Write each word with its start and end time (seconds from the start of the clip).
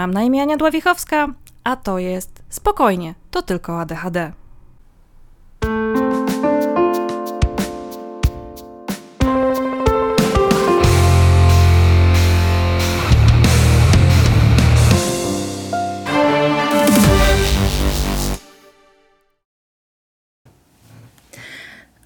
Mam 0.00 0.10
na 0.10 0.22
imię 0.22 0.42
Ania 0.42 0.56
Dławichowska, 0.56 1.28
a 1.64 1.76
to 1.76 1.98
jest 1.98 2.42
Spokojnie, 2.48 3.14
to 3.30 3.42
tylko 3.42 3.80
ADHD. 3.80 4.32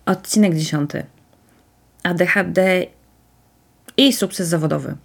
Odcinek 0.07 0.55
dziesiąty. 0.55 1.07
ADHD 2.03 2.87
i 3.97 4.13
sukces 4.13 4.49
zawodowy. 4.49 4.97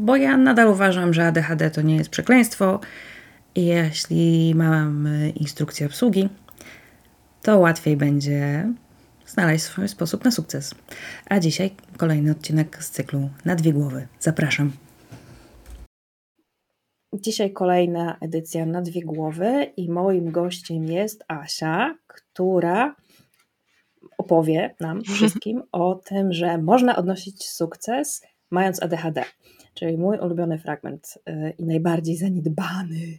Bo 0.00 0.16
ja 0.16 0.36
nadal 0.36 0.68
uważam, 0.68 1.14
że 1.14 1.26
ADHD 1.26 1.70
to 1.70 1.82
nie 1.82 1.96
jest 1.96 2.10
przekleństwo 2.10 2.80
i 3.54 3.66
jeśli 3.66 4.54
mam 4.54 5.08
instrukcję 5.34 5.86
obsługi, 5.86 6.28
to 7.42 7.58
łatwiej 7.58 7.96
będzie 7.96 8.68
znaleźć 9.26 9.64
swój 9.64 9.88
sposób 9.88 10.24
na 10.24 10.30
sukces. 10.30 10.74
A 11.28 11.40
dzisiaj 11.40 11.70
kolejny 11.96 12.30
odcinek 12.30 12.84
z 12.84 12.90
cyklu 12.90 13.30
Na 13.44 13.54
dwie 13.54 13.72
głowy. 13.72 14.08
Zapraszam. 14.20 14.72
Dzisiaj 17.14 17.52
kolejna 17.52 18.16
edycja 18.20 18.66
na 18.66 18.82
dwie 18.82 19.02
głowy 19.02 19.72
i 19.76 19.90
moim 19.90 20.30
gościem 20.30 20.84
jest 20.84 21.24
Asia, 21.28 21.94
która 22.06 22.96
opowie 24.18 24.74
nam 24.80 25.02
wszystkim 25.14 25.62
o 25.72 25.94
tym, 25.94 26.32
że 26.32 26.58
można 26.58 26.96
odnosić 26.96 27.48
sukces 27.48 28.22
mając 28.50 28.82
ADHD. 28.82 29.24
Czyli 29.74 29.98
mój 29.98 30.18
ulubiony 30.18 30.58
fragment 30.58 31.18
yy, 31.26 31.50
i 31.50 31.64
najbardziej 31.64 32.16
zaniedbany 32.16 33.18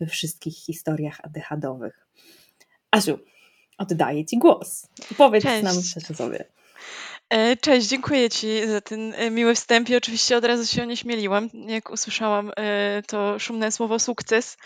we 0.00 0.06
wszystkich 0.06 0.56
historiach 0.56 1.20
ADHDowych. 1.22 2.06
Asiu, 2.90 3.18
oddaję 3.78 4.24
Ci 4.24 4.38
głos. 4.38 4.88
Powiedz 5.16 5.44
Cześć. 5.44 5.64
nam 5.64 5.82
coś 5.82 6.10
o 6.10 6.14
sobie. 6.14 6.44
E, 7.32 7.56
cześć, 7.56 7.86
dziękuję 7.88 8.30
Ci 8.30 8.68
za 8.68 8.80
ten 8.80 9.14
e, 9.14 9.30
miły 9.30 9.54
wstęp. 9.54 9.88
I 9.88 9.96
oczywiście 9.96 10.36
od 10.36 10.44
razu 10.44 10.66
się 10.66 10.82
onieśmieliłam, 10.82 11.48
jak 11.54 11.90
usłyszałam 11.90 12.50
e, 12.56 13.02
to 13.06 13.38
szumne 13.38 13.72
słowo 13.72 13.98
sukces, 13.98 14.56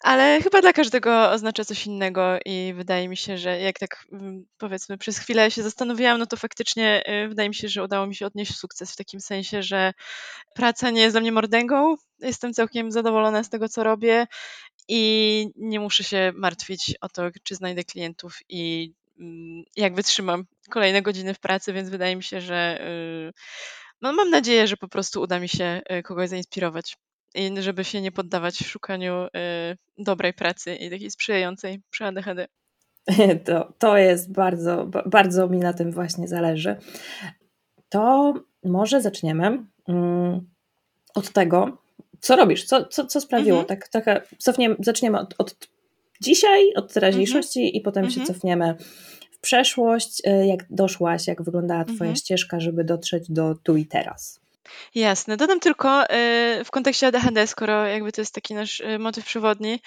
ale 0.00 0.40
chyba 0.42 0.60
dla 0.60 0.72
każdego 0.72 1.30
oznacza 1.30 1.64
coś 1.64 1.86
innego 1.86 2.38
i 2.44 2.72
wydaje 2.76 3.08
mi 3.08 3.16
się, 3.16 3.38
że 3.38 3.60
jak 3.60 3.78
tak 3.78 4.06
mm, 4.12 4.44
powiedzmy 4.58 4.98
przez 4.98 5.18
chwilę 5.18 5.50
się 5.50 5.62
zastanowiłam, 5.62 6.18
no 6.18 6.26
to 6.26 6.36
faktycznie 6.36 7.02
wydaje 7.28 7.48
mi 7.48 7.54
się, 7.54 7.68
że 7.68 7.84
udało 7.84 8.06
mi 8.06 8.14
się 8.14 8.26
odnieść 8.26 8.56
sukces 8.56 8.92
w 8.92 8.96
takim 8.96 9.20
sensie, 9.20 9.62
że 9.62 9.92
praca 10.54 10.90
nie 10.90 11.00
jest 11.00 11.14
dla 11.14 11.20
mnie 11.20 11.32
mordęgą, 11.32 11.94
jestem 12.18 12.52
całkiem 12.52 12.92
zadowolona 12.92 13.42
z 13.44 13.50
tego, 13.50 13.68
co 13.68 13.84
robię 13.84 14.26
i 14.88 15.46
nie 15.56 15.80
muszę 15.80 16.04
się 16.04 16.32
martwić 16.34 16.94
o 17.00 17.08
to, 17.08 17.22
czy 17.42 17.54
znajdę 17.54 17.84
klientów 17.84 18.38
i 18.48 18.92
jak 19.76 19.94
wytrzymam 19.94 20.44
kolejne 20.70 21.02
godziny 21.02 21.34
w 21.34 21.40
pracy, 21.40 21.72
więc 21.72 21.88
wydaje 21.88 22.16
mi 22.16 22.22
się, 22.22 22.40
że 22.40 22.86
y, 23.28 23.32
no 24.02 24.12
mam 24.12 24.30
nadzieję, 24.30 24.66
że 24.66 24.76
po 24.76 24.88
prostu 24.88 25.20
uda 25.20 25.40
mi 25.40 25.48
się 25.48 25.80
y, 25.92 26.02
kogoś 26.02 26.28
zainspirować 26.28 26.96
i 27.34 27.62
żeby 27.62 27.84
się 27.84 28.00
nie 28.00 28.12
poddawać 28.12 28.54
w 28.54 28.68
szukaniu 28.68 29.24
y, 29.24 29.28
dobrej 29.98 30.34
pracy 30.34 30.74
i 30.74 30.90
takiej 30.90 31.10
sprzyjającej 31.10 31.82
przy 31.90 32.04
ADHD. 32.04 32.46
To, 33.44 33.72
to 33.78 33.96
jest 33.96 34.32
bardzo, 34.32 34.86
bardzo 35.06 35.48
mi 35.48 35.58
na 35.58 35.72
tym 35.72 35.92
właśnie 35.92 36.28
zależy. 36.28 36.76
To 37.88 38.34
może 38.64 39.00
zaczniemy 39.00 39.64
mm, 39.88 40.50
od 41.14 41.32
tego, 41.32 41.78
co 42.20 42.36
robisz, 42.36 42.64
co, 42.64 42.84
co, 42.84 43.06
co 43.06 43.20
sprawiło, 43.20 43.60
mhm. 43.60 43.78
tak, 43.78 43.88
taka, 43.88 44.20
cofniemy, 44.38 44.76
zaczniemy 44.78 45.18
od, 45.18 45.34
od 45.38 45.68
dzisiaj, 46.20 46.74
od 46.74 46.92
teraźniejszości 46.92 47.60
mhm. 47.60 47.74
i 47.74 47.80
potem 47.80 48.04
mhm. 48.04 48.26
się 48.26 48.32
cofniemy 48.32 48.74
w 49.30 49.38
przeszłość, 49.40 50.22
y, 50.26 50.46
jak 50.46 50.64
doszłaś, 50.70 51.26
jak 51.26 51.42
wyglądała 51.42 51.84
Twoja 51.84 51.94
mhm. 51.98 52.16
ścieżka, 52.16 52.60
żeby 52.60 52.84
dotrzeć 52.84 53.24
do 53.28 53.54
tu 53.62 53.76
i 53.76 53.86
teraz. 53.86 54.40
Jasne. 54.94 55.36
Dodam 55.36 55.60
tylko 55.60 56.04
y, 56.04 56.06
w 56.64 56.70
kontekście 56.70 57.06
ADHD, 57.06 57.46
skoro 57.46 57.86
jakby 57.86 58.12
to 58.12 58.20
jest 58.20 58.34
taki 58.34 58.54
nasz 58.54 58.80
y, 58.80 58.98
motyw 58.98 59.24
przewodni, 59.24 59.80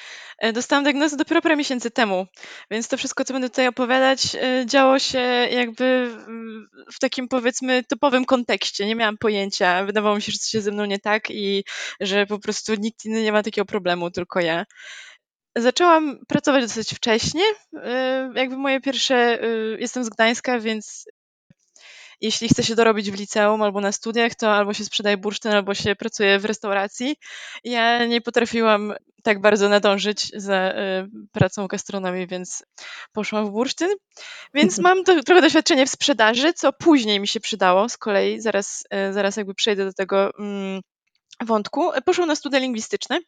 dostałam 0.54 0.84
diagnozę 0.84 1.18
dopiero 1.18 1.42
parę 1.42 1.56
miesięcy 1.56 1.92
temu, 1.92 2.28
więc 2.72 2.88
to 2.88 2.98
wszystko, 2.98 3.26
co 3.26 3.34
będę 3.34 3.50
tutaj 3.50 3.68
opowiadać, 3.68 4.38
działo 4.66 5.00
się 5.00 5.20
jakby 5.52 6.16
w 6.94 7.00
takim 7.00 7.28
powiedzmy 7.28 7.84
typowym 7.84 8.26
kontekście. 8.26 8.86
Nie 8.86 8.96
miałam 8.96 9.18
pojęcia. 9.18 9.86
Wydawało 9.86 10.16
mi 10.16 10.22
się, 10.22 10.32
że 10.32 10.38
coś 10.38 10.54
jest 10.54 10.66
ze 10.66 10.72
mną 10.72 10.86
nie 10.86 11.00
tak 11.00 11.32
i 11.32 11.64
że 12.00 12.26
po 12.26 12.40
prostu 12.40 12.74
nikt 12.76 13.06
inny 13.06 13.24
nie 13.24 13.32
ma 13.32 13.44
takiego 13.44 13.66
problemu, 13.66 14.12
tylko 14.12 14.40
ja. 14.40 14.66
Zaczęłam 15.56 16.20
pracować 16.28 16.64
dosyć 16.64 16.94
wcześnie. 16.94 17.44
Y, 17.44 17.80
jakby 18.36 18.58
moje 18.58 18.82
pierwsze, 18.82 19.44
y, 19.44 19.78
jestem 19.80 20.04
z 20.04 20.10
Gdańska, 20.10 20.60
więc 20.60 21.06
jeśli 22.22 22.50
chce 22.50 22.64
się 22.64 22.76
dorobić 22.76 23.12
w 23.12 23.20
liceum 23.20 23.62
albo 23.62 23.82
na 23.82 23.92
studiach, 23.92 24.36
to 24.36 24.52
albo 24.54 24.74
się 24.74 24.86
sprzedaje 24.86 25.18
bursztyn, 25.18 25.52
albo 25.52 25.74
się 25.74 25.96
pracuje 25.96 26.40
w 26.40 26.46
restauracji. 26.46 27.16
Ja 27.64 28.06
nie 28.06 28.22
potrafiłam 28.22 28.94
tak 29.24 29.42
bardzo 29.42 29.70
nadążyć 29.70 30.32
za 30.36 30.72
y, 30.72 30.76
pracą 31.32 31.68
gastronomii, 31.68 32.28
więc 32.28 32.64
poszłam 33.12 33.46
w 33.46 33.52
bursztyn. 33.52 33.90
Więc 34.54 34.80
mam 34.80 35.04
to, 35.04 35.24
trochę 35.24 35.42
doświadczenie 35.42 35.86
w 35.86 35.90
sprzedaży, 35.90 36.54
co 36.54 36.74
później 36.74 37.20
mi 37.20 37.28
się 37.28 37.40
przydało 37.40 37.90
z 37.90 37.98
kolei, 37.98 38.42
zaraz, 38.42 38.84
zaraz 39.12 39.38
jakby 39.38 39.54
przejdę 39.54 39.86
do 39.86 39.94
tego 39.94 40.32
mm, 40.40 40.82
wątku. 41.42 41.92
Poszłam 42.06 42.28
na 42.28 42.36
studia 42.36 42.60
lingwistyczne 42.60 43.20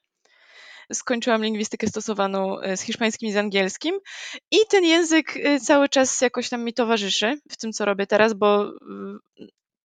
skończyłam 0.94 1.44
lingwistykę 1.44 1.88
stosowaną 1.88 2.60
e, 2.60 2.78
z 2.78 2.82
hiszpańskim 2.82 3.30
i 3.30 3.32
z 3.32 3.38
angielskim. 3.38 4.00
I 4.52 4.58
ten 4.70 4.84
język 4.84 5.38
e, 5.38 5.60
cały 5.60 5.90
czas 5.90 6.22
jakoś 6.22 6.50
tam 6.50 6.64
mi 6.64 6.74
towarzyszy 6.74 7.40
w 7.50 7.58
tym, 7.58 7.74
co 7.74 7.86
robię 7.86 8.08
teraz, 8.08 8.34
bo 8.34 8.62
mm, 8.62 9.20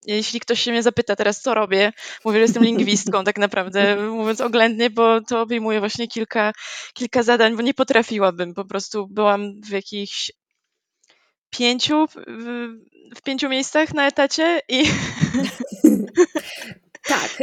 jeśli 0.06 0.40
ktoś 0.40 0.60
się 0.60 0.70
mnie 0.70 0.82
zapyta 0.82 1.16
teraz, 1.16 1.40
co 1.40 1.54
robię, 1.54 1.92
mówię, 2.24 2.38
że 2.38 2.42
jestem 2.42 2.64
lingwistką 2.64 3.24
tak 3.24 3.38
naprawdę, 3.38 3.96
mówiąc 4.10 4.40
oględnie, 4.40 4.90
bo 4.90 5.20
to 5.20 5.40
obejmuje 5.40 5.80
właśnie 5.80 6.08
kilka, 6.08 6.52
kilka 6.94 7.22
zadań, 7.22 7.56
bo 7.56 7.62
nie 7.62 7.74
potrafiłabym, 7.74 8.54
po 8.54 8.64
prostu 8.64 9.06
byłam 9.08 9.60
w 9.60 9.70
jakichś 9.70 10.32
pięciu, 11.50 12.06
w, 12.06 12.14
w 13.16 13.22
pięciu 13.22 13.48
miejscach 13.48 13.94
na 13.94 14.06
etacie 14.06 14.60
i 14.68 14.84
Tak, 17.10 17.38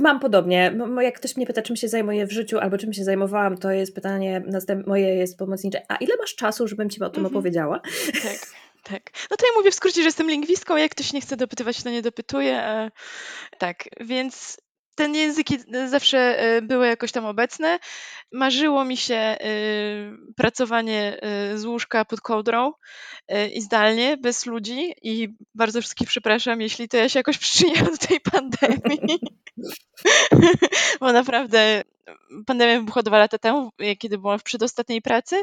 mam 0.00 0.20
podobnie. 0.20 0.78
Jak 1.00 1.14
ktoś 1.14 1.36
mnie 1.36 1.46
pyta, 1.46 1.62
czym 1.62 1.76
się 1.76 1.88
zajmuję 1.88 2.26
w 2.26 2.32
życiu 2.32 2.58
albo 2.58 2.78
czym 2.78 2.92
się 2.92 3.04
zajmowałam, 3.04 3.58
to 3.58 3.70
jest 3.70 3.94
pytanie 3.94 4.42
następne, 4.46 4.88
moje 4.88 5.14
jest 5.14 5.38
pomocnicze. 5.38 5.82
A 5.88 5.96
ile 5.96 6.16
masz 6.20 6.34
czasu, 6.34 6.68
żebym 6.68 6.90
ci 6.90 7.02
o 7.02 7.10
tym 7.10 7.24
mhm. 7.24 7.36
opowiedziała? 7.36 7.80
Tak. 8.22 8.62
Tak. 8.82 9.10
No 9.30 9.36
to 9.36 9.46
ja 9.46 9.52
mówię 9.56 9.70
w 9.70 9.74
skrócie, 9.74 10.02
że 10.02 10.08
jestem 10.08 10.30
lingwistką, 10.30 10.76
jak 10.76 10.90
ktoś 10.90 11.12
nie 11.12 11.20
chce 11.20 11.36
dopytywać, 11.36 11.82
to 11.82 11.90
nie 11.90 12.02
dopytuje. 12.02 12.90
Tak, 13.58 13.84
więc 14.00 14.60
ten 14.94 15.14
języki 15.14 15.58
zawsze 15.86 16.18
e, 16.18 16.62
były 16.62 16.86
jakoś 16.86 17.12
tam 17.12 17.26
obecne. 17.26 17.78
Marzyło 18.32 18.84
mi 18.84 18.96
się 18.96 19.14
e, 19.14 19.38
pracowanie 20.36 21.18
e, 21.22 21.58
z 21.58 21.64
łóżka 21.64 22.04
pod 22.04 22.20
kołdrą 22.20 22.72
i 23.54 23.60
zdalnie, 23.60 24.16
bez 24.16 24.46
ludzi 24.46 24.94
i 25.02 25.28
bardzo 25.54 25.80
wszystkich 25.80 26.08
przepraszam, 26.08 26.60
jeśli 26.60 26.88
to 26.88 26.96
ja 26.96 27.08
się 27.08 27.18
jakoś 27.18 27.38
przyczyniłam 27.44 27.84
do 27.84 27.96
tej 27.96 28.20
pandemii. 28.20 29.18
Bo 31.00 31.12
naprawdę 31.12 31.82
pandemia 32.46 32.78
wybuchła 32.78 33.02
dwa 33.02 33.18
lata 33.18 33.38
temu, 33.38 33.72
kiedy 33.98 34.18
byłam 34.18 34.38
w 34.38 34.42
przedostatniej 34.42 35.02
pracy. 35.02 35.42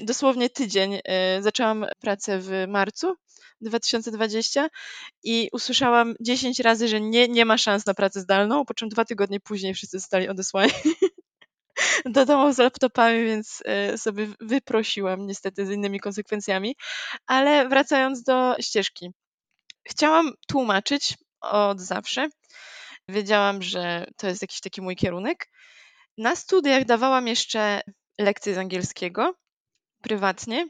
Dosłownie 0.00 0.50
tydzień 0.50 1.00
zaczęłam 1.40 1.86
pracę 2.00 2.38
w 2.38 2.50
marcu 2.68 3.14
2020 3.60 4.68
i 5.22 5.48
usłyszałam 5.52 6.14
10 6.20 6.60
razy, 6.60 6.88
że 6.88 7.00
nie, 7.00 7.28
nie 7.28 7.44
ma 7.44 7.58
szans 7.58 7.86
na 7.86 7.94
pracę 7.94 8.20
zdalną, 8.20 8.64
po 8.64 8.74
czym 8.74 8.88
dwa 8.88 9.04
tygodnie 9.04 9.40
później 9.40 9.74
wszyscy 9.74 9.98
zostali 9.98 10.28
odesłani 10.28 10.72
do 12.14 12.26
domu 12.26 12.52
z 12.52 12.58
laptopami, 12.58 13.24
więc 13.24 13.62
e, 13.64 13.98
sobie 13.98 14.28
wyprosiłam 14.40 15.26
niestety 15.26 15.66
z 15.66 15.70
innymi 15.70 16.00
konsekwencjami. 16.00 16.76
Ale 17.26 17.68
wracając 17.68 18.22
do 18.22 18.54
ścieżki. 18.60 19.10
Chciałam 19.88 20.32
tłumaczyć 20.48 21.14
od 21.40 21.80
zawsze. 21.80 22.28
Wiedziałam, 23.08 23.62
że 23.62 24.06
to 24.16 24.26
jest 24.26 24.42
jakiś 24.42 24.60
taki 24.60 24.82
mój 24.82 24.96
kierunek. 24.96 25.48
Na 26.18 26.36
studiach 26.36 26.84
dawałam 26.84 27.26
jeszcze 27.26 27.80
lekcje 28.18 28.54
z 28.54 28.58
angielskiego 28.58 29.34
prywatnie, 30.04 30.66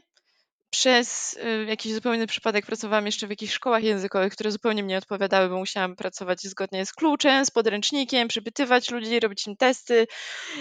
przez 0.69 1.33
y, 1.33 1.65
jakiś 1.65 1.93
zupełny 1.93 2.27
przypadek 2.27 2.65
pracowałam 2.65 3.05
jeszcze 3.05 3.27
w 3.27 3.29
jakichś 3.29 3.53
szkołach 3.53 3.83
językowych, 3.83 4.33
które 4.33 4.51
zupełnie 4.51 4.83
mnie 4.83 4.93
nie 4.93 4.97
odpowiadały, 4.97 5.49
bo 5.49 5.57
musiałam 5.57 5.95
pracować 5.95 6.41
zgodnie 6.41 6.85
z 6.85 6.93
kluczem, 6.93 7.45
z 7.45 7.51
podręcznikiem, 7.51 8.27
przypytywać 8.27 8.91
ludzi, 8.91 9.19
robić 9.19 9.47
im 9.47 9.55
testy. 9.55 10.07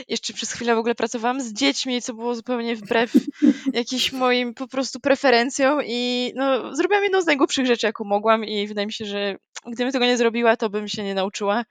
Jeszcze 0.09 0.33
przez 0.33 0.53
chwilę 0.53 0.75
w 0.75 0.79
ogóle 0.79 0.95
pracowałam 0.95 1.41
z 1.41 1.53
dziećmi, 1.53 2.03
co 2.03 2.15
było 2.15 2.35
zupełnie 2.35 2.77
wbrew 2.77 3.13
jakimś 3.73 4.13
moim 4.13 4.55
po 4.55 4.69
prostu 4.69 5.01
preferencjom 5.01 5.81
i 5.87 6.33
no, 6.37 6.75
zrobiłam 6.75 7.03
jedną 7.03 7.23
z 7.23 7.27
najgłupszych 7.27 7.67
rzeczy, 7.67 7.87
jaką 7.87 8.05
mogłam 8.05 8.45
i 8.45 8.67
wydaje 8.69 8.87
mi 8.87 8.93
się, 8.93 9.05
że 9.05 9.37
gdybym 9.67 9.93
tego 9.93 10.07
nie 10.07 10.17
zrobiła, 10.17 10.57
to 10.57 10.71
bym 10.71 10.89
się 10.89 11.03
nie 11.03 11.15
nauczyła, 11.15 11.65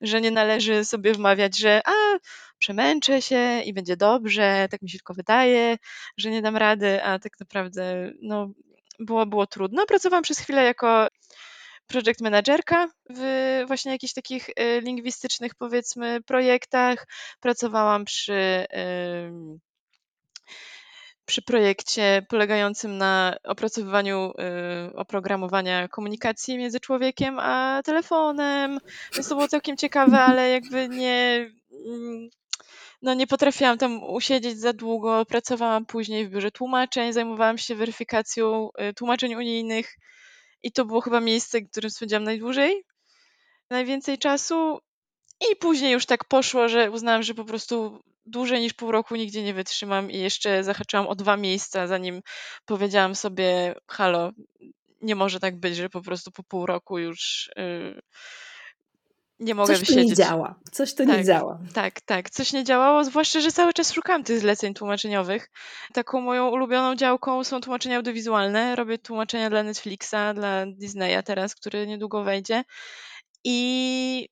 że 0.00 0.20
nie 0.20 0.30
należy 0.30 0.84
sobie 0.84 1.12
wmawiać, 1.12 1.58
że 1.58 1.80
a, 1.84 2.18
przemęczę 2.58 3.22
się 3.22 3.60
i 3.64 3.72
będzie 3.72 3.96
dobrze, 3.96 4.68
tak 4.70 4.82
mi 4.82 4.90
się 4.90 4.98
tylko 4.98 5.14
wydaje, 5.14 5.76
że 6.16 6.30
nie 6.30 6.42
dam 6.42 6.56
rady, 6.56 7.02
a 7.02 7.18
tak 7.18 7.40
naprawdę 7.40 8.12
no, 8.22 8.50
było, 8.98 9.26
było 9.26 9.46
trudno. 9.46 9.86
Pracowałam 9.86 10.22
przez 10.22 10.38
chwilę 10.38 10.64
jako 10.64 11.08
project 11.86 12.20
managerka 12.20 12.88
w 13.10 13.62
właśnie 13.66 13.92
jakichś 13.92 14.12
takich 14.12 14.48
y, 14.48 14.80
lingwistycznych 14.80 15.54
powiedzmy 15.54 16.22
projektach. 16.22 17.06
Pracowałam 17.40 18.04
przy 18.04 18.66
przy 21.26 21.42
projekcie 21.42 22.26
polegającym 22.28 22.98
na 22.98 23.36
opracowywaniu 23.44 24.32
y, 24.90 24.96
oprogramowania 24.96 25.88
komunikacji 25.88 26.58
między 26.58 26.80
człowiekiem 26.80 27.38
a 27.38 27.82
telefonem. 27.84 28.78
Więc 29.14 29.28
to 29.28 29.34
było 29.34 29.48
całkiem 29.48 29.76
ciekawe, 29.76 30.20
ale 30.20 30.50
jakby 30.50 30.88
nie. 30.88 31.50
Mm, 31.86 32.28
no 33.02 33.14
nie 33.14 33.26
potrafiłam 33.26 33.78
tam 33.78 34.04
usiedzieć 34.04 34.58
za 34.58 34.72
długo. 34.72 35.24
Pracowałam 35.24 35.86
później 35.86 36.26
w 36.26 36.30
biurze 36.30 36.50
tłumaczeń, 36.50 37.12
zajmowałam 37.12 37.58
się 37.58 37.74
weryfikacją 37.74 38.68
y, 38.90 38.94
tłumaczeń 38.94 39.34
unijnych 39.34 39.96
i 40.62 40.72
to 40.72 40.84
było 40.84 41.00
chyba 41.00 41.20
miejsce, 41.20 41.60
w 41.60 41.70
którym 41.70 41.90
spędziłam 41.90 42.24
najdłużej, 42.24 42.84
najwięcej 43.70 44.18
czasu. 44.18 44.78
I 45.52 45.56
później 45.56 45.92
już 45.92 46.06
tak 46.06 46.24
poszło, 46.24 46.68
że 46.68 46.90
uznałam, 46.90 47.22
że 47.22 47.34
po 47.34 47.44
prostu 47.44 48.00
dłużej 48.26 48.60
niż 48.60 48.72
pół 48.72 48.92
roku 48.92 49.16
nigdzie 49.16 49.42
nie 49.42 49.54
wytrzymam 49.54 50.10
i 50.10 50.18
jeszcze 50.18 50.64
zahaczyłam 50.64 51.06
o 51.06 51.14
dwa 51.14 51.36
miejsca, 51.36 51.86
zanim 51.86 52.22
powiedziałam 52.64 53.14
sobie, 53.14 53.74
halo, 53.88 54.32
nie 55.02 55.14
może 55.14 55.40
tak 55.40 55.60
być, 55.60 55.76
że 55.76 55.88
po 55.88 56.02
prostu 56.02 56.30
po 56.30 56.42
pół 56.42 56.66
roku 56.66 56.98
już 56.98 57.50
yy, 57.56 58.00
nie 59.40 59.54
mogę 59.54 59.72
coś 59.74 59.80
wysiedzieć. 59.80 60.08
Coś 60.08 60.18
nie 60.18 60.24
działa, 60.24 60.60
coś 60.72 60.94
to 60.94 61.06
tak, 61.06 61.18
nie 61.18 61.24
działa. 61.24 61.58
Tak, 61.74 62.00
tak, 62.00 62.30
coś 62.30 62.52
nie 62.52 62.64
działało, 62.64 63.04
zwłaszcza, 63.04 63.40
że 63.40 63.52
cały 63.52 63.72
czas 63.72 63.92
szukałam 63.92 64.24
tych 64.24 64.38
zleceń 64.38 64.74
tłumaczeniowych. 64.74 65.50
Taką 65.92 66.20
moją 66.20 66.48
ulubioną 66.48 66.96
działką 66.96 67.44
są 67.44 67.60
tłumaczenia 67.60 67.96
audiowizualne. 67.96 68.76
Robię 68.76 68.98
tłumaczenia 68.98 69.50
dla 69.50 69.62
Netflixa, 69.62 70.34
dla 70.34 70.66
Disneya 70.66 71.22
teraz, 71.24 71.54
który 71.54 71.86
niedługo 71.86 72.24
wejdzie. 72.24 72.64
I 73.44 74.28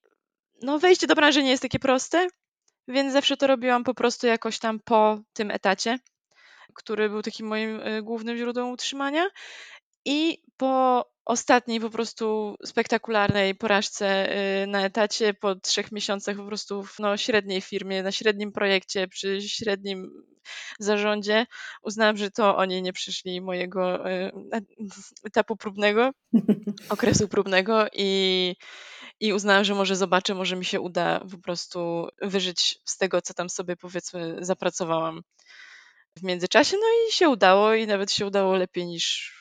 no 0.62 0.78
wejście 0.78 1.06
do 1.06 1.14
branży 1.14 1.42
nie 1.42 1.50
jest 1.50 1.62
takie 1.62 1.78
proste, 1.78 2.26
więc 2.88 3.12
zawsze 3.12 3.36
to 3.36 3.46
robiłam 3.46 3.84
po 3.84 3.94
prostu 3.94 4.26
jakoś 4.26 4.58
tam 4.58 4.80
po 4.84 5.18
tym 5.32 5.50
etacie, 5.50 5.98
który 6.74 7.08
był 7.08 7.22
takim 7.22 7.46
moim 7.46 7.80
y, 7.80 8.02
głównym 8.02 8.36
źródłem 8.36 8.70
utrzymania. 8.70 9.26
I 10.04 10.38
po 10.56 11.04
ostatniej 11.24 11.80
po 11.80 11.90
prostu 11.90 12.56
spektakularnej 12.64 13.54
porażce 13.54 14.36
y, 14.62 14.66
na 14.66 14.84
etacie, 14.84 15.34
po 15.34 15.54
trzech 15.54 15.92
miesiącach 15.92 16.36
po 16.36 16.46
prostu 16.46 16.82
w 16.82 16.98
no, 16.98 17.16
średniej 17.16 17.60
firmie, 17.60 18.02
na 18.02 18.12
średnim 18.12 18.52
projekcie, 18.52 19.08
przy 19.08 19.42
średnim 19.42 20.10
zarządzie, 20.78 21.46
uznałam, 21.82 22.16
że 22.16 22.30
to 22.30 22.56
oni 22.56 22.82
nie 22.82 22.92
przyszli 22.92 23.40
mojego 23.40 24.10
y, 24.10 24.32
etapu 25.24 25.56
próbnego, 25.56 26.10
okresu 26.88 27.28
próbnego 27.28 27.86
i 27.92 28.54
i 29.20 29.32
uznałam, 29.32 29.64
że 29.64 29.74
może 29.74 29.96
zobaczę, 29.96 30.34
może 30.34 30.56
mi 30.56 30.64
się 30.64 30.80
uda 30.80 31.20
po 31.30 31.38
prostu 31.38 32.08
wyżyć 32.22 32.78
z 32.84 32.98
tego, 32.98 33.22
co 33.22 33.34
tam 33.34 33.50
sobie 33.50 33.76
powiedzmy 33.76 34.36
zapracowałam 34.40 35.22
w 36.18 36.22
międzyczasie. 36.22 36.76
No 36.76 36.86
i 36.86 37.12
się 37.12 37.28
udało 37.28 37.74
i 37.74 37.86
nawet 37.86 38.12
się 38.12 38.26
udało 38.26 38.56
lepiej 38.56 38.86
niż 38.86 39.34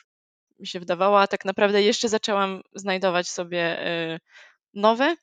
mi 0.58 0.66
się 0.66 0.80
wydawało, 0.80 1.20
a 1.20 1.26
tak 1.26 1.44
naprawdę 1.44 1.82
jeszcze 1.82 2.08
zaczęłam 2.08 2.62
znajdować 2.74 3.28
sobie 3.28 3.86
y, 4.14 4.20
nowe 4.74 5.16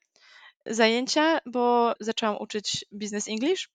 zajęcia, 0.65 1.39
bo 1.45 1.93
zaczęłam 1.99 2.37
uczyć 2.41 2.85
business 2.91 3.27
English, 3.27 3.69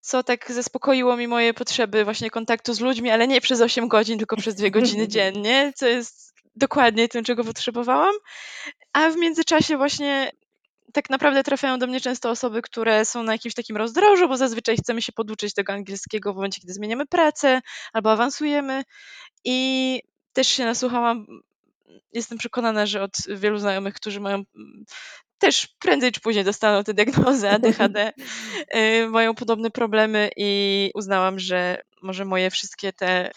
co 0.00 0.22
tak 0.22 0.52
zaspokoiło 0.52 1.16
mi 1.16 1.28
moje 1.28 1.54
potrzeby 1.54 2.04
właśnie 2.04 2.30
kontaktu 2.30 2.74
z 2.74 2.80
ludźmi, 2.80 3.10
ale 3.10 3.28
nie 3.28 3.40
przez 3.40 3.60
8 3.60 3.88
godzin, 3.88 4.18
tylko 4.18 4.36
przez 4.36 4.54
2 4.54 4.70
godziny 4.70 5.08
dziennie, 5.14 5.72
co 5.76 5.86
jest 5.86 6.34
dokładnie 6.56 7.08
tym, 7.08 7.24
czego 7.24 7.44
potrzebowałam. 7.44 8.14
A 8.92 9.10
w 9.10 9.16
międzyczasie 9.16 9.76
właśnie 9.76 10.30
tak 10.92 11.10
naprawdę 11.10 11.42
trafiają 11.42 11.78
do 11.78 11.86
mnie 11.86 12.00
często 12.00 12.30
osoby, 12.30 12.62
które 12.62 13.04
są 13.04 13.22
na 13.22 13.32
jakimś 13.32 13.54
takim 13.54 13.76
rozdrożu, 13.76 14.28
bo 14.28 14.36
zazwyczaj 14.36 14.76
chcemy 14.76 15.02
się 15.02 15.12
poduczyć 15.12 15.54
tego 15.54 15.72
angielskiego 15.72 16.32
w 16.32 16.36
momencie, 16.36 16.60
kiedy 16.60 16.72
zmieniamy 16.72 17.06
pracę 17.06 17.60
albo 17.92 18.12
awansujemy. 18.12 18.82
I 19.44 20.00
też 20.32 20.48
się 20.48 20.64
nasłuchałam. 20.64 21.26
Jestem 22.12 22.38
przekonana, 22.38 22.86
że 22.86 23.02
od 23.02 23.12
wielu 23.28 23.58
znajomych, 23.58 23.94
którzy 23.94 24.20
mają 24.20 24.42
też 25.38 25.66
prędzej 25.78 26.12
czy 26.12 26.20
później 26.20 26.44
dostaną 26.44 26.84
tę 26.84 26.94
diagnozę 26.94 27.50
ADHD, 27.50 28.12
y, 28.76 29.08
mają 29.08 29.34
podobne 29.34 29.70
problemy 29.70 30.30
i 30.36 30.90
uznałam, 30.94 31.38
że 31.38 31.80
może 32.02 32.24
moje 32.24 32.50
wszystkie 32.50 32.92
te 32.92 33.30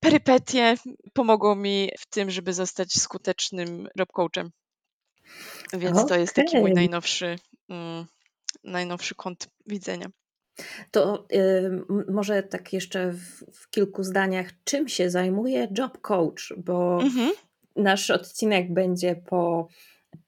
perypetie 0.00 0.74
pomogą 1.12 1.54
mi 1.54 1.90
w 1.98 2.06
tym, 2.06 2.30
żeby 2.30 2.52
zostać 2.52 2.92
skutecznym 2.92 3.88
job 3.96 4.12
coachem. 4.12 4.50
Więc 5.72 5.96
okay. 5.96 6.08
to 6.08 6.16
jest 6.16 6.34
taki 6.34 6.58
mój 6.58 6.72
najnowszy, 6.72 7.38
mm, 7.68 8.06
najnowszy 8.64 9.14
kąt 9.14 9.48
widzenia. 9.66 10.06
To 10.90 11.26
y, 11.32 11.70
może 12.12 12.42
tak 12.42 12.72
jeszcze 12.72 13.12
w, 13.12 13.44
w, 13.52 13.70
kilku 13.70 14.02
zdaniach, 14.02 14.50
czym 14.64 14.88
się 14.88 15.10
zajmuje 15.10 15.68
job 15.78 16.00
coach? 16.00 16.52
Bo 16.56 17.02
mhm. 17.02 17.32
nasz 17.76 18.10
odcinek 18.10 18.72
będzie 18.72 19.16
po 19.16 19.68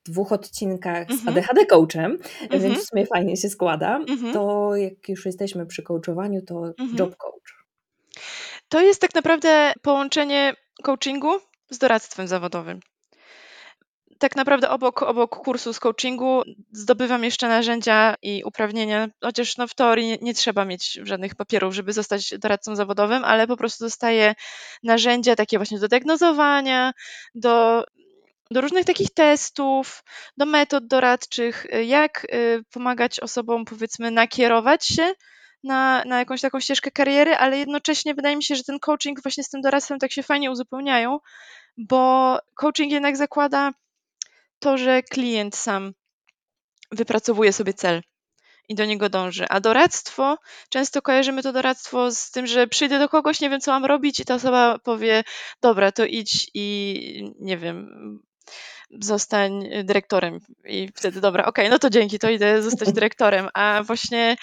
dwóch 0.04 0.32
odcinkach 0.32 1.08
z 1.08 1.10
mhm. 1.10 1.28
ADHD 1.28 1.66
coachem, 1.66 2.18
mhm. 2.40 2.62
więc 2.62 2.78
w 2.78 2.88
sumie 2.88 3.06
fajnie 3.06 3.36
się 3.36 3.48
składa. 3.48 3.96
Mhm. 3.96 4.32
To 4.32 4.76
jak 4.76 5.08
już 5.08 5.26
jesteśmy 5.26 5.66
przy 5.66 5.82
coachowaniu, 5.82 6.42
to 6.42 6.66
mhm. 6.66 6.96
job 6.98 7.16
coach. 7.16 7.64
To 8.68 8.80
jest 8.80 9.00
tak 9.00 9.14
naprawdę 9.14 9.72
połączenie 9.82 10.54
coachingu 10.82 11.30
z 11.70 11.78
doradztwem 11.78 12.28
zawodowym 12.28 12.80
tak 14.20 14.36
naprawdę 14.36 14.70
obok, 14.70 15.02
obok 15.02 15.36
kursu 15.36 15.72
z 15.72 15.80
coachingu 15.80 16.42
zdobywam 16.72 17.24
jeszcze 17.24 17.48
narzędzia 17.48 18.14
i 18.22 18.42
uprawnienia, 18.44 19.08
chociaż 19.22 19.56
no 19.56 19.66
w 19.66 19.74
teorii 19.74 20.06
nie, 20.06 20.18
nie, 20.22 20.34
trzeba 20.34 20.64
mieć 20.64 20.92
żadnych 21.02 21.34
papierów, 21.34 21.74
żeby 21.74 21.92
zostać 21.92 22.38
doradcą 22.38 22.76
zawodowym, 22.76 23.24
ale 23.24 23.46
po 23.46 23.56
prostu 23.56 23.84
dostaję 23.84 24.34
narzędzia 24.82 25.36
takie 25.36 25.58
właśnie 25.58 25.78
do 25.78 25.88
diagnozowania, 25.88 26.92
do, 27.34 27.84
do 28.50 28.60
różnych 28.60 28.84
takich 28.84 29.10
testów, 29.14 30.04
do 30.36 30.46
metod 30.46 30.86
doradczych, 30.86 31.66
jak 31.84 32.26
y, 32.34 32.64
pomagać 32.70 33.20
osobom 33.20 33.64
powiedzmy 33.64 34.10
nakierować 34.10 34.86
się 34.86 35.12
na, 35.64 36.04
na 36.06 36.18
jakąś 36.18 36.40
taką 36.40 36.60
ścieżkę 36.60 36.90
kariery, 36.90 37.36
ale 37.36 37.58
jednocześnie 37.58 38.14
wydaje 38.14 38.36
mi 38.36 38.44
się, 38.44 38.56
że 38.56 38.64
ten 38.64 38.78
coaching 38.78 39.22
właśnie 39.22 39.44
z 39.44 39.48
tym 39.48 39.60
doradztwem 39.60 39.98
tak 39.98 40.12
się 40.12 40.22
fajnie 40.22 40.50
uzupełniają, 40.50 41.18
bo 41.76 42.38
coaching 42.54 42.92
jednak 42.92 43.16
zakłada 43.16 43.72
to, 44.58 44.78
że 44.78 45.02
klient 45.02 45.56
sam 45.56 45.92
wypracowuje 46.92 47.52
sobie 47.52 47.74
cel 47.74 48.02
i 48.68 48.74
do 48.74 48.84
niego 48.84 49.08
dąży. 49.08 49.46
A 49.48 49.60
doradztwo, 49.60 50.38
często 50.68 51.02
kojarzymy 51.02 51.42
to 51.42 51.52
doradztwo 51.52 52.10
z 52.10 52.30
tym, 52.30 52.46
że 52.46 52.66
przyjdę 52.66 52.98
do 52.98 53.08
kogoś, 53.08 53.40
nie 53.40 53.50
wiem 53.50 53.60
co 53.60 53.70
mam 53.70 53.84
robić 53.84 54.20
i 54.20 54.24
ta 54.24 54.34
osoba 54.34 54.78
powie, 54.78 55.24
dobra, 55.62 55.92
to 55.92 56.04
idź 56.04 56.50
i 56.54 57.32
nie 57.38 57.58
wiem, 57.58 57.88
zostań 59.00 59.68
dyrektorem. 59.84 60.40
I 60.64 60.88
wtedy, 60.94 61.20
dobra, 61.20 61.44
okej, 61.44 61.64
okay, 61.64 61.70
no 61.70 61.78
to 61.78 61.90
dzięki, 61.90 62.18
to 62.18 62.30
idę 62.30 62.62
zostać 62.62 62.92
dyrektorem. 62.98 63.48
A 63.54 63.82
właśnie 63.82 64.36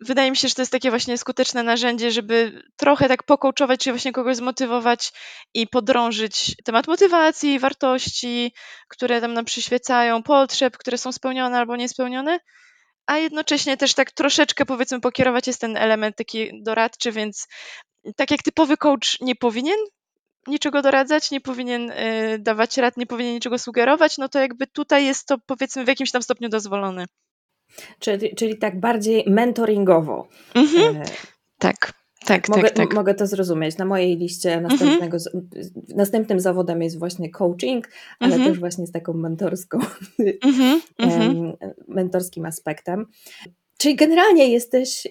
wydaje 0.00 0.30
mi 0.30 0.36
się, 0.36 0.48
że 0.48 0.54
to 0.54 0.62
jest 0.62 0.72
takie 0.72 0.90
właśnie 0.90 1.18
skuteczne 1.18 1.62
narzędzie, 1.62 2.10
żeby 2.10 2.62
trochę 2.76 3.08
tak 3.08 3.22
pokołczować, 3.22 3.80
czy 3.80 3.90
właśnie 3.92 4.12
kogoś 4.12 4.36
zmotywować 4.36 5.12
i 5.54 5.66
podrążyć 5.66 6.56
temat 6.64 6.86
motywacji, 6.86 7.58
wartości, 7.58 8.54
które 8.88 9.20
tam 9.20 9.34
nam 9.34 9.44
przyświecają, 9.44 10.22
potrzeb, 10.22 10.76
które 10.78 10.98
są 10.98 11.12
spełnione 11.12 11.58
albo 11.58 11.76
niespełnione, 11.76 12.40
a 13.06 13.18
jednocześnie 13.18 13.76
też 13.76 13.94
tak 13.94 14.10
troszeczkę 14.10 14.66
powiedzmy 14.66 15.00
pokierować 15.00 15.46
jest 15.46 15.60
ten 15.60 15.76
element 15.76 16.16
taki 16.16 16.62
doradczy, 16.62 17.12
więc 17.12 17.48
tak 18.16 18.30
jak 18.30 18.42
typowy 18.42 18.76
coach 18.76 19.20
nie 19.20 19.36
powinien 19.36 19.78
niczego 20.46 20.82
doradzać, 20.82 21.30
nie 21.30 21.40
powinien 21.40 21.90
y, 21.90 22.38
dawać 22.38 22.76
rad, 22.76 22.96
nie 22.96 23.06
powinien 23.06 23.34
niczego 23.34 23.58
sugerować, 23.58 24.18
no 24.18 24.28
to 24.28 24.38
jakby 24.38 24.66
tutaj 24.66 25.04
jest 25.04 25.26
to 25.26 25.38
powiedzmy 25.46 25.84
w 25.84 25.88
jakimś 25.88 26.12
tam 26.12 26.22
stopniu 26.22 26.48
Czyli, 27.98 28.34
czyli 28.34 28.58
tak 28.58 28.80
bardziej 28.80 29.24
mentoringowo. 29.26 30.28
Mhm. 30.54 30.96
E... 30.96 31.02
Tak, 31.58 31.92
tak, 32.26 32.48
mogę, 32.48 32.62
tak, 32.62 32.72
tak. 32.72 32.94
mogę 32.94 33.14
to 33.14 33.26
zrozumieć. 33.26 33.78
Na 33.78 33.84
mojej 33.84 34.16
liście 34.16 34.54
Mhm. 34.54 34.72
następnego, 34.72 35.16
następnym 35.96 36.40
zawodem 36.40 36.82
jest 36.82 36.98
właśnie 36.98 37.30
coaching, 37.30 37.88
ale 38.20 38.34
Mhm. 38.34 38.50
też 38.50 38.60
właśnie 38.60 38.86
z 38.86 38.92
taką 38.92 39.12
mentorską, 39.12 39.78
Mhm, 40.44 40.80
mhm. 40.98 41.52
mentorskim 41.88 42.46
aspektem. 42.46 43.06
Czyli 43.80 43.96
generalnie 43.96 44.48
jesteś 44.48 45.06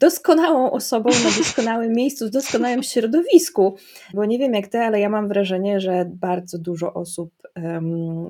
doskonałą 0.00 0.70
osobą 0.70 1.10
na 1.10 1.38
doskonałym 1.38 1.92
miejscu, 1.92 2.26
w 2.26 2.30
doskonałym 2.30 2.82
środowisku. 2.82 3.76
Bo 4.14 4.24
nie 4.24 4.38
wiem 4.38 4.54
jak 4.54 4.68
ty, 4.68 4.78
ale 4.78 5.00
ja 5.00 5.08
mam 5.08 5.28
wrażenie, 5.28 5.80
że 5.80 6.10
bardzo 6.14 6.58
dużo 6.58 6.94
osób, 6.94 7.30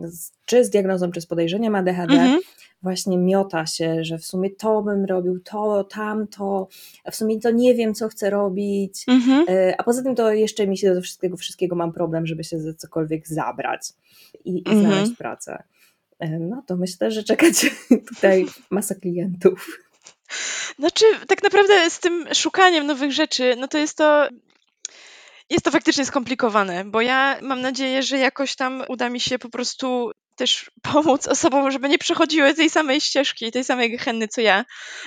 z, 0.05 0.31
czy 0.45 0.65
z 0.65 0.71
diagnozą, 0.71 1.11
czy 1.11 1.21
z 1.21 1.27
podejrzeniem 1.27 1.75
ADHD, 1.75 2.13
Mhm. 2.15 2.41
właśnie 2.83 3.19
miota 3.19 3.67
się, 3.67 4.05
że 4.05 4.19
w 4.19 4.25
sumie 4.27 4.51
to 4.51 4.83
bym 4.83 5.05
robił, 5.05 5.41
to, 5.41 5.85
tamto, 5.85 6.69
a 7.05 7.11
w 7.11 7.17
sumie 7.17 7.41
to 7.41 7.51
nie 7.51 7.75
wiem, 7.75 7.95
co 7.95 8.09
chcę 8.09 8.31
robić. 8.31 9.05
Mhm. 9.09 9.45
E, 9.49 9.75
A 9.81 9.83
poza 9.83 10.03
tym 10.03 10.15
to 10.15 10.33
jeszcze 10.33 10.67
mi 10.67 10.79
się 10.79 10.95
do 10.95 11.01
wszystkiego, 11.01 11.37
wszystkiego 11.37 11.77
mam 11.77 11.93
problem, 11.93 12.27
żeby 12.27 12.45
się 12.45 12.61
za 12.61 12.75
cokolwiek 12.75 13.29
zabrać 13.29 13.81
i, 14.45 14.55
i 14.55 14.63
Mhm. 14.69 14.81
znaleźć 14.81 15.13
pracę. 15.19 15.63
E, 16.19 16.29
No 16.39 16.63
to 16.67 16.77
myślę, 16.77 17.11
że 17.11 17.25
czekacie 17.25 17.71
tutaj 18.15 18.47
masa 18.71 18.95
klientów. 18.95 19.79
Znaczy, 20.79 21.05
tak 21.29 21.43
naprawdę 21.43 21.91
z 21.91 22.01
tym 22.01 22.27
szukaniem 22.35 22.87
nowych 22.87 23.13
rzeczy, 23.13 23.55
no 23.59 23.69
to 23.69 23.79
jest 23.79 23.97
to. 23.97 24.29
Jest 25.51 25.65
to 25.65 25.71
faktycznie 25.71 26.05
skomplikowane, 26.05 26.85
bo 26.85 27.01
ja 27.01 27.39
mam 27.43 27.61
nadzieję, 27.61 28.03
że 28.03 28.19
jakoś 28.19 28.57
tam 28.57 28.85
uda 28.89 29.09
mi 29.11 29.21
się 29.21 29.39
po 29.39 29.49
prostu 29.49 30.13
też 30.37 30.71
pomóc 30.93 31.29
osobom, 31.29 31.71
żeby 31.71 31.89
nie 31.89 31.99
przechodziły 31.99 32.55
tej 32.55 32.71
samej 32.71 33.01
ścieżki, 33.01 33.53
tej 33.53 33.65
samej 33.65 33.91
gehenny 33.91 34.29
co 34.29 34.41
ja. 34.41 34.65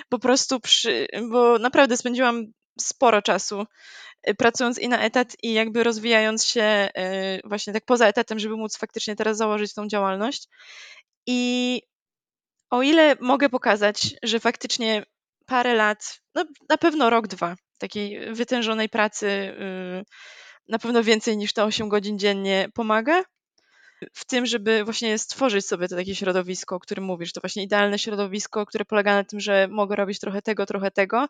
Po 0.09 0.19
prostu 0.19 0.59
przy, 0.59 1.07
bo 1.29 1.59
naprawdę 1.59 1.97
spędziłam 1.97 2.45
sporo 2.79 3.21
czasu 3.21 3.65
y, 4.29 4.35
pracując 4.35 4.79
i 4.79 4.89
na 4.89 4.99
etat 4.99 5.35
i 5.43 5.53
jakby 5.53 5.83
rozwijając 5.83 6.45
się 6.45 6.89
y, 6.97 7.47
właśnie 7.47 7.73
tak 7.73 7.85
poza 7.85 8.07
etatem, 8.07 8.39
żeby 8.39 8.57
móc 8.57 8.77
faktycznie 8.77 9.15
teraz 9.15 9.37
założyć 9.37 9.73
tą 9.73 9.87
działalność. 9.87 10.47
I 11.27 11.81
o 12.69 12.81
ile 12.81 13.15
mogę 13.19 13.49
pokazać, 13.49 14.15
że 14.23 14.39
faktycznie 14.39 15.05
parę 15.45 15.73
lat, 15.73 16.21
no 16.35 16.45
na 16.69 16.77
pewno 16.77 17.09
rok, 17.09 17.27
dwa 17.27 17.55
takiej 17.77 18.33
wytężonej 18.33 18.89
pracy, 18.89 19.27
y, 19.27 20.05
na 20.67 20.79
pewno 20.79 21.03
więcej 21.03 21.37
niż 21.37 21.53
te 21.53 21.63
8 21.63 21.89
godzin 21.89 22.19
dziennie 22.19 22.69
pomaga 22.73 23.23
w 24.13 24.25
tym, 24.25 24.45
żeby 24.45 24.83
właśnie 24.83 25.17
stworzyć 25.17 25.65
sobie 25.65 25.87
to 25.87 25.95
takie 25.95 26.15
środowisko, 26.15 26.75
o 26.75 26.79
którym 26.79 27.03
mówisz, 27.03 27.33
to 27.33 27.41
właśnie 27.41 27.63
idealne 27.63 27.99
środowisko, 27.99 28.65
które 28.65 28.85
polega 28.85 29.15
na 29.15 29.23
tym, 29.23 29.39
że 29.39 29.67
mogę 29.71 29.95
robić 29.95 30.19
trochę 30.19 30.41
tego, 30.41 30.65
trochę 30.65 30.91
tego 30.91 31.27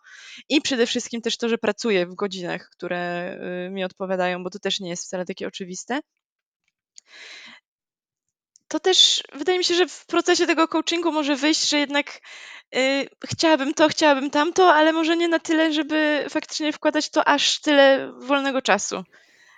i 0.50 0.62
przede 0.62 0.86
wszystkim 0.86 1.22
też 1.22 1.38
to, 1.38 1.50
że 1.50 1.58
pracuję 1.58 2.06
w 2.06 2.16
godzinach, 2.16 2.70
które 2.70 3.34
y, 3.68 3.70
mi 3.70 3.84
odpowiadają, 3.84 4.44
bo 4.44 4.50
to 4.50 4.60
też 4.60 4.80
nie 4.80 4.90
jest 4.90 5.04
wcale 5.06 5.26
takie 5.26 5.48
oczywiste 5.48 6.00
to 8.76 8.80
też 8.80 9.24
wydaje 9.34 9.58
mi 9.58 9.64
się, 9.64 9.76
że 9.76 9.88
w 9.88 10.06
procesie 10.06 10.48
tego 10.48 10.68
coachingu 10.68 11.12
może 11.12 11.36
wyjść, 11.36 11.70
że 11.70 11.78
jednak 11.78 12.22
y, 12.76 13.10
chciałabym 13.26 13.74
to, 13.74 13.90
chciałabym 13.90 14.30
tamto, 14.30 14.74
ale 14.74 14.94
może 14.94 15.18
nie 15.18 15.28
na 15.28 15.40
tyle, 15.40 15.74
żeby 15.74 16.26
faktycznie 16.30 16.74
wkładać 16.74 17.10
to 17.10 17.28
aż 17.28 17.60
tyle 17.60 18.12
wolnego 18.20 18.62
czasu. 18.62 19.04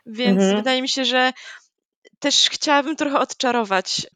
Więc 0.05 0.39
Mhm. 0.39 0.55
wydaje 0.55 0.81
mi 0.81 0.89
się, 0.89 1.05
że 1.05 1.33
też 2.19 2.49
chciałabym 2.49 2.95
trochę 2.95 3.19
odczarować 3.19 4.07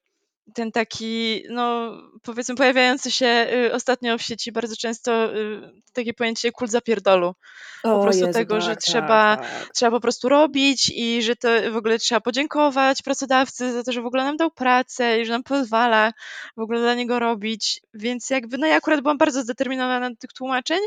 ten 0.53 0.71
taki, 0.71 1.43
no 1.49 1.97
powiedzmy, 2.23 2.55
pojawiający 2.55 3.11
się 3.11 3.47
y, 3.53 3.73
ostatnio 3.73 4.17
w 4.17 4.21
sieci 4.21 4.51
bardzo 4.51 4.75
często 4.75 5.35
y, 5.35 5.71
takie 5.93 6.13
pojęcie 6.13 6.51
kult 6.51 6.71
zapierdolu 6.71 7.35
po 7.81 7.99
O 7.99 8.03
prostu 8.03 8.21
Jezu, 8.25 8.33
tego, 8.33 8.61
że 8.61 8.69
tak, 8.75 8.79
trzeba, 8.83 9.37
tak, 9.37 9.63
tak. 9.63 9.73
trzeba 9.73 9.91
po 9.91 9.99
prostu 9.99 10.29
robić 10.29 10.91
i 10.95 11.21
że 11.21 11.35
to 11.35 11.49
w 11.71 11.75
ogóle 11.75 11.99
trzeba 11.99 12.21
podziękować 12.21 13.01
pracodawcy 13.01 13.73
za 13.73 13.83
to, 13.83 13.91
że 13.91 14.01
w 14.01 14.05
ogóle 14.05 14.23
nam 14.23 14.37
dał 14.37 14.51
pracę 14.51 15.21
i 15.21 15.25
że 15.25 15.33
nam 15.33 15.43
pozwala 15.43 16.11
w 16.57 16.61
ogóle 16.61 16.79
dla 16.79 16.93
niego 16.93 17.19
robić. 17.19 17.81
Więc 17.93 18.29
jakby, 18.29 18.57
no 18.57 18.67
ja 18.67 18.75
akurat 18.75 19.01
byłam 19.01 19.17
bardzo 19.17 19.43
zdeterminowana 19.43 20.09
tych 20.19 20.33
tłumaczeń, 20.33 20.79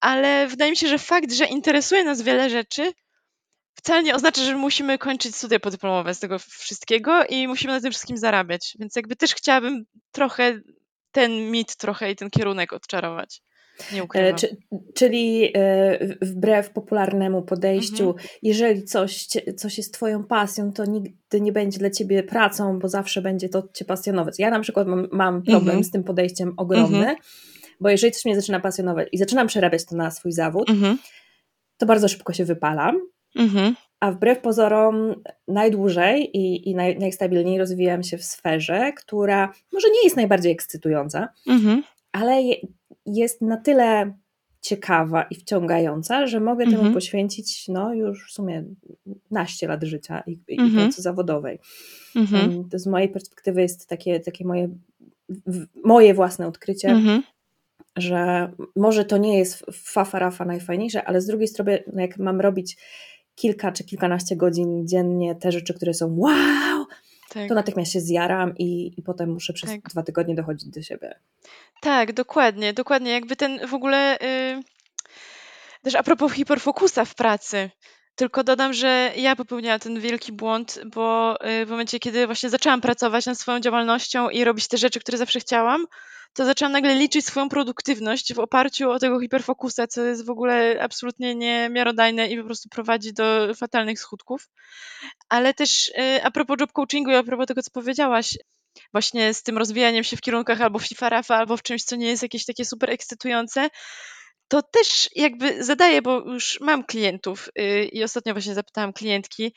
ale 0.00 0.46
wydaje 0.46 0.70
mi 0.70 0.76
się, 0.76 0.88
że 0.88 0.98
fakt, 0.98 1.32
że 1.32 1.44
interesuje 1.46 2.04
nas 2.04 2.22
wiele 2.22 2.50
rzeczy, 2.50 2.92
wcale 3.74 4.02
nie 4.02 4.14
oznacza, 4.14 4.44
że 4.44 4.56
musimy 4.56 4.98
kończyć 4.98 5.36
studia 5.36 5.60
podyplomowe 5.60 6.14
z 6.14 6.20
tego 6.20 6.38
wszystkiego 6.38 7.24
i 7.28 7.48
musimy 7.48 7.72
na 7.72 7.80
tym 7.80 7.90
wszystkim 7.90 8.16
zarabiać. 8.16 8.76
Więc 8.80 8.96
jakby 8.96 9.16
też 9.16 9.34
chciałabym 9.34 9.84
trochę 10.12 10.60
ten 11.12 11.50
mit 11.50 11.76
trochę 11.76 12.10
i 12.10 12.16
ten 12.16 12.30
kierunek 12.30 12.72
odczarować. 12.72 13.42
Nie 13.92 14.00
E, 14.00 14.04
ukrywam. 14.04 14.38
Czy, 14.38 14.56
czyli 14.94 15.50
e, 15.54 15.98
wbrew 16.22 16.70
popularnemu 16.70 17.42
podejściu, 17.42 18.08
Mhm. 18.10 18.28
jeżeli 18.42 18.84
coś, 18.84 19.26
coś 19.56 19.78
jest 19.78 19.94
Twoją 19.94 20.24
pasją, 20.24 20.72
to 20.72 20.84
nigdy 20.84 21.40
nie 21.40 21.52
będzie 21.52 21.78
dla 21.78 21.90
Ciebie 21.90 22.22
pracą, 22.22 22.78
bo 22.78 22.88
zawsze 22.88 23.22
będzie 23.22 23.48
to 23.48 23.68
Cię 23.74 23.84
pasjonować. 23.84 24.34
Ja 24.38 24.50
na 24.50 24.60
przykład 24.60 24.86
mam, 24.86 25.08
mam 25.12 25.42
problem 25.42 25.62
Mhm. 25.68 25.84
z 25.84 25.90
tym 25.90 26.04
podejściem 26.04 26.54
ogromny, 26.56 27.16
bo 27.80 27.88
jeżeli 27.90 28.12
coś 28.12 28.24
mnie 28.24 28.36
zaczyna 28.40 28.60
pasjonować 28.60 29.08
i 29.12 29.18
zaczynam 29.18 29.46
przerabiać 29.46 29.84
to 29.86 29.96
na 29.96 30.10
swój 30.10 30.32
zawód, 30.32 30.70
Mhm. 30.70 30.98
to 31.78 31.86
bardzo 31.86 32.08
szybko 32.08 32.32
się 32.32 32.44
wypalam. 32.44 32.96
Mhm. 33.36 33.74
A 34.00 34.12
wbrew 34.12 34.38
pozorom 34.40 35.14
najdłużej 35.48 36.36
i, 36.36 36.70
i 36.70 36.74
naj, 36.74 36.98
najstabilniej 36.98 37.58
rozwijam 37.58 38.02
się 38.02 38.18
w 38.18 38.24
sferze, 38.24 38.92
która 38.96 39.52
może 39.72 39.88
nie 39.90 40.04
jest 40.04 40.16
najbardziej 40.16 40.52
ekscytująca, 40.52 41.28
Mhm. 41.48 41.82
ale 42.12 42.42
je, 42.42 42.56
jest 43.06 43.40
na 43.42 43.56
tyle 43.56 44.12
ciekawa 44.60 45.22
i 45.22 45.34
wciągająca, 45.34 46.26
że 46.26 46.40
mogę 46.40 46.64
temu 46.64 46.76
Mhm. 46.76 46.94
poświęcić 46.94 47.68
no, 47.68 47.94
już 47.94 48.28
w 48.28 48.32
sumie 48.32 48.64
naście 49.30 49.68
lat 49.68 49.82
życia 49.82 50.22
i, 50.26 50.38
i 50.48 50.60
Mhm. 50.60 50.84
pracy 50.84 51.02
zawodowej. 51.02 51.58
Mhm. 52.16 52.68
To 52.68 52.78
z 52.78 52.86
mojej 52.86 53.08
perspektywy 53.08 53.62
jest 53.62 53.88
takie, 53.88 54.20
takie 54.20 54.44
moje, 54.44 54.68
moje 55.84 56.14
własne 56.14 56.46
odkrycie, 56.46 56.88
Mhm. 56.88 57.22
że 57.96 58.52
może 58.76 59.04
to 59.04 59.16
nie 59.16 59.38
jest 59.38 59.66
fafa 59.72 60.18
rafa 60.18 60.44
najfajniejsze, 60.44 61.04
ale 61.04 61.20
z 61.20 61.26
drugiej 61.26 61.48
strony, 61.48 61.82
no 61.92 62.00
jak 62.00 62.18
mam 62.18 62.40
robić 62.40 62.76
kilka 63.42 63.72
czy 63.72 63.84
kilkanaście 63.84 64.36
godzin 64.36 64.88
dziennie 64.88 65.34
te 65.34 65.52
rzeczy, 65.52 65.74
które 65.74 65.94
są 65.94 66.14
wow, 66.18 66.86
Tak. 67.34 67.48
to 67.48 67.54
natychmiast 67.54 67.92
się 67.92 68.00
zjaram 68.00 68.54
i, 68.58 68.92
i 68.96 69.02
potem 69.02 69.30
muszę 69.32 69.52
przez 69.52 69.70
Tak. 69.70 69.80
dwa 69.80 70.02
tygodnie 70.02 70.34
dochodzić 70.34 70.70
do 70.70 70.82
siebie. 70.82 71.14
tak, 71.80 72.12
dokładnie, 72.12 72.72
dokładnie. 72.72 73.10
Jakby 73.10 73.36
ten 73.36 73.66
w 73.66 73.74
ogóle 73.74 74.18
y, 74.22 74.62
też 75.82 75.94
a 75.94 76.02
propos 76.02 76.32
hiperfokusa 76.32 77.04
w 77.04 77.14
pracy. 77.14 77.70
Tylko 78.14 78.44
dodam, 78.44 78.72
że 78.72 79.12
ja 79.16 79.36
popełniałam 79.36 79.80
ten 79.80 80.00
wielki 80.00 80.32
błąd, 80.32 80.80
bo 80.94 81.36
y, 81.62 81.66
w 81.66 81.70
momencie, 81.70 81.98
kiedy 81.98 82.26
właśnie 82.26 82.50
zaczęłam 82.50 82.80
pracować 82.80 83.26
nad 83.26 83.38
swoją 83.38 83.60
działalnością 83.60 84.28
i 84.30 84.44
robić 84.44 84.68
te 84.68 84.78
rzeczy, 84.78 85.00
które 85.00 85.18
zawsze 85.18 85.40
chciałam, 85.40 85.86
to 86.34 86.44
zaczęłam 86.44 86.72
nagle 86.72 86.94
liczyć 86.94 87.26
swoją 87.26 87.48
produktywność 87.48 88.34
w 88.34 88.38
oparciu 88.38 88.90
o 88.90 88.98
tego 88.98 89.20
hiperfokusa, 89.20 89.86
co 89.86 90.02
jest 90.02 90.26
w 90.26 90.30
ogóle 90.30 90.78
absolutnie 90.82 91.34
niemiarodajne 91.34 92.28
i 92.28 92.38
po 92.38 92.44
prostu 92.44 92.68
prowadzi 92.68 93.12
do 93.12 93.54
fatalnych 93.54 94.00
skutków. 94.00 94.48
Ale 95.28 95.54
też 95.54 95.88
y, 95.88 96.24
a 96.24 96.30
propos 96.30 96.56
job 96.60 96.72
coachingu 96.72 97.10
i 97.10 97.14
a 97.14 97.22
propos 97.22 97.46
tego, 97.46 97.62
co 97.62 97.70
powiedziałaś, 97.70 98.38
właśnie 98.92 99.34
z 99.34 99.42
tym 99.42 99.58
rozwijaniem 99.58 100.04
się 100.04 100.16
w 100.16 100.20
kierunkach 100.20 100.60
albo 100.60 100.78
w 100.78 100.86
FIFA 100.86 101.20
albo 101.28 101.56
w 101.56 101.62
czymś, 101.62 101.84
co 101.84 101.96
nie 101.96 102.06
jest 102.06 102.22
jakieś 102.22 102.44
takie 102.44 102.64
super 102.64 102.90
ekscytujące, 102.90 103.70
to 104.48 104.62
też 104.62 105.08
jakby 105.16 105.64
zadaję, 105.64 106.02
bo 106.02 106.18
już 106.18 106.60
mam 106.60 106.84
klientów 106.84 107.48
y, 107.58 107.84
i 107.84 108.04
ostatnio 108.04 108.32
właśnie 108.32 108.54
zapytałam 108.54 108.92
klientki, 108.92 109.54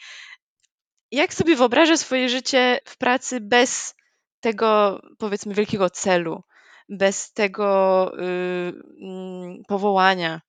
jak 1.12 1.34
sobie 1.34 1.56
wyobrażę 1.56 1.98
swoje 1.98 2.30
życie 2.30 2.80
w 2.86 2.98
pracy 2.98 3.42
bez 3.42 3.96
tego, 4.40 5.02
powiedzmy, 5.18 5.54
wielkiego 5.54 5.90
celu, 5.90 6.44
bez 6.90 7.34
tego 7.34 8.12
y, 8.20 8.74
mm, 9.02 9.64
powołania, 9.68 10.42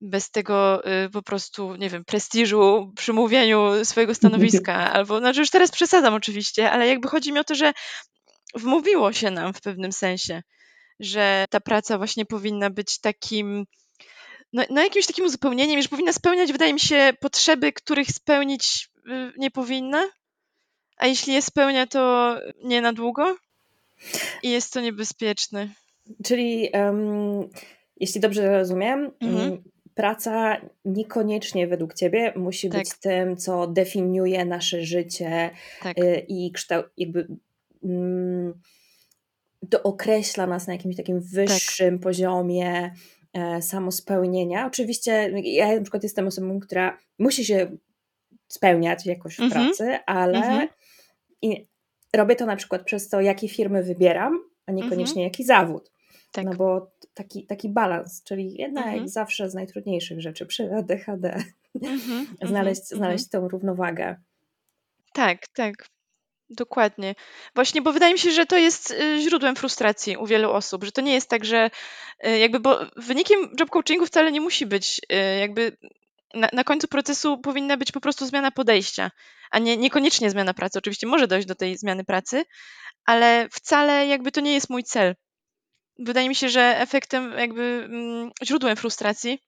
bez 0.00 0.30
tego 0.30 0.82
y, 1.04 1.10
po 1.10 1.22
prostu, 1.22 1.76
nie 1.76 1.90
wiem, 1.90 2.04
prestiżu 2.04 2.92
przy 2.96 3.12
mówieniu 3.12 3.84
swojego 3.84 4.14
stanowiska, 4.14 4.74
albo, 4.94 5.18
znaczy 5.18 5.40
już 5.40 5.50
teraz 5.50 5.70
przesadzam 5.70 6.14
oczywiście, 6.14 6.70
ale 6.70 6.88
jakby 6.88 7.08
chodzi 7.08 7.32
mi 7.32 7.38
o 7.38 7.44
to, 7.44 7.54
że 7.54 7.72
wmówiło 8.54 9.12
się 9.12 9.30
nam 9.30 9.54
w 9.54 9.60
pewnym 9.60 9.92
sensie, 9.92 10.42
że 11.00 11.44
ta 11.50 11.60
praca 11.60 11.98
właśnie 11.98 12.26
powinna 12.26 12.70
być 12.70 13.00
takim, 13.00 13.66
no, 14.52 14.64
no 14.70 14.82
jakimś 14.82 15.06
takim 15.06 15.24
uzupełnieniem, 15.24 15.82
że 15.82 15.88
powinna 15.88 16.12
spełniać, 16.12 16.52
wydaje 16.52 16.74
mi 16.74 16.80
się, 16.80 17.12
potrzeby, 17.20 17.72
których 17.72 18.08
spełnić 18.08 18.88
y, 18.96 19.32
nie 19.36 19.50
powinna, 19.50 20.08
a 20.96 21.06
jeśli 21.06 21.32
je 21.32 21.42
spełnia, 21.42 21.86
to 21.86 22.34
nie 22.64 22.80
na 22.80 22.92
długo 22.92 23.36
i 24.42 24.50
jest 24.50 24.72
to 24.72 24.80
niebezpieczne. 24.80 25.68
Czyli 26.24 26.68
um, 26.72 27.48
jeśli 27.96 28.20
dobrze 28.20 28.58
rozumiem, 28.58 29.10
Mhm. 29.20 29.50
um, 29.50 29.62
praca 29.96 30.60
niekoniecznie 30.84 31.66
według 31.66 31.94
Ciebie 31.94 32.32
musi 32.36 32.70
Tak. 32.70 32.80
być 32.80 32.90
tym, 33.00 33.36
co 33.36 33.66
definiuje 33.66 34.44
nasze 34.44 34.84
życie 34.84 35.50
Tak, 35.82 35.98
y, 35.98 36.24
i 36.28 36.52
kształt, 36.52 36.86
jakby 36.96 37.26
mm, 37.84 38.60
to 39.70 39.82
określa 39.82 40.46
nas 40.46 40.66
na 40.66 40.72
jakimś 40.72 40.96
takim 40.96 41.20
wyższym 41.20 41.98
poziomie 41.98 42.94
e, 43.32 43.62
samospełnienia. 43.62 44.66
Oczywiście 44.66 45.30
ja 45.44 45.74
na 45.74 45.82
przykład 45.82 46.02
jestem 46.02 46.26
osobą, 46.26 46.60
która 46.60 46.98
musi 47.18 47.44
się 47.44 47.76
spełniać 48.48 49.06
jakoś 49.06 49.36
w 49.36 49.40
mhm. 49.40 49.66
pracy, 49.66 49.98
ale 50.06 50.38
mhm. 50.38 50.68
Robię 52.16 52.36
to 52.36 52.46
na 52.46 52.56
przykład 52.56 52.82
przez 52.82 53.08
to, 53.08 53.20
jakie 53.20 53.48
firmy 53.48 53.82
wybieram, 53.82 54.40
a 54.66 54.72
niekoniecznie 54.72 55.22
mhm. 55.22 55.24
jaki 55.24 55.44
zawód. 55.44 55.92
Tak. 56.32 56.44
No 56.44 56.54
bo 56.54 56.90
taki, 57.14 57.46
taki 57.46 57.68
balans, 57.68 58.22
czyli 58.24 58.54
jedna 58.54 58.80
jak 58.80 58.90
mhm. 58.90 59.08
zawsze 59.08 59.50
z 59.50 59.54
najtrudniejszych 59.54 60.20
rzeczy 60.20 60.46
przy 60.46 60.74
ADHD, 60.74 61.42
mhm, 61.82 62.26
znaleźć, 62.42 62.82
mhm, 62.82 62.98
znaleźć 62.98 63.28
tą 63.28 63.48
równowagę. 63.48 64.16
Tak, 65.12 65.48
tak. 65.48 65.88
Dokładnie. 66.50 67.14
Właśnie, 67.54 67.82
bo 67.82 67.92
wydaje 67.92 68.12
mi 68.12 68.18
się, 68.18 68.30
że 68.30 68.46
to 68.46 68.56
jest 68.56 68.90
y, 68.90 69.20
źródłem 69.20 69.56
frustracji 69.56 70.16
u 70.16 70.26
wielu 70.26 70.50
osób, 70.50 70.84
że 70.84 70.92
to 70.92 71.00
nie 71.00 71.14
jest 71.14 71.30
tak, 71.30 71.44
że 71.44 71.70
y, 72.26 72.38
jakby, 72.38 72.60
bo 72.60 72.78
wynikiem 72.96 73.40
job 73.60 73.70
coachingu 73.70 74.06
wcale 74.06 74.32
nie 74.32 74.40
musi 74.40 74.66
być 74.66 75.00
y, 75.12 75.38
jakby 75.40 75.76
na, 76.36 76.48
na 76.52 76.64
końcu 76.64 76.88
procesu 76.88 77.38
powinna 77.38 77.76
być 77.76 77.92
po 77.92 78.00
prostu 78.00 78.26
zmiana 78.26 78.50
podejścia, 78.50 79.10
a 79.50 79.58
nie, 79.58 79.76
niekoniecznie 79.76 80.30
zmiana 80.30 80.54
pracy. 80.54 80.78
Oczywiście 80.78 81.06
może 81.06 81.26
dojść 81.26 81.46
do 81.46 81.54
tej 81.54 81.76
zmiany 81.76 82.04
pracy, 82.04 82.44
ale 83.04 83.48
wcale 83.52 84.06
jakby 84.06 84.32
to 84.32 84.40
nie 84.40 84.54
jest 84.54 84.70
mój 84.70 84.84
cel. 84.84 85.14
Wydaje 85.98 86.28
mi 86.28 86.34
się, 86.34 86.48
że 86.48 86.80
efektem, 86.80 87.32
jakby 87.38 87.62
mm, 87.62 88.30
źródłem 88.44 88.76
frustracji 88.76 89.38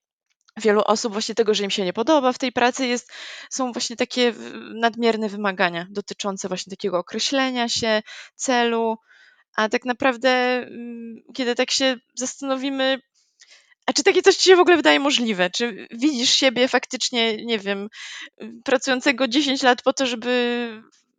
wielu 0.57 0.81
osób 0.81 1.13
właśnie 1.13 1.35
tego, 1.35 1.53
że 1.53 1.63
im 1.63 1.69
się 1.69 1.85
nie 1.85 1.93
podoba 1.93 2.33
w 2.33 2.37
tej 2.37 2.51
pracy 2.51 2.87
jest, 2.87 3.11
są 3.49 3.71
właśnie 3.71 3.95
takie 3.95 4.33
nadmierne 4.73 5.29
wymagania 5.29 5.87
dotyczące 5.89 6.47
właśnie 6.47 6.71
takiego 6.71 6.99
określenia 6.99 7.69
się, 7.69 8.01
celu, 8.35 8.97
a 9.55 9.69
tak 9.69 9.85
naprawdę 9.85 10.29
mm, 10.29 11.15
kiedy 11.33 11.55
tak 11.55 11.71
się 11.71 11.97
zastanowimy, 12.15 13.01
a 13.89 13.93
czy 13.93 14.03
takie 14.03 14.21
coś 14.21 14.35
ci 14.35 14.49
się 14.49 14.55
w 14.55 14.59
ogóle 14.59 14.77
wydaje 14.77 14.99
możliwe? 14.99 15.49
Czy 15.49 15.87
widzisz 15.91 16.29
siebie 16.29 16.67
faktycznie, 16.67 17.45
nie 17.45 17.59
wiem, 17.59 17.87
pracującego 18.63 19.27
10 19.27 19.63
lat 19.63 19.81
po 19.81 19.93
to, 19.93 20.05
żeby 20.05 20.69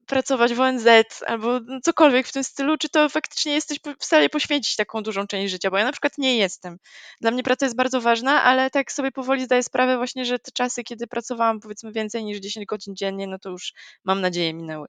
pracować 0.06 0.54
w 0.54 0.60
ONZ 0.60 0.86
albo 1.26 1.60
cokolwiek 1.82 2.26
w 2.26 2.32
tym 2.32 2.44
stylu, 2.44 2.78
czy 2.78 2.88
to 2.88 3.08
faktycznie 3.08 3.52
jesteś 3.52 3.78
w 3.98 4.04
stanie 4.04 4.28
poświęcić 4.28 4.76
taką 4.76 5.02
dużą 5.02 5.26
część 5.26 5.52
życia, 5.52 5.70
bo 5.70 5.78
ja 5.78 5.84
na 5.84 5.92
przykład 5.92 6.18
nie 6.18 6.36
jestem. 6.36 6.76
Dla 7.20 7.30
mnie 7.30 7.42
praca 7.42 7.66
jest 7.66 7.76
bardzo 7.76 8.00
ważna, 8.00 8.42
ale 8.42 8.70
tak 8.70 8.92
sobie 8.92 9.12
powoli 9.12 9.44
zdaję 9.44 9.62
sprawę 9.62 9.96
właśnie, 9.96 10.24
że 10.24 10.38
te 10.38 10.50
czasy, 10.52 10.82
kiedy 10.82 11.06
pracowałam 11.06 11.60
powiedzmy 11.60 11.92
więcej 11.92 12.24
niż 12.24 12.38
10 12.38 12.66
godzin 12.66 12.96
dziennie, 12.96 13.26
no 13.26 13.38
to 13.38 13.50
już 13.50 13.72
mam 14.04 14.20
nadzieję 14.20 14.54
minęły. 14.54 14.86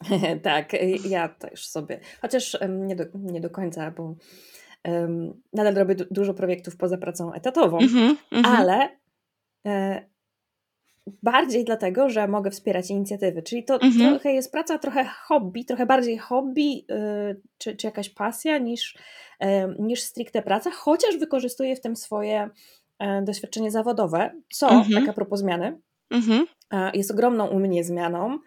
tak, 0.42 0.72
ja 1.08 1.28
też 1.28 1.66
sobie, 1.68 2.00
chociaż 2.22 2.56
nie 2.68 2.96
do, 2.96 3.04
nie 3.14 3.40
do 3.40 3.50
końca, 3.50 3.90
bo 3.90 4.14
um, 4.88 5.42
nadal 5.52 5.74
robię 5.74 5.94
dużo 6.10 6.34
projektów 6.34 6.76
poza 6.76 6.98
pracą 6.98 7.32
etatową, 7.32 7.78
mm 7.78 7.90
-hmm, 7.90 8.16
ale 8.44 8.88
e, 9.66 10.04
bardziej 11.22 11.64
dlatego, 11.64 12.08
że 12.08 12.28
mogę 12.28 12.50
wspierać 12.50 12.90
inicjatywy. 12.90 13.42
Czyli 13.42 13.64
to 13.64 13.74
mhm. 13.74 14.10
trochę 14.10 14.32
jest 14.32 14.52
praca, 14.52 14.78
trochę 14.78 15.04
hobby, 15.04 15.64
trochę 15.64 15.86
bardziej 15.86 16.18
hobby 16.18 16.62
yy, 16.62 17.40
czy, 17.58 17.76
czy 17.76 17.86
jakaś 17.86 18.08
pasja 18.08 18.58
niż, 18.58 18.98
yy, 19.40 19.48
niż 19.78 20.02
stricte 20.02 20.42
praca, 20.42 20.70
chociaż 20.70 21.16
wykorzystuję 21.16 21.76
w 21.76 21.80
tym 21.80 21.96
swoje 21.96 22.50
yy, 23.00 23.24
doświadczenie 23.24 23.70
zawodowe, 23.70 24.30
co, 24.52 24.70
mhm. 24.70 24.94
tak 24.94 25.08
a 25.08 25.12
propos 25.12 25.40
zmiany, 25.40 25.78
mhm. 26.10 26.46
jest 26.94 27.10
ogromną 27.10 27.46
u 27.46 27.58
mnie 27.60 27.84
zmianą 27.84 28.38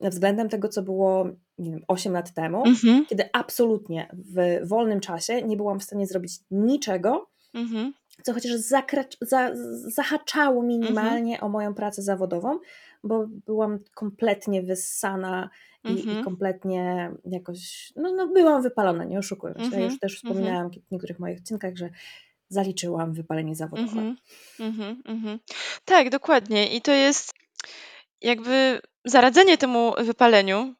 względem 0.00 0.48
tego, 0.48 0.68
co 0.68 0.82
było 0.82 1.28
nie 1.58 1.70
wiem, 1.70 1.82
8 1.88 2.12
lat 2.12 2.34
temu, 2.34 2.66
mhm. 2.66 3.06
kiedy 3.06 3.28
absolutnie 3.32 4.08
w 4.12 4.68
wolnym 4.68 5.00
czasie 5.00 5.42
nie 5.42 5.56
byłam 5.56 5.80
w 5.80 5.84
stanie 5.84 6.06
zrobić 6.06 6.32
niczego, 6.50 7.30
mhm 7.54 7.92
co 8.22 8.32
chociaż 8.32 8.52
zakracz, 8.52 9.16
za, 9.20 9.50
zahaczało 9.86 10.62
minimalnie 10.62 11.32
mhm. 11.32 11.50
o 11.50 11.52
moją 11.52 11.74
pracę 11.74 12.02
zawodową, 12.02 12.58
bo 13.04 13.26
byłam 13.46 13.78
kompletnie 13.94 14.62
wyssana 14.62 15.50
i, 15.84 15.88
mhm. 15.88 16.20
i 16.20 16.24
kompletnie 16.24 17.12
jakoś, 17.24 17.92
no, 17.96 18.12
no 18.12 18.28
byłam 18.28 18.62
wypalona, 18.62 19.04
nie 19.04 19.18
oszukując. 19.18 19.60
Mhm. 19.60 19.82
Ja 19.82 19.88
już 19.88 19.98
też 19.98 20.12
mhm. 20.12 20.34
wspominałam 20.34 20.70
w 20.70 20.90
niektórych 20.90 21.18
moich 21.18 21.38
odcinkach, 21.38 21.76
że 21.76 21.90
zaliczyłam 22.48 23.12
wypalenie 23.12 23.54
zawodowe. 23.54 24.00
Mhm. 24.00 24.16
Mhm. 24.60 25.02
Mhm. 25.04 25.38
Tak, 25.84 26.10
dokładnie. 26.10 26.76
I 26.76 26.80
to 26.80 26.92
jest 26.92 27.34
jakby 28.20 28.80
zaradzenie 29.04 29.58
temu 29.58 29.94
wypaleniu 29.98 30.74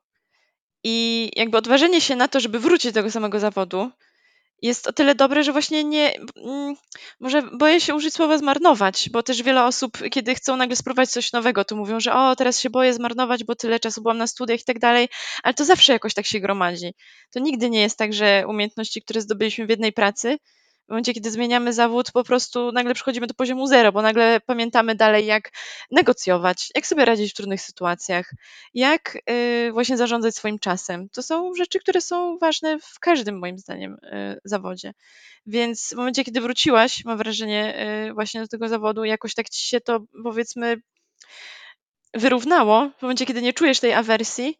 i 0.84 1.30
jakby 1.36 1.58
odważenie 1.58 2.00
się 2.00 2.16
na 2.16 2.28
to, 2.28 2.40
żeby 2.40 2.58
wrócić 2.58 2.92
do 2.92 3.00
tego 3.00 3.10
samego 3.10 3.40
zawodu, 3.40 3.90
jest 4.62 4.86
o 4.86 4.92
tyle 4.92 5.14
dobre, 5.14 5.44
że 5.44 5.52
właśnie 5.52 5.84
nie, 5.84 6.12
mm, 6.36 6.74
może 7.20 7.42
boję 7.42 7.80
się 7.80 7.94
użyć 7.94 8.14
słowa 8.14 8.38
zmarnować, 8.38 9.10
bo 9.12 9.22
też 9.22 9.42
wiele 9.42 9.64
osób, 9.64 9.98
kiedy 10.10 10.34
chcą 10.34 10.56
nagle 10.56 10.76
spróbować 10.76 11.10
coś 11.10 11.32
nowego, 11.32 11.64
to 11.64 11.76
mówią, 11.76 12.00
że 12.00 12.14
o, 12.14 12.36
teraz 12.36 12.60
się 12.60 12.70
boję 12.70 12.94
zmarnować, 12.94 13.44
bo 13.44 13.54
tyle 13.54 13.80
czasu 13.80 14.02
byłam 14.02 14.18
na 14.18 14.26
studiach 14.26 14.60
i 14.60 14.64
tak 14.64 14.78
dalej, 14.78 15.08
ale 15.42 15.54
to 15.54 15.64
zawsze 15.64 15.92
jakoś 15.92 16.14
tak 16.14 16.26
się 16.26 16.40
gromadzi. 16.40 16.94
To 17.32 17.40
nigdy 17.40 17.70
nie 17.70 17.80
jest 17.80 17.98
tak, 17.98 18.12
że 18.12 18.44
umiejętności, 18.48 19.02
które 19.02 19.20
zdobyliśmy 19.20 19.66
w 19.66 19.70
jednej 19.70 19.92
pracy, 19.92 20.38
w 20.86 20.88
momencie, 20.88 21.14
kiedy 21.14 21.30
zmieniamy 21.30 21.72
zawód, 21.72 22.12
po 22.12 22.24
prostu 22.24 22.72
nagle 22.72 22.94
przechodzimy 22.94 23.26
do 23.26 23.34
poziomu 23.34 23.66
zero, 23.66 23.92
bo 23.92 24.02
nagle 24.02 24.40
pamiętamy 24.40 24.94
dalej, 24.94 25.26
jak 25.26 25.50
negocjować, 25.90 26.70
jak 26.74 26.86
sobie 26.86 27.04
radzić 27.04 27.30
w 27.32 27.34
trudnych 27.34 27.60
sytuacjach, 27.60 28.30
jak 28.74 29.18
y, 29.30 29.70
właśnie 29.72 29.96
zarządzać 29.96 30.34
swoim 30.34 30.58
czasem. 30.58 31.08
To 31.08 31.22
są 31.22 31.54
rzeczy, 31.54 31.78
które 31.78 32.00
są 32.00 32.38
ważne 32.38 32.78
w 32.78 32.98
każdym, 33.00 33.38
moim 33.38 33.58
zdaniem, 33.58 33.96
y, 34.02 34.40
zawodzie. 34.44 34.92
Więc 35.46 35.90
w 35.92 35.96
momencie, 35.96 36.24
kiedy 36.24 36.40
wróciłaś, 36.40 37.04
mam 37.04 37.18
wrażenie, 37.18 37.86
y, 38.10 38.14
właśnie 38.14 38.40
do 38.40 38.48
tego 38.48 38.68
zawodu, 38.68 39.04
jakoś 39.04 39.34
tak 39.34 39.48
ci 39.50 39.68
się 39.68 39.80
to, 39.80 40.00
powiedzmy, 40.24 40.76
wyrównało, 42.14 42.90
w 42.98 43.02
momencie, 43.02 43.26
kiedy 43.26 43.42
nie 43.42 43.52
czujesz 43.52 43.80
tej 43.80 43.92
awersji, 43.92 44.58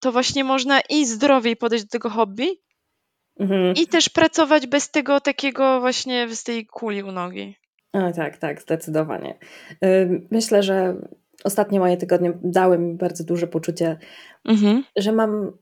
to 0.00 0.12
właśnie 0.12 0.44
można 0.44 0.80
i 0.80 1.06
zdrowiej 1.06 1.56
podejść 1.56 1.84
do 1.84 1.90
tego 1.90 2.10
hobby, 2.10 2.63
Mhm. 3.40 3.74
I 3.76 3.86
też 3.86 4.08
pracować 4.08 4.66
bez 4.66 4.90
tego 4.90 5.20
takiego 5.20 5.80
właśnie, 5.80 6.28
z 6.34 6.44
tej 6.44 6.66
kuli 6.66 7.02
u 7.02 7.12
nogi. 7.12 7.56
A, 7.92 8.12
tak, 8.12 8.36
tak, 8.36 8.62
zdecydowanie. 8.62 9.38
Myślę, 10.30 10.62
że 10.62 10.96
ostatnie 11.44 11.80
moje 11.80 11.96
tygodnie 11.96 12.32
dały 12.42 12.78
mi 12.78 12.94
bardzo 12.94 13.24
duże 13.24 13.46
poczucie, 13.46 13.98
mhm. 14.44 14.84
że 14.96 15.12
mam 15.12 15.52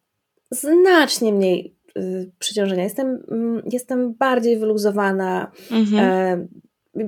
znacznie 0.51 1.33
mniej 1.33 1.77
y, 1.99 2.31
przyciążenia. 2.39 2.85
Jestem, 2.85 3.23
mm, 3.31 3.63
jestem 3.73 4.15
bardziej 4.15 4.59
wyluzowana, 4.59 5.53
mhm. 5.71 6.49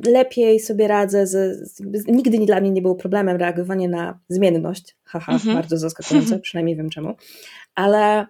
Lepiej 0.06 0.60
sobie 0.60 0.88
radzę. 0.88 1.26
Z, 1.26 1.58
z, 1.68 2.06
nigdy 2.06 2.46
dla 2.46 2.60
mnie 2.60 2.70
nie 2.70 2.82
było 2.82 2.94
problemem 2.94 3.36
reagowanie 3.36 3.88
na 3.88 4.20
zmienność. 4.28 4.96
Haha, 5.04 5.32
mhm. 5.32 5.54
bardzo 5.54 5.78
zaskakujące, 5.78 6.38
przynajmniej 6.38 6.76
wiem 6.76 6.90
czemu. 6.90 7.14
Ale 7.74 8.26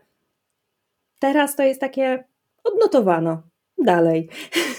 teraz 1.25 1.57
to 1.57 1.63
jest 1.63 1.81
takie 1.81 2.25
odnotowano. 2.65 3.43
Dalej. 3.79 4.29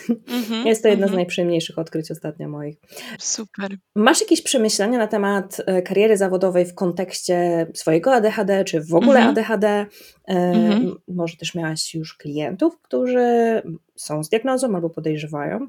Mm-hmm, 0.10 0.66
jest 0.66 0.84
to 0.84 0.90
jedno 0.90 1.06
mm-hmm. 1.06 1.10
z 1.10 1.12
mhm. 1.12 1.16
najprzyjemniejszych 1.16 1.80
odkryć 1.80 2.12
ostatnio 2.12 2.50
moich. 2.50 2.76
Super. 3.20 3.78
Masz 3.96 4.22
jakieś 4.22 4.42
przemyślenia 4.42 4.98
na 4.98 5.08
temat 5.08 5.62
e, 5.66 5.82
kariery 5.82 6.18
zawodowej 6.18 6.66
w 6.66 6.76
kontekście 6.76 7.68
swojego 7.74 8.14
ADHD, 8.14 8.66
czy 8.66 8.82
w 8.82 8.94
ogóle 8.94 9.20
mm-hmm. 9.20 9.30
ADHD? 9.30 9.86
E, 10.28 10.56
może 11.08 11.38
też 11.38 11.56
miałaś 11.56 11.96
już 11.96 12.18
klientów, 12.18 12.82
którzy 12.82 13.62
są 13.96 14.24
z 14.24 14.30
diagnozą 14.30 14.76
albo 14.76 14.90
podejrzewają? 14.90 15.68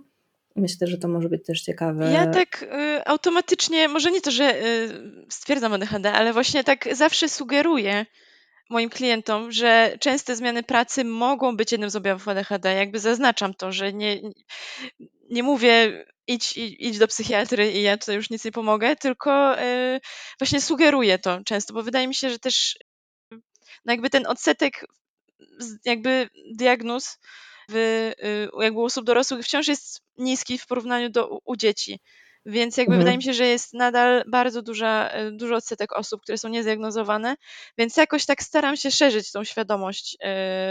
Myślę, 0.57 0.87
że 0.87 0.99
to 0.99 1.09
może 1.09 1.29
być 1.29 1.47
też 1.47 1.63
ciekawe. 1.63 2.13
Ja 2.13 2.27
tak 2.27 2.63
y, 2.63 3.05
automatycznie, 3.05 3.89
może 3.89 4.11
nie 4.11 4.21
to, 4.21 4.31
że 4.31 4.67
y, 4.67 4.89
stwierdzam 5.29 5.73
ADHD, 5.73 6.13
ale 6.13 6.33
właśnie 6.33 6.65
tak 6.65 6.89
zawsze 6.93 7.29
sugeruję, 7.29 8.07
moim 8.71 8.91
klientom, 8.91 9.53
że 9.53 9.97
częste 10.01 10.37
zmiany 10.37 10.63
pracy 10.63 11.05
mogą 11.05 11.57
być 11.57 11.73
jednym 11.73 11.91
z 11.91 11.97
objawów 11.97 12.29
ADHD. 12.29 12.75
Jakby 12.75 12.99
zaznaczam 12.99 13.55
to, 13.55 13.73
że 13.73 13.93
nie, 13.93 14.21
nie 15.31 15.43
mówię 15.43 16.05
idź, 16.27 16.57
idź 16.57 16.99
do 16.99 17.09
psychiatry 17.09 17.73
i 17.73 17.83
ja 17.83 17.97
tutaj 17.99 18.17
już 18.17 18.31
nic 18.31 18.45
nie 18.45 18.53
pomogę, 18.53 18.97
tylko 18.97 19.57
yy, 19.57 20.01
właśnie 20.41 20.61
sugeruję 20.61 21.19
to 21.19 21.41
często, 21.45 21.75
bo 21.75 21.83
wydaje 21.83 22.09
mi 22.09 22.15
się, 22.15 22.31
że 22.31 22.39
też 22.39 22.79
no 23.85 23.93
jakby 23.93 24.11
ten 24.11 24.27
odsetek 24.27 24.87
jakby 25.85 26.29
diagnoz 26.53 27.19
w, 27.69 27.75
yy, 28.55 28.65
jakby 28.65 28.81
u 28.81 28.85
osób 28.85 29.05
dorosłych 29.05 29.45
wciąż 29.45 29.69
jest 29.69 30.03
niski 30.17 30.59
w 30.59 30.67
porównaniu 30.67 31.11
do 31.11 31.39
u 31.45 31.57
dzieci. 31.57 32.01
Więc 32.47 32.77
jakby 32.77 32.93
mhm. 32.93 33.01
wydaje 33.01 33.17
mi 33.17 33.23
się, 33.23 33.33
że 33.33 33.47
jest 33.47 33.75
nadal 33.75 34.25
bardzo 34.27 34.63
duża, 34.63 35.09
e, 35.09 35.31
duży 35.31 35.55
odsetek 35.55 35.93
osób, 35.97 36.23
które 36.23 36.39
są 36.39 36.49
niezdiagnozowane, 36.49 37.37
więc 37.79 37.97
jakoś 37.97 38.27
tak 38.27 38.43
staram 38.43 38.77
się 38.77 38.91
szerzyć 38.91 39.33
tą 39.33 39.45
świadomość, 39.45 40.17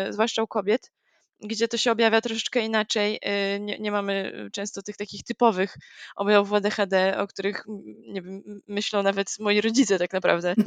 yy, 0.05 0.13
zwłaszcza 0.13 0.43
u 0.43 0.47
kobiet, 0.47 0.91
gdzie 1.41 1.67
to 1.67 1.77
się 1.77 1.91
objawia 1.91 2.21
troszeczkę 2.21 2.65
inaczej. 2.65 3.19
Y, 3.55 3.59
nie, 3.59 3.79
nie 3.79 3.91
mamy 3.91 4.33
często 4.51 4.81
tych 4.81 4.97
takich 4.97 5.23
typowych 5.23 5.77
objawów 6.15 6.53
ADHD, 6.53 7.17
o 7.17 7.27
których 7.27 7.65
nie 8.07 8.21
wiem, 8.21 8.61
myślą 8.67 9.03
nawet 9.03 9.35
moi 9.39 9.61
rodzice 9.61 9.99
tak 9.99 10.13
naprawdę. 10.13 10.55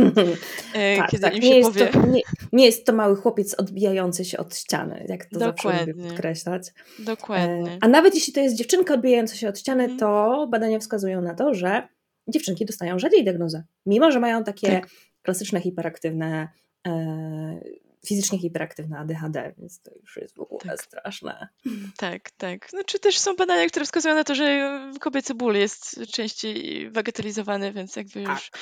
Y, 0.68 0.96
tak, 0.96 1.10
kiedy 1.10 1.22
tak. 1.22 1.36
im 1.36 1.42
się 1.42 1.50
nie, 1.50 1.62
powie... 1.62 1.80
jest 1.80 1.92
to, 1.92 2.06
nie, 2.06 2.20
nie, 2.52 2.66
jest 2.66 2.86
to 2.86 2.92
mały 2.92 3.16
chłopiec 3.16 3.54
odbijający 3.54 4.24
się 4.24 4.38
od 4.38 4.56
ściany, 4.56 5.06
jak 5.08 5.24
to 5.24 5.38
Dokładnie. 5.38 5.78
zawsze 5.78 5.86
lubię 5.86 6.08
podkreślać. 6.08 6.62
Dokładnie. 6.98 7.70
E, 7.72 7.78
a 7.80 7.88
nawet 7.88 8.14
jeśli 8.14 8.32
to 8.32 8.40
jest 8.40 8.56
dziewczynka 8.56 8.94
odbijająca 8.94 9.34
się 9.34 9.48
od 9.48 9.58
ściany, 9.58 9.84
mm. 9.84 9.98
to 9.98 10.46
badania 10.50 10.78
wskazują 10.78 11.22
na 11.22 11.34
to, 11.34 11.54
że 11.54 11.88
dziewczynki 12.28 12.66
dostają 12.66 12.98
rzadziej 12.98 13.24
diagnozę, 13.24 13.64
mimo 13.86 14.10
że 14.10 14.20
mają 14.20 14.44
takie 14.44 14.68
tak. 14.68 14.88
klasyczne 15.22 15.60
hiperaktywne 15.60 16.48
e, 16.86 17.60
fizycznie 18.08 18.38
hiperaktywna 18.38 18.98
ADHD, 18.98 19.54
więc 19.58 19.82
to 19.82 19.90
już 20.02 20.16
jest 20.16 20.36
w 20.36 20.40
ogóle 20.40 20.60
tak. 20.64 20.82
straszne. 20.82 21.48
Tak, 21.96 22.30
tak. 22.30 22.68
No, 22.72 22.84
czy 22.84 22.98
też 22.98 23.18
są 23.18 23.36
badania, 23.36 23.66
które 23.66 23.84
wskazują 23.84 24.14
na 24.14 24.24
to, 24.24 24.34
że 24.34 24.70
kobiecy 25.00 25.34
ból 25.34 25.54
jest 25.54 26.00
częściej 26.12 26.90
bagatelizowany, 26.90 27.72
więc 27.72 27.96
jakby 27.96 28.20
już 28.20 28.50
tak. 28.50 28.60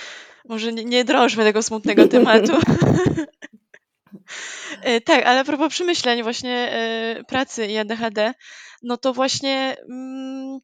może 0.49 0.73
nie, 0.73 0.85
nie 0.85 1.05
drążmy 1.05 1.45
tego 1.45 1.63
smutnego 1.63 2.09
tematu. 2.09 2.53
E, 4.83 5.01
tak, 5.01 5.27
ale 5.27 5.41
a 5.41 5.45
propos 5.45 5.73
przemyśleń 5.73 6.23
właśnie 6.23 6.73
e, 6.73 7.25
pracy 7.25 7.67
i 7.67 7.79
ADHD, 7.79 8.35
no 8.83 8.97
to 8.97 9.13
właśnie 9.13 9.77
mm, 9.89 10.59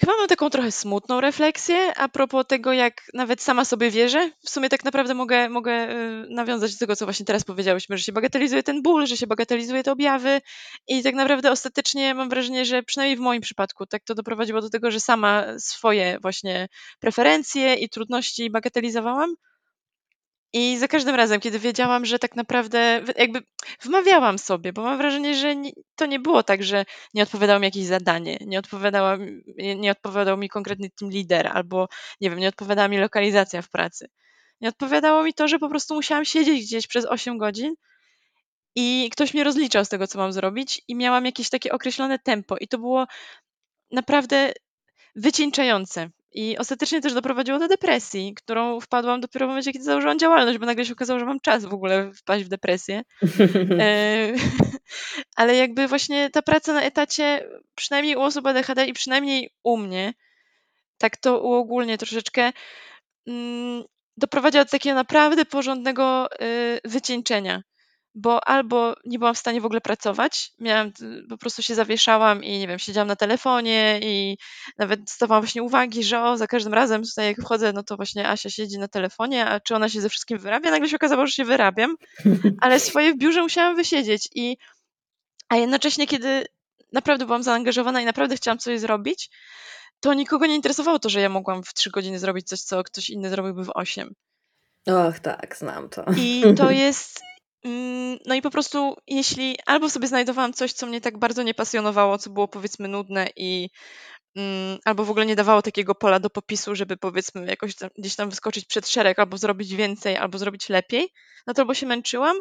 Chyba 0.00 0.16
mam 0.16 0.28
taką 0.28 0.50
trochę 0.50 0.72
smutną 0.72 1.20
refleksję 1.20 1.94
a 1.96 2.08
propos 2.08 2.46
tego, 2.46 2.72
jak 2.72 3.02
nawet 3.14 3.42
sama 3.42 3.64
sobie 3.64 3.90
wierzę. 3.90 4.30
W 4.44 4.50
sumie 4.50 4.68
tak 4.68 4.84
naprawdę 4.84 5.14
mogę, 5.14 5.48
mogę 5.48 5.90
y, 5.90 6.26
nawiązać 6.30 6.72
do 6.72 6.78
tego, 6.78 6.96
co 6.96 7.06
właśnie 7.06 7.26
teraz 7.26 7.44
powiedziałyśmy, 7.44 7.98
że 7.98 8.04
się 8.04 8.12
bagatelizuje 8.12 8.62
ten 8.62 8.82
ból, 8.82 9.06
że 9.06 9.16
się 9.16 9.26
bagatelizuje 9.26 9.82
te 9.82 9.92
objawy 9.92 10.40
i 10.88 11.02
tak 11.02 11.14
naprawdę 11.14 11.50
ostatecznie 11.50 12.14
mam 12.14 12.28
wrażenie, 12.28 12.64
że 12.64 12.82
przynajmniej 12.82 13.16
w 13.16 13.20
moim 13.20 13.40
przypadku 13.40 13.86
tak 13.86 14.04
to 14.04 14.14
doprowadziło 14.14 14.60
do 14.60 14.70
tego, 14.70 14.90
że 14.90 15.00
sama 15.00 15.44
swoje 15.58 16.18
właśnie 16.22 16.68
preferencje 17.00 17.74
i 17.74 17.88
trudności 17.88 18.50
bagatelizowałam 18.50 19.34
i 20.58 20.78
za 20.78 20.88
każdym 20.88 21.14
razem, 21.14 21.40
kiedy 21.40 21.58
wiedziałam, 21.58 22.04
że 22.04 22.18
tak 22.18 22.36
naprawdę 22.36 23.02
jakby 23.16 23.42
wmawiałam 23.80 24.38
sobie, 24.38 24.72
bo 24.72 24.82
mam 24.82 24.98
wrażenie, 24.98 25.34
że 25.34 25.54
to 25.96 26.06
nie 26.06 26.20
było 26.20 26.42
tak, 26.42 26.62
że 26.62 26.84
nie 27.14 27.22
odpowiadało 27.22 27.60
mi 27.60 27.64
jakieś 27.64 27.84
zadanie, 27.84 28.38
nie, 28.40 28.58
odpowiadała, 28.58 29.18
nie 29.76 29.90
odpowiadał 29.90 30.36
mi 30.36 30.48
konkretny 30.48 30.90
team 30.90 31.10
leader, 31.10 31.46
albo 31.54 31.88
nie 32.20 32.30
wiem, 32.30 32.38
nie 32.38 32.48
odpowiadała 32.48 32.88
mi 32.88 32.98
lokalizacja 32.98 33.62
w 33.62 33.70
pracy. 33.70 34.08
Nie 34.60 34.68
odpowiadało 34.68 35.22
mi 35.22 35.34
to, 35.34 35.48
że 35.48 35.58
po 35.58 35.68
prostu 35.68 35.94
musiałam 35.94 36.24
siedzieć 36.24 36.66
gdzieś 36.66 36.86
przez 36.86 37.04
8 37.04 37.38
godzin 37.38 37.74
i 38.74 39.10
ktoś 39.12 39.34
mnie 39.34 39.44
rozliczał 39.44 39.84
z 39.84 39.88
tego, 39.88 40.06
co 40.06 40.18
mam 40.18 40.32
zrobić, 40.32 40.82
i 40.88 40.94
miałam 40.94 41.24
jakieś 41.24 41.50
takie 41.50 41.72
określone 41.72 42.18
tempo. 42.18 42.56
I 42.60 42.68
to 42.68 42.78
było 42.78 43.06
naprawdę 43.90 44.52
wycieńczające. 45.16 46.10
I 46.36 46.58
ostatecznie 46.58 47.00
też 47.00 47.14
doprowadziło 47.14 47.58
do 47.58 47.68
depresji, 47.68 48.34
którą 48.34 48.80
wpadłam 48.80 49.20
dopiero 49.20 49.46
w 49.46 49.48
momencie, 49.48 49.72
kiedy 49.72 49.84
założyłam 49.84 50.18
działalność, 50.18 50.58
bo 50.58 50.66
nagle 50.66 50.84
się 50.84 50.92
okazało, 50.92 51.18
że 51.20 51.26
mam 51.26 51.40
czas 51.40 51.64
w 51.64 51.74
ogóle 51.74 52.12
wpaść 52.12 52.44
w 52.44 52.48
depresję. 52.48 53.02
e, 53.80 54.32
ale 55.36 55.56
jakby 55.56 55.88
właśnie 55.88 56.30
ta 56.30 56.42
praca 56.42 56.72
na 56.72 56.82
etacie, 56.82 57.48
przynajmniej 57.74 58.16
u 58.16 58.20
osób 58.20 58.46
ADHD 58.46 58.86
i 58.86 58.92
przynajmniej 58.92 59.50
u 59.64 59.76
mnie, 59.76 60.14
tak 60.98 61.16
to 61.16 61.40
uogólnie 61.40 61.98
troszeczkę, 61.98 62.52
mm, 63.26 63.84
doprowadziła 64.16 64.64
do 64.64 64.70
takiego 64.70 64.94
naprawdę 64.94 65.44
porządnego 65.44 66.28
y, 66.42 66.80
wycieńczenia 66.84 67.62
bo 68.18 68.48
albo 68.48 68.94
nie 69.04 69.18
byłam 69.18 69.34
w 69.34 69.38
stanie 69.38 69.60
w 69.60 69.64
ogóle 69.64 69.80
pracować, 69.80 70.52
miałam, 70.58 70.92
po 71.28 71.38
prostu 71.38 71.62
się 71.62 71.74
zawieszałam 71.74 72.44
i 72.44 72.58
nie 72.58 72.68
wiem, 72.68 72.78
siedziałam 72.78 73.08
na 73.08 73.16
telefonie 73.16 74.00
i 74.02 74.36
nawet 74.78 75.00
dostawałam 75.00 75.42
właśnie 75.42 75.62
uwagi, 75.62 76.04
że 76.04 76.22
o, 76.22 76.36
za 76.36 76.46
każdym 76.46 76.74
razem 76.74 77.02
tutaj 77.02 77.26
jak 77.26 77.36
wchodzę, 77.40 77.72
no 77.72 77.82
to 77.82 77.96
właśnie 77.96 78.28
Asia 78.28 78.50
siedzi 78.50 78.78
na 78.78 78.88
telefonie, 78.88 79.46
a 79.46 79.60
czy 79.60 79.74
ona 79.74 79.88
się 79.88 80.00
ze 80.00 80.08
wszystkim 80.08 80.38
wyrabia? 80.38 80.70
Nagle 80.70 80.88
się 80.88 80.96
okazało, 80.96 81.26
że 81.26 81.32
się 81.32 81.44
wyrabiam, 81.44 81.96
ale 82.60 82.80
swoje 82.80 83.12
w 83.14 83.18
biurze 83.18 83.42
musiałam 83.42 83.76
wysiedzieć 83.76 84.28
i 84.34 84.56
a 85.48 85.56
jednocześnie, 85.56 86.06
kiedy 86.06 86.46
naprawdę 86.92 87.26
byłam 87.26 87.42
zaangażowana 87.42 88.00
i 88.00 88.04
naprawdę 88.04 88.36
chciałam 88.36 88.58
coś 88.58 88.80
zrobić, 88.80 89.30
to 90.00 90.14
nikogo 90.14 90.46
nie 90.46 90.54
interesowało 90.54 90.98
to, 90.98 91.08
że 91.08 91.20
ja 91.20 91.28
mogłam 91.28 91.62
w 91.62 91.74
trzy 91.74 91.90
godziny 91.90 92.18
zrobić 92.18 92.48
coś, 92.48 92.60
co 92.60 92.84
ktoś 92.84 93.10
inny 93.10 93.30
zrobiłby 93.30 93.64
w 93.64 93.70
osiem. 93.74 94.14
Och, 94.86 95.20
tak, 95.20 95.56
znam 95.56 95.88
to. 95.88 96.04
I 96.16 96.42
to 96.58 96.70
jest 96.70 97.20
no 98.26 98.34
i 98.34 98.42
po 98.42 98.50
prostu, 98.50 98.96
jeśli 99.06 99.56
albo 99.66 99.90
sobie 99.90 100.08
znajdowałam 100.08 100.52
coś, 100.52 100.72
co 100.72 100.86
mnie 100.86 101.00
tak 101.00 101.18
bardzo 101.18 101.42
nie 101.42 101.54
pasjonowało, 101.54 102.18
co 102.18 102.30
było 102.30 102.48
powiedzmy 102.48 102.88
nudne 102.88 103.28
i 103.36 103.70
mm, 104.36 104.78
albo 104.84 105.04
w 105.04 105.10
ogóle 105.10 105.26
nie 105.26 105.36
dawało 105.36 105.62
takiego 105.62 105.94
pola 105.94 106.20
do 106.20 106.30
popisu, 106.30 106.74
żeby 106.74 106.96
powiedzmy 106.96 107.46
jakoś 107.46 107.74
tam, 107.74 107.90
gdzieś 107.98 108.16
tam 108.16 108.30
wyskoczyć 108.30 108.64
przed 108.64 108.88
szereg, 108.88 109.18
albo 109.18 109.38
zrobić 109.38 109.74
więcej, 109.74 110.16
albo 110.16 110.38
zrobić 110.38 110.68
lepiej, 110.68 111.08
no 111.46 111.54
to 111.54 111.62
albo 111.62 111.74
się 111.74 111.86
męczyłam, 111.86 112.36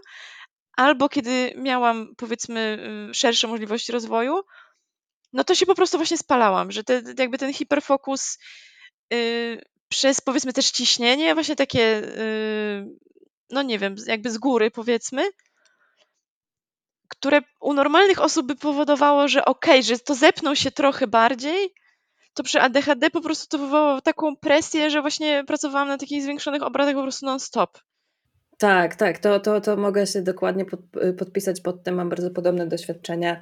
albo 0.77 1.09
kiedy 1.09 1.53
miałam 1.57 2.15
powiedzmy 2.17 2.77
y, 3.09 3.13
szersze 3.13 3.47
możliwości 3.47 3.91
rozwoju, 3.91 4.41
no 5.33 5.43
to 5.43 5.55
się 5.55 5.65
po 5.65 5.75
prostu 5.75 5.97
właśnie 5.97 6.17
spalałam, 6.17 6.71
że 6.71 6.83
te, 6.83 7.01
jakby 7.19 7.38
ten 7.38 7.53
hiperfokus 7.53 8.38
yy, 9.11 9.61
przez 9.89 10.21
powiedzmy 10.21 10.53
też 10.53 10.71
ciśnienie, 10.71 11.33
właśnie 11.33 11.55
takie 11.55 11.79
yy, 11.79 13.05
no 13.49 13.62
nie 13.62 13.79
wiem, 13.79 13.95
jakby 14.08 14.31
z 14.31 14.38
góry 14.38 14.71
powiedzmy, 14.71 15.23
które 17.08 17.41
u 17.62 17.73
normalnych 17.73 18.21
osób 18.21 18.47
by 18.47 18.55
powodowało, 18.55 19.27
że 19.27 19.45
okej, 19.45 19.79
okay, 19.79 19.84
że 19.84 19.99
to 19.99 20.15
zepnął 20.15 20.55
się 20.55 20.71
trochę 20.71 21.08
bardziej, 21.08 21.73
to 22.34 22.43
przy 22.43 22.62
ADHD 22.62 23.10
po 23.10 23.21
prostu 23.21 23.58
to 23.58 23.63
wywołało 23.63 24.01
taką 24.01 24.36
presję, 24.36 24.89
że 24.89 25.01
właśnie 25.01 25.43
pracowałam 25.47 25.88
na 25.88 25.97
takich 25.97 26.23
zwiększonych 26.23 26.63
obradach 26.63 26.95
po 26.95 27.01
prostu 27.01 27.25
non-stop. 27.25 27.79
Tak, 28.58 28.95
tak, 28.95 29.19
to, 29.19 29.39
to, 29.39 29.62
to 29.62 29.77
mogę 29.77 30.08
się 30.08 30.21
dokładnie 30.21 30.65
pod, 30.65 30.79
podpisać 31.17 31.62
pod 31.62 31.84
tym, 31.84 31.95
mam 31.95 32.10
bardzo 32.10 32.31
podobne 32.31 32.67
doświadczenia. 32.67 33.41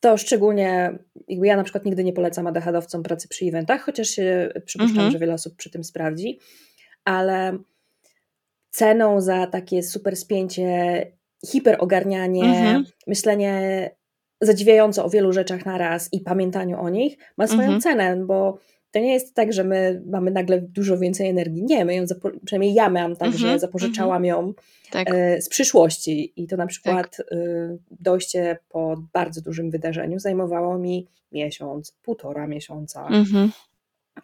To 0.00 0.16
szczególnie, 0.16 0.98
jakby 1.28 1.46
ja 1.46 1.56
na 1.56 1.64
przykład 1.64 1.84
nigdy 1.84 2.04
nie 2.04 2.12
polecam 2.12 2.46
ADHD-owcom 2.46 3.02
pracy 3.02 3.28
przy 3.28 3.44
eventach, 3.44 3.82
chociaż 3.82 4.08
się 4.08 4.52
przypuszczam, 4.64 4.96
mhm. 4.96 5.12
że 5.12 5.18
wiele 5.18 5.34
osób 5.34 5.56
przy 5.56 5.70
tym 5.70 5.84
sprawdzi, 5.84 6.38
ale 7.04 7.58
ceną 8.74 9.20
za 9.20 9.46
takie 9.46 9.82
super 9.82 10.16
spięcie, 10.16 11.06
hiperogarnianie, 11.46 12.44
mhm. 12.44 12.84
myślenie 13.06 13.90
zadziwiająco 14.40 15.04
o 15.04 15.10
wielu 15.10 15.32
rzeczach 15.32 15.66
na 15.66 15.78
raz 15.78 16.12
i 16.12 16.20
pamiętaniu 16.20 16.80
o 16.80 16.88
nich 16.88 17.18
ma 17.38 17.46
swoją 17.46 17.62
mhm. 17.62 17.80
cenę, 17.80 18.16
bo 18.26 18.58
to 18.90 18.98
nie 18.98 19.12
jest 19.12 19.34
tak, 19.34 19.52
że 19.52 19.64
my 19.64 20.02
mamy 20.06 20.30
nagle 20.30 20.60
dużo 20.60 20.98
więcej 20.98 21.28
energii. 21.28 21.64
Nie, 21.64 21.84
my 21.84 21.94
ją, 21.94 22.04
przynajmniej 22.44 22.74
ja 22.74 22.90
miałam 22.90 23.16
tak, 23.16 23.32
że 23.32 23.46
mhm. 23.46 23.58
zapożyczałam 23.58 24.24
ją 24.24 24.52
tak. 24.90 25.10
E, 25.10 25.42
z 25.42 25.48
przyszłości 25.48 26.32
i 26.36 26.46
to 26.46 26.56
na 26.56 26.66
przykład 26.66 27.16
tak. 27.16 27.26
E, 27.32 27.36
dojście 27.90 28.58
po 28.68 28.96
bardzo 29.12 29.40
dużym 29.40 29.70
wydarzeniu 29.70 30.18
zajmowało 30.18 30.78
mi 30.78 31.08
miesiąc, 31.32 31.92
półtora 32.02 32.46
miesiąca. 32.46 33.06
Mhm. 33.06 33.50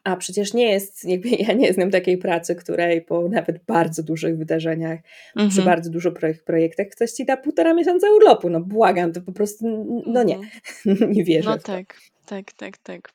A 0.04 0.16
przecież 0.16 0.54
nie 0.54 0.70
jest, 0.70 1.04
jakby 1.04 1.28
ja 1.48 1.52
nie 1.52 1.72
znam 1.72 1.90
takiej 1.90 2.18
pracy, 2.18 2.54
której 2.54 3.02
po 3.02 3.28
nawet 3.28 3.64
bardzo 3.64 4.02
dużych 4.02 4.38
wydarzeniach, 4.38 4.98
mhm. 5.36 5.50
przy 5.50 5.62
bardzo 5.62 5.90
dużo 5.90 6.12
projektach 6.46 6.88
ktoś 6.88 7.10
ci 7.10 7.24
da 7.24 7.36
półtora 7.36 7.74
miesiąca 7.74 8.10
urlopu. 8.10 8.50
No 8.50 8.60
błagam, 8.60 9.12
to 9.12 9.20
po 9.20 9.32
prostu, 9.32 9.64
no 10.06 10.22
nie, 10.22 10.38
mhm. 10.86 11.12
nie 11.16 11.24
wierzę. 11.24 11.50
No 11.50 11.58
tak, 11.58 11.96
tak, 12.26 12.52
tak, 12.52 12.78
tak. 12.78 13.12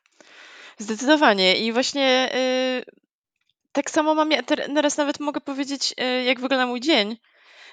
Zdecydowanie. 0.78 1.60
I 1.60 1.72
właśnie 1.72 2.30
yy, 2.86 2.94
tak 3.72 3.92
samo 3.92 4.16
mam, 4.16 4.32
ja 4.32 4.44
teraz 4.76 4.98
nawet 4.98 5.20
mogę 5.20 5.42
powiedzieć, 5.42 5.94
yy, 5.98 6.24
jak 6.24 6.40
wygląda 6.40 6.68
mój 6.68 6.80
dzień, 6.80 7.18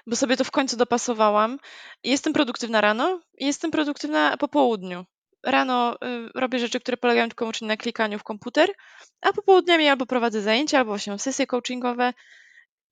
bo 0.06 0.16
sobie 0.16 0.36
to 0.36 0.44
w 0.44 0.50
końcu 0.50 0.76
dopasowałam. 0.76 1.58
Jestem 2.04 2.32
produktywna 2.32 2.80
rano 2.80 3.20
i 3.38 3.46
jestem 3.46 3.70
produktywna 3.70 4.36
po 4.36 4.48
południu 4.48 5.04
rano 5.44 5.94
y, 5.94 6.30
robię 6.34 6.58
rzeczy, 6.58 6.80
które 6.80 6.96
polegają 6.96 7.28
tylko 7.28 7.44
wyłącznie 7.44 7.68
na 7.68 7.76
klikaniu 7.76 8.18
w 8.18 8.24
komputer, 8.24 8.70
a 9.20 9.32
popołudniami 9.32 9.88
albo 9.88 10.06
prowadzę 10.06 10.40
zajęcia, 10.40 10.78
albo 10.78 10.90
właśnie 10.90 11.10
mam 11.10 11.18
sesje 11.18 11.46
coachingowe, 11.46 12.12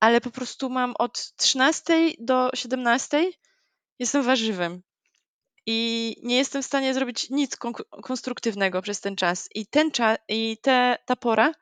ale 0.00 0.20
po 0.20 0.30
prostu 0.30 0.70
mam 0.70 0.94
od 0.98 1.36
13 1.36 1.94
do 2.18 2.50
17 2.54 3.30
jestem 3.98 4.22
warzywem 4.22 4.82
i 5.66 6.16
nie 6.22 6.36
jestem 6.36 6.62
w 6.62 6.66
stanie 6.66 6.94
zrobić 6.94 7.30
nic 7.30 7.56
konstruktywnego 8.02 8.82
przez 8.82 9.00
ten 9.00 9.16
czas. 9.16 9.48
I 9.54 9.66
ten 9.66 9.90
czas, 9.90 10.18
i 10.28 10.58
te, 10.62 10.98
ta 11.06 11.16
pora, 11.16 11.52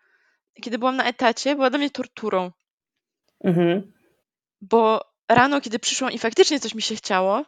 kiedy 0.62 0.78
byłam 0.78 0.96
na 0.96 1.04
etacie, 1.04 1.54
była 1.54 1.70
dla 1.70 1.78
mnie 1.78 1.90
torturą. 1.90 2.50
Mhm. 3.44 3.92
Bo 4.60 5.00
rano, 5.28 5.60
kiedy 5.60 5.78
przyszłam 5.78 6.12
i 6.12 6.18
faktycznie 6.18 6.60
coś 6.60 6.74
mi 6.74 6.82
się 6.82 6.94
chciało, 6.94 7.44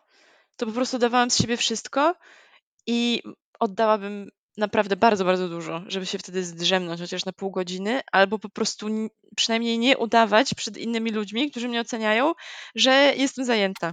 to 0.57 0.66
po 0.66 0.72
prostu 0.72 0.98
dawałam 0.98 1.31
z 1.31 1.38
siebie 1.38 1.57
wszystko 1.57 2.14
i 2.87 3.23
oddałabym 3.61 4.31
naprawdę 4.57 4.97
bardzo, 4.97 5.25
bardzo 5.25 5.49
dużo, 5.49 5.83
żeby 5.87 6.07
się 6.07 6.19
wtedy 6.19 6.45
zdrzemnąć 6.45 7.01
chociaż 7.01 7.25
na 7.25 7.33
pół 7.33 7.51
godziny, 7.51 8.01
albo 8.12 8.38
po 8.38 8.49
prostu 8.49 8.88
przynajmniej 9.37 9.79
nie 9.79 9.99
udawać 9.99 10.55
przed 10.55 10.77
innymi 10.77 11.11
ludźmi, 11.11 11.51
którzy 11.51 11.69
mnie 11.69 11.81
oceniają, 11.81 12.33
że 12.75 13.14
jestem 13.16 13.45
zajęta. 13.45 13.93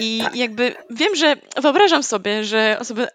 I 0.00 0.20
tak. 0.22 0.36
jakby 0.36 0.74
wiem, 0.90 1.14
że 1.14 1.36
wyobrażam 1.56 2.02
sobie, 2.02 2.44
że 2.44 2.76
osoby 2.80 3.06
y, 3.06 3.08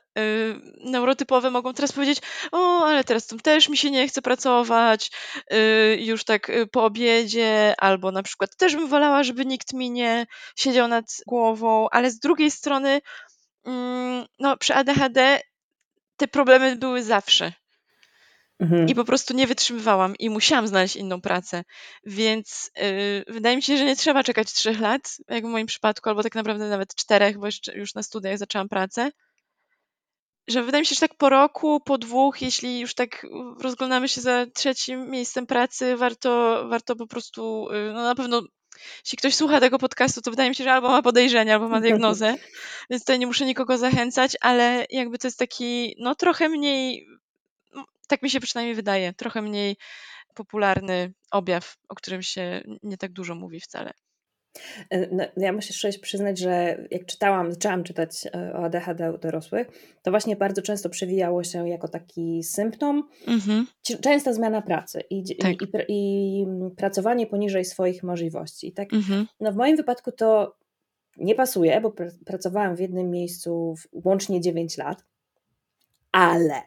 neurotypowe 0.84 1.52
mogą 1.52 1.74
teraz 1.74 1.92
powiedzieć: 1.92 2.20
O, 2.52 2.86
ale 2.86 3.04
teraz 3.04 3.28
tam 3.28 3.40
też 3.40 3.70
mi 3.70 3.78
się 3.78 3.92
nie 3.92 4.08
chce 4.08 4.22
pracować, 4.22 5.12
y, 5.54 5.98
już 6.02 6.24
tak 6.24 6.50
y, 6.50 6.68
po 6.68 6.86
obiedzie, 6.86 7.74
albo 7.78 8.12
na 8.12 8.24
przykład 8.24 8.58
też 8.58 8.76
bym 8.76 8.88
wolała, 8.88 9.24
żeby 9.24 9.46
nikt 9.46 9.74
mi 9.74 9.92
nie 9.92 10.26
siedział 10.56 10.88
nad 10.88 11.06
głową, 11.28 11.88
ale 11.92 12.12
z 12.12 12.20
drugiej 12.20 12.52
strony, 12.52 13.02
mm, 13.66 14.26
no, 14.40 14.58
przy 14.58 14.76
ADHD 14.76 15.42
te 16.18 16.28
problemy 16.28 16.76
były 16.76 17.04
zawsze. 17.04 17.54
Mhm. 18.62 18.88
I 18.90 18.96
po 18.96 19.06
prostu 19.06 19.34
nie 19.34 19.48
wytrzymywałam 19.48 20.16
i 20.16 20.30
musiałam 20.30 20.68
znaleźć 20.68 20.96
inną 20.96 21.22
pracę. 21.22 21.64
Więc 22.06 22.72
yy, 22.78 23.34
wydaje 23.34 23.56
mi 23.56 23.62
się, 23.62 23.78
że 23.78 23.86
nie 23.86 23.96
trzeba 23.96 24.24
czekać 24.24 24.54
trzech 24.54 24.80
lat, 24.80 25.18
jak 25.30 25.46
w 25.46 25.50
moim 25.50 25.68
przypadku, 25.68 26.10
albo 26.10 26.24
tak 26.24 26.36
naprawdę 26.36 26.70
nawet 26.70 26.96
czterech, 26.96 27.38
bo 27.40 27.46
jeszcze 27.46 27.78
już 27.78 27.96
na 27.96 28.04
studiach 28.04 28.38
zaczęłam 28.38 28.70
pracę. 28.70 29.12
Że 30.48 30.64
wydaje 30.64 30.82
mi 30.82 30.86
się, 30.86 30.96
że 30.96 31.02
tak 31.02 31.18
po 31.18 31.30
roku, 31.30 31.80
po 31.80 31.98
dwóch, 31.98 32.42
jeśli 32.42 32.80
już 32.80 32.94
tak 32.94 33.28
rozglądamy 33.60 34.10
się 34.10 34.22
za 34.22 34.46
trzecim 34.54 35.10
miejscem 35.10 35.48
pracy, 35.48 35.98
warto, 35.98 36.64
warto 36.70 36.96
po 36.96 37.08
prostu, 37.08 37.68
yy, 37.72 37.94
no 37.94 38.04
na 38.04 38.16
pewno 38.16 38.42
jeśli 39.06 39.18
ktoś 39.18 39.36
słucha 39.36 39.60
tego 39.60 39.80
podcastu, 39.80 40.22
to 40.22 40.32
wydaje 40.32 40.50
mi 40.50 40.56
się, 40.56 40.64
że 40.64 40.72
albo 40.72 40.90
ma 40.90 41.02
podejrzenia, 41.02 41.54
albo 41.54 41.70
ma 41.70 41.82
diagnozę, 41.82 42.36
więc 42.90 43.04
tutaj 43.04 43.20
nie 43.20 43.28
muszę 43.28 43.46
nikogo 43.46 43.78
zachęcać, 43.78 44.38
ale 44.42 44.86
jakby 44.90 45.18
to 45.18 45.28
jest 45.28 45.40
taki, 45.40 45.96
no 46.00 46.16
trochę 46.16 46.50
mniej 46.50 47.08
tak 48.12 48.22
mi 48.22 48.30
się 48.30 48.40
przynajmniej 48.40 48.76
wydaje, 48.76 49.14
trochę 49.14 49.42
mniej 49.42 49.76
popularny 50.36 51.14
objaw, 51.32 51.76
o 51.90 51.96
którym 51.96 52.22
się 52.22 52.62
nie 52.84 52.98
tak 52.98 53.12
dużo 53.12 53.36
mówi 53.36 53.60
wcale. 53.60 53.92
E, 54.90 55.16
no, 55.16 55.24
ja 55.38 55.54
muszę 55.54 55.74
szczerze 55.74 56.00
przyznać, 56.00 56.40
że 56.40 56.78
jak 56.92 57.06
czytałam, 57.06 57.52
zaczęłam 57.52 57.84
czytać 57.84 58.26
e, 58.26 58.54
o 58.54 58.64
ADHD 58.64 59.14
u 59.14 59.18
dorosłych, 59.18 59.68
to 60.02 60.12
właśnie 60.12 60.36
bardzo 60.36 60.62
często 60.62 60.90
przewijało 60.90 61.44
się 61.44 61.70
jako 61.70 61.88
taki 61.88 62.44
symptom, 62.44 63.10
mhm. 63.28 63.68
częsta 64.02 64.34
zmiana 64.34 64.62
pracy 64.62 65.02
i, 65.10 65.36
tak. 65.36 65.52
i, 65.52 65.66
i, 65.88 66.42
i, 66.42 66.46
pracowanie 66.78 67.28
poniżej 67.28 67.66
swoich 67.66 68.04
możliwości. 68.04 68.68
I 68.68 68.74
tak, 68.74 68.94
mhm. 68.94 69.28
no 69.40 69.52
w 69.52 69.56
moim 69.56 69.78
wypadku 69.78 70.12
to 70.12 70.56
nie 71.18 71.36
pasuje, 71.36 71.82
bo 71.82 71.92
pr 71.92 72.12
pracowałam 72.26 72.76
w 72.76 72.80
jednym 72.80 73.10
miejscu 73.10 73.76
w, 73.76 74.06
łącznie 74.06 74.42
9 74.42 74.78
lat 74.78 75.04
ale. 76.12 76.62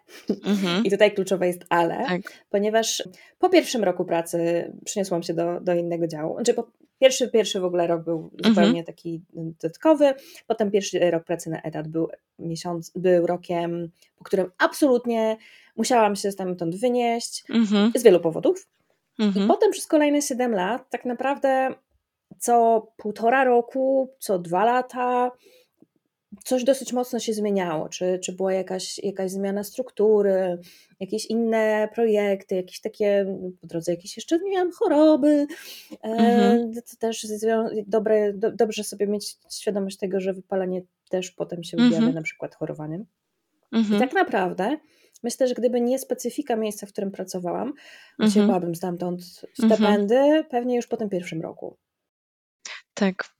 Mhm. 0.44 0.84
I 0.84 0.90
tutaj 0.90 1.14
kluczowe 1.14 1.46
jest 1.46 1.64
ale, 1.68 2.04
tak. 2.06 2.20
ponieważ 2.50 3.02
po 3.38 3.48
pierwszym 3.48 3.84
roku 3.84 4.04
pracy 4.04 4.72
przyniosłam 4.84 5.22
się 5.22 5.34
do, 5.34 5.60
do 5.60 5.74
innego 5.74 6.06
działu. 6.06 6.34
Znaczy 6.34 6.54
po 6.54 6.66
pierwszy, 7.00 7.28
pierwszy 7.28 7.60
w 7.60 7.64
ogóle 7.64 7.86
rok 7.86 8.04
był 8.04 8.30
mhm. 8.34 8.54
zupełnie 8.54 8.84
taki 8.84 9.22
dodatkowy, 9.32 10.14
potem 10.46 10.70
pierwszy 10.70 11.10
rok 11.10 11.24
pracy 11.24 11.50
na 11.50 11.62
etat 11.62 11.88
był, 11.88 12.08
miesiąc, 12.38 12.92
był 12.96 13.26
rokiem, 13.26 13.90
po 14.16 14.24
którym 14.24 14.50
absolutnie 14.58 15.36
musiałam 15.76 16.16
się 16.16 16.32
stamtąd 16.32 16.76
wynieść 16.76 17.44
mhm. 17.50 17.92
z 17.94 18.02
wielu 18.02 18.20
powodów. 18.20 18.68
I 19.18 19.22
mhm. 19.22 19.48
potem 19.48 19.70
przez 19.70 19.86
kolejne 19.86 20.22
7 20.22 20.52
lat 20.52 20.90
tak 20.90 21.04
naprawdę 21.04 21.74
co 22.38 22.86
półtora 22.96 23.44
roku, 23.44 24.14
co 24.18 24.38
dwa 24.38 24.64
lata 24.64 25.30
coś 26.44 26.64
dosyć 26.64 26.92
mocno 26.92 27.18
się 27.18 27.34
zmieniało. 27.34 27.88
Czy, 27.88 28.18
czy 28.18 28.32
była 28.32 28.52
jakaś, 28.52 28.98
jakaś 28.98 29.30
zmiana 29.30 29.64
struktury, 29.64 30.58
jakieś 31.00 31.26
inne 31.26 31.88
projekty, 31.94 32.54
jakieś 32.54 32.80
takie, 32.80 33.26
po 33.60 33.66
drodze 33.66 33.92
jakieś 33.92 34.16
jeszcze 34.16 34.38
miałam 34.38 34.72
choroby. 34.72 35.46
Mhm. 36.02 36.72
E, 36.78 36.82
to 36.82 36.96
też 36.98 37.26
dobre, 37.86 38.32
do, 38.32 38.52
dobrze 38.52 38.84
sobie 38.84 39.06
mieć 39.06 39.36
świadomość 39.52 39.96
tego, 39.96 40.20
że 40.20 40.32
wypalenie 40.32 40.82
też 41.08 41.30
potem 41.30 41.64
się 41.64 41.76
objawia 41.76 41.96
mhm. 41.96 42.14
na 42.14 42.22
przykład 42.22 42.54
chorowaniem. 42.54 43.06
Mhm. 43.72 43.96
I 43.96 44.00
tak 44.00 44.14
naprawdę 44.14 44.76
myślę, 45.22 45.48
że 45.48 45.54
gdyby 45.54 45.80
nie 45.80 45.98
specyfika 45.98 46.56
miejsca, 46.56 46.86
w 46.86 46.92
którym 46.92 47.10
pracowałam, 47.10 47.68
mhm. 47.68 48.30
uciekłabym 48.30 48.74
stamtąd 48.74 49.22
w 49.58 49.64
mhm. 49.64 50.44
pewnie 50.50 50.76
już 50.76 50.86
po 50.86 50.96
tym 50.96 51.08
pierwszym 51.08 51.42
roku. 51.42 51.76
Tak, 52.94 53.33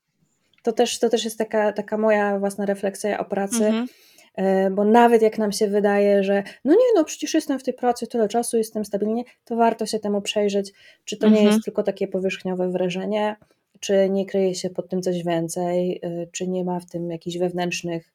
to 0.65 0.73
też, 0.73 0.99
to 0.99 1.09
też 1.09 1.25
jest 1.25 1.39
taka, 1.39 1.73
taka 1.73 1.99
moja 1.99 2.39
własna 2.39 2.67
refleksja 2.67 3.19
o 3.19 3.25
pracy, 3.25 3.67
mhm. 3.67 3.87
E, 4.35 4.71
bo 4.71 4.85
nawet 4.85 5.23
jak 5.23 5.39
nam 5.39 5.53
się 5.53 5.69
wydaje, 5.69 6.23
że 6.23 6.43
no 6.65 6.73
nie, 6.73 6.87
no 6.95 7.05
przecież 7.05 7.35
jestem 7.35 7.59
w 7.59 7.63
tej 7.63 7.75
pracy 7.75 8.07
tyle 8.07 8.29
czasu, 8.29 8.57
jestem 8.57 8.85
stabilnie, 8.85 9.25
to 9.45 9.57
warto 9.57 9.87
się 9.87 9.99
temu 9.99 10.23
przejrzeć, 10.23 10.73
czy 11.05 11.17
to 11.17 11.27
mhm. 11.27 11.45
nie 11.45 11.51
jest 11.51 11.65
tylko 11.65 11.83
takie 11.83 12.09
powierzchniowe 12.09 12.71
wrażenie, 12.71 13.37
czy 13.81 14.11
nie 14.11 14.27
kryje 14.27 14.55
się 14.55 14.71
pod 14.71 14.89
tym 14.89 15.03
coś 15.03 15.25
więcej, 15.25 16.01
e, 16.03 16.27
czy 16.33 16.49
nie 16.49 16.65
ma 16.65 16.81
w 16.81 16.87
tym 16.87 17.11
jakichś 17.11 17.39
wewnętrznych 17.39 18.13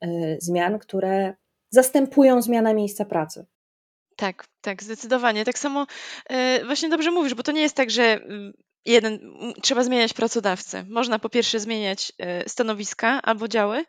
e, 0.00 0.08
zmian, 0.40 0.78
które 0.78 1.34
zastępują 1.70 2.42
zmianę 2.42 2.74
miejsca 2.74 3.04
pracy. 3.04 3.46
Tak, 4.16 4.46
tak, 4.60 4.82
zdecydowanie. 4.82 5.44
Tak 5.44 5.58
samo 5.58 5.86
właśnie 6.66 6.88
dobrze 6.88 7.10
mówisz, 7.10 7.34
bo 7.34 7.42
to 7.42 7.52
nie 7.52 7.62
jest 7.62 7.76
tak, 7.76 7.90
że 7.90 8.02
mm, 8.02 8.52
jeden, 8.84 9.32
trzeba 9.62 9.84
zmieniać 9.84 10.12
pracodawcę. 10.12 10.84
Można 10.88 11.18
po 11.18 11.28
pierwsze 11.28 11.60
zmieniać 11.60 12.12
e, 12.18 12.48
stanowiska 12.48 13.22
albo 13.22 13.48
działy, 13.48 13.84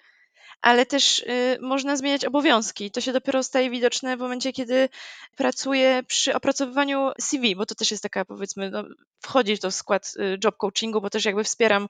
ale 0.61 0.85
też 0.85 1.19
y, 1.19 1.57
można 1.61 1.97
zmieniać 1.97 2.25
obowiązki. 2.25 2.91
To 2.91 3.01
się 3.01 3.13
dopiero 3.13 3.43
staje 3.43 3.69
widoczne 3.69 4.17
w 4.17 4.19
momencie, 4.19 4.53
kiedy 4.53 4.89
pracuję 5.35 6.03
przy 6.07 6.35
opracowywaniu 6.35 7.11
CV, 7.21 7.55
bo 7.55 7.65
to 7.65 7.75
też 7.75 7.91
jest 7.91 8.03
taka, 8.03 8.25
powiedzmy, 8.25 8.69
no, 8.69 8.83
wchodzi 9.19 9.57
to 9.57 9.71
w 9.71 9.73
skład 9.73 10.13
y, 10.17 10.37
job 10.43 10.57
coachingu, 10.57 11.01
bo 11.01 11.09
też 11.09 11.25
jakby 11.25 11.43
wspieram 11.43 11.87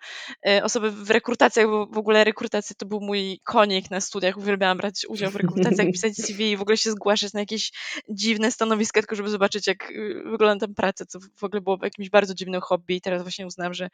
y, 0.49 0.63
osoby 0.63 0.91
w 0.91 1.11
rekrutacjach, 1.11 1.67
bo 1.67 1.85
w 1.85 1.97
ogóle 1.97 2.23
rekrutacja 2.23 2.75
to 2.79 2.85
był 2.85 3.01
mój 3.01 3.39
konik 3.43 3.91
na 3.91 4.01
studiach. 4.01 4.37
Uwielbiałam 4.37 4.77
brać 4.77 5.05
udział 5.07 5.31
w 5.31 5.35
rekrutacjach, 5.35 5.87
pisać 5.93 6.15
CV 6.15 6.51
i 6.51 6.57
w 6.57 6.61
ogóle 6.61 6.77
się 6.77 6.91
zgłaszać 6.91 7.33
na 7.33 7.39
jakieś 7.39 7.71
dziwne 8.09 8.51
stanowiska, 8.51 9.01
tylko 9.01 9.15
żeby 9.15 9.29
zobaczyć, 9.29 9.67
jak 9.67 9.93
wygląda 10.25 10.65
tam 10.65 10.75
praca, 10.75 11.05
co 11.05 11.19
w 11.37 11.43
ogóle 11.43 11.61
było 11.61 11.79
jakimś 11.83 12.09
bardzo 12.09 12.33
dziwnym 12.33 12.61
hobby 12.61 12.95
i 12.95 13.01
teraz 13.01 13.21
właśnie 13.21 13.47
uznam, 13.47 13.73
że 13.73 13.89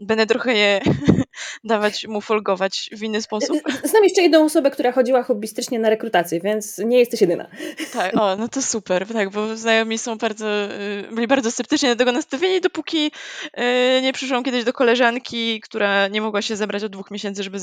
będę 0.00 0.26
trochę 0.26 0.54
je 0.54 0.80
dawać 1.64 2.06
mu 2.06 2.20
folgować 2.20 2.90
w 2.92 3.02
inny 3.02 3.22
sposób. 3.22 3.58
Znam 3.84 4.04
jeszcze 4.04 4.21
jedną 4.22 4.44
osobę, 4.44 4.70
która 4.70 4.92
chodziła 4.92 5.22
hobbystycznie 5.22 5.78
na 5.78 5.90
rekrutację, 5.90 6.40
więc 6.40 6.78
nie 6.78 6.98
jesteś 6.98 7.20
jedyna. 7.20 7.46
Tak, 7.92 8.16
o, 8.16 8.36
no 8.36 8.48
to 8.48 8.62
super, 8.62 9.06
tak, 9.06 9.30
bo 9.30 9.56
znajomi 9.56 9.98
są 9.98 10.18
bardzo, 10.18 10.64
y, 10.64 11.08
byli 11.12 11.26
bardzo 11.26 11.50
sceptycznie 11.50 11.88
do 11.88 11.96
tego 11.96 12.12
nastawieni, 12.12 12.60
dopóki 12.60 13.10
y, 13.58 14.02
nie 14.02 14.12
przyszłam 14.12 14.44
kiedyś 14.44 14.64
do 14.64 14.72
koleżanki, 14.72 15.60
która 15.60 16.08
nie 16.08 16.20
mogła 16.20 16.42
się 16.42 16.56
zebrać 16.56 16.84
od 16.84 16.92
dwóch 16.92 17.10
miesięcy, 17.10 17.42
żeby 17.42 17.58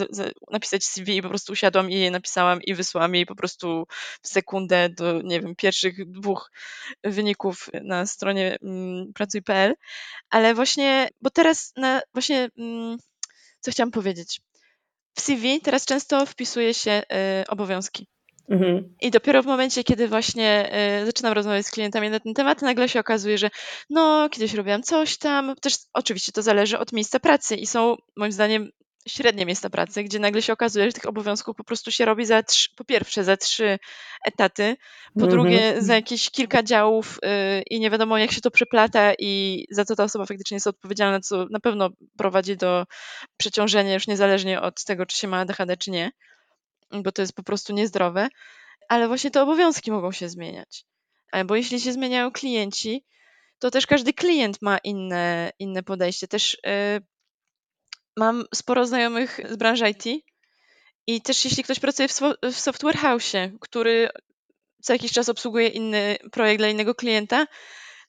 napisać 0.51 0.83
CV 0.83 1.17
i 1.17 1.21
po 1.21 1.29
prostu 1.29 1.53
usiadłam 1.53 1.91
i 1.91 1.99
je 1.99 2.11
napisałam 2.11 2.61
i 2.61 2.75
wysłałam 2.75 3.15
jej 3.15 3.25
po 3.25 3.35
prostu 3.35 3.87
w 4.21 4.27
sekundę 4.27 4.89
do, 4.89 5.21
nie 5.21 5.41
wiem, 5.41 5.55
pierwszych 5.55 6.11
dwóch 6.11 6.51
wyników 7.03 7.69
na 7.83 8.05
stronie 8.05 8.57
mm, 8.63 9.13
pracuj.pl, 9.13 9.75
ale 10.29 10.53
właśnie, 10.53 11.09
bo 11.21 11.29
teraz 11.29 11.73
na, 11.75 12.01
właśnie, 12.13 12.49
mm, 12.57 12.97
co 13.59 13.71
chciałam 13.71 13.91
powiedzieć, 13.91 14.41
w 15.19 15.21
CV 15.21 15.61
teraz 15.61 15.85
często 15.85 16.25
wpisuje 16.25 16.73
się 16.73 17.01
y, 17.41 17.47
obowiązki. 17.47 18.07
Mhm. 18.49 18.95
I 19.01 19.11
dopiero 19.11 19.43
w 19.43 19.45
momencie, 19.45 19.83
kiedy 19.83 20.07
właśnie 20.07 20.71
y, 21.01 21.05
zaczynam 21.05 21.33
rozmawiać 21.33 21.65
z 21.65 21.71
klientami 21.71 22.09
na 22.09 22.19
ten 22.19 22.33
temat, 22.33 22.61
nagle 22.61 22.89
się 22.89 22.99
okazuje, 22.99 23.37
że 23.37 23.49
no, 23.89 24.29
kiedyś 24.29 24.53
robiłam 24.53 24.83
coś 24.83 25.17
tam. 25.17 25.55
Też 25.61 25.73
oczywiście 25.93 26.31
to 26.31 26.41
zależy 26.41 26.79
od 26.79 26.93
miejsca 26.93 27.19
pracy 27.19 27.55
i 27.55 27.67
są 27.67 27.95
moim 28.17 28.31
zdaniem 28.31 28.71
średnie 29.07 29.45
miejsca 29.45 29.69
pracy, 29.69 30.03
gdzie 30.03 30.19
nagle 30.19 30.41
się 30.41 30.53
okazuje, 30.53 30.85
że 30.85 30.93
tych 30.93 31.05
obowiązków 31.05 31.55
po 31.55 31.63
prostu 31.63 31.91
się 31.91 32.05
robi 32.05 32.25
za 32.25 32.43
trzy, 32.43 32.69
po 32.75 32.83
pierwsze 32.83 33.23
za 33.23 33.37
trzy 33.37 33.79
etaty, 34.25 34.77
po 35.13 35.19
mm 35.19 35.27
-hmm. 35.27 35.31
drugie 35.31 35.81
za 35.81 35.95
jakieś 35.95 36.29
kilka 36.29 36.63
działów 36.63 37.19
yy, 37.23 37.29
i 37.69 37.79
nie 37.79 37.89
wiadomo 37.89 38.17
jak 38.17 38.31
się 38.31 38.41
to 38.41 38.51
przeplata 38.51 39.13
i 39.19 39.65
za 39.71 39.85
co 39.85 39.95
ta 39.95 40.03
osoba 40.03 40.25
faktycznie 40.25 40.55
jest 40.55 40.67
odpowiedzialna, 40.67 41.19
co 41.19 41.45
na 41.51 41.59
pewno 41.59 41.89
prowadzi 42.17 42.57
do 42.57 42.85
przeciążenia 43.37 43.93
już 43.93 44.07
niezależnie 44.07 44.61
od 44.61 44.83
tego, 44.83 45.05
czy 45.05 45.17
się 45.17 45.27
ma 45.27 45.39
ADHD, 45.39 45.77
czy 45.77 45.91
nie, 45.91 46.11
bo 46.91 47.11
to 47.11 47.21
jest 47.21 47.33
po 47.33 47.43
prostu 47.43 47.73
niezdrowe, 47.73 48.27
ale 48.89 49.07
właśnie 49.07 49.31
te 49.31 49.41
obowiązki 49.41 49.91
mogą 49.91 50.11
się 50.11 50.29
zmieniać. 50.29 50.85
Bo 51.45 51.55
jeśli 51.55 51.79
się 51.79 51.93
zmieniają 51.93 52.31
klienci, 52.31 53.05
to 53.59 53.71
też 53.71 53.87
każdy 53.87 54.13
klient 54.13 54.61
ma 54.61 54.77
inne, 54.77 55.51
inne 55.59 55.83
podejście. 55.83 56.27
Też 56.27 56.57
yy, 56.63 57.01
mam 58.19 58.45
sporo 58.55 58.87
znajomych 58.87 59.39
z 59.49 59.55
branży 59.55 59.89
IT 59.89 60.23
i 61.07 61.21
też 61.21 61.45
jeśli 61.45 61.63
ktoś 61.63 61.79
pracuje 61.79 62.07
w, 62.07 62.19
w 62.43 62.59
software 62.59 62.97
house, 62.97 63.33
który 63.59 64.09
co 64.81 64.93
jakiś 64.93 65.11
czas 65.11 65.29
obsługuje 65.29 65.67
inny 65.67 66.17
projekt 66.31 66.59
dla 66.59 66.69
innego 66.69 66.95
klienta, 66.95 67.47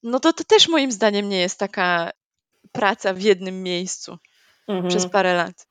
no 0.02 0.20
to 0.20 0.32
to 0.32 0.44
też 0.44 0.68
moim 0.68 0.92
zdaniem 0.92 1.28
nie 1.28 1.40
jest 1.40 1.58
taka 1.58 2.10
praca 2.72 3.14
w 3.14 3.20
jednym 3.20 3.62
miejscu 3.62 4.18
mhm. 4.68 4.88
przez 4.88 5.06
parę 5.06 5.34
lat. 5.34 5.66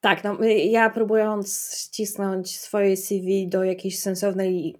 Tak, 0.00 0.24
no 0.24 0.38
ja 0.44 0.90
próbując 0.90 1.76
ścisnąć 1.76 2.60
swoje 2.60 2.96
CV 2.96 3.48
do 3.48 3.64
jakiejś 3.64 3.98
sensownej 3.98 4.76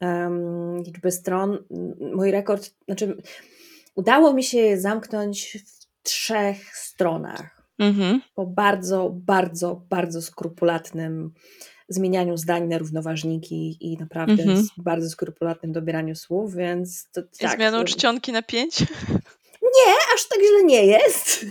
um, 0.00 0.82
liczby 0.82 1.10
stron, 1.10 1.64
mój 2.14 2.30
rekord, 2.30 2.70
znaczy 2.84 3.22
udało 3.94 4.32
mi 4.32 4.44
się 4.44 4.58
je 4.58 4.80
zamknąć 4.80 5.58
w 5.66 5.82
trzech 6.02 6.76
stronach. 6.76 7.61
Mhm. 7.78 8.20
po 8.34 8.46
bardzo, 8.46 9.10
bardzo, 9.14 9.82
bardzo 9.90 10.22
skrupulatnym 10.22 11.32
zmienianiu 11.88 12.36
zdań 12.36 12.68
na 12.68 12.78
równoważniki 12.78 13.76
i 13.80 13.96
naprawdę 13.96 14.42
mhm. 14.42 14.66
bardzo 14.76 15.10
skrupulatnym 15.10 15.72
dobieraniu 15.72 16.16
słów, 16.16 16.54
więc 16.54 17.10
to 17.12 17.20
I 17.20 17.38
tak. 17.38 17.56
zmianą 17.56 17.84
czcionki 17.84 18.32
na 18.32 18.42
pięć? 18.42 18.80
Nie, 19.62 19.94
aż 20.14 20.28
tak 20.28 20.38
źle 20.38 20.64
nie 20.64 20.86
jest. 20.86 21.44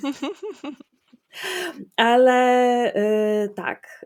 Ale 1.95 2.93
y, 3.45 3.49
tak, 3.49 4.05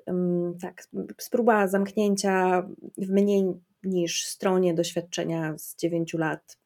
tak, 0.61 0.83
spróba 1.17 1.67
zamknięcia 1.67 2.67
w 2.97 3.09
mniej 3.09 3.43
niż 3.83 4.25
stronie 4.25 4.73
doświadczenia 4.73 5.57
z 5.57 5.75
9 5.75 6.13
lat. 6.13 6.57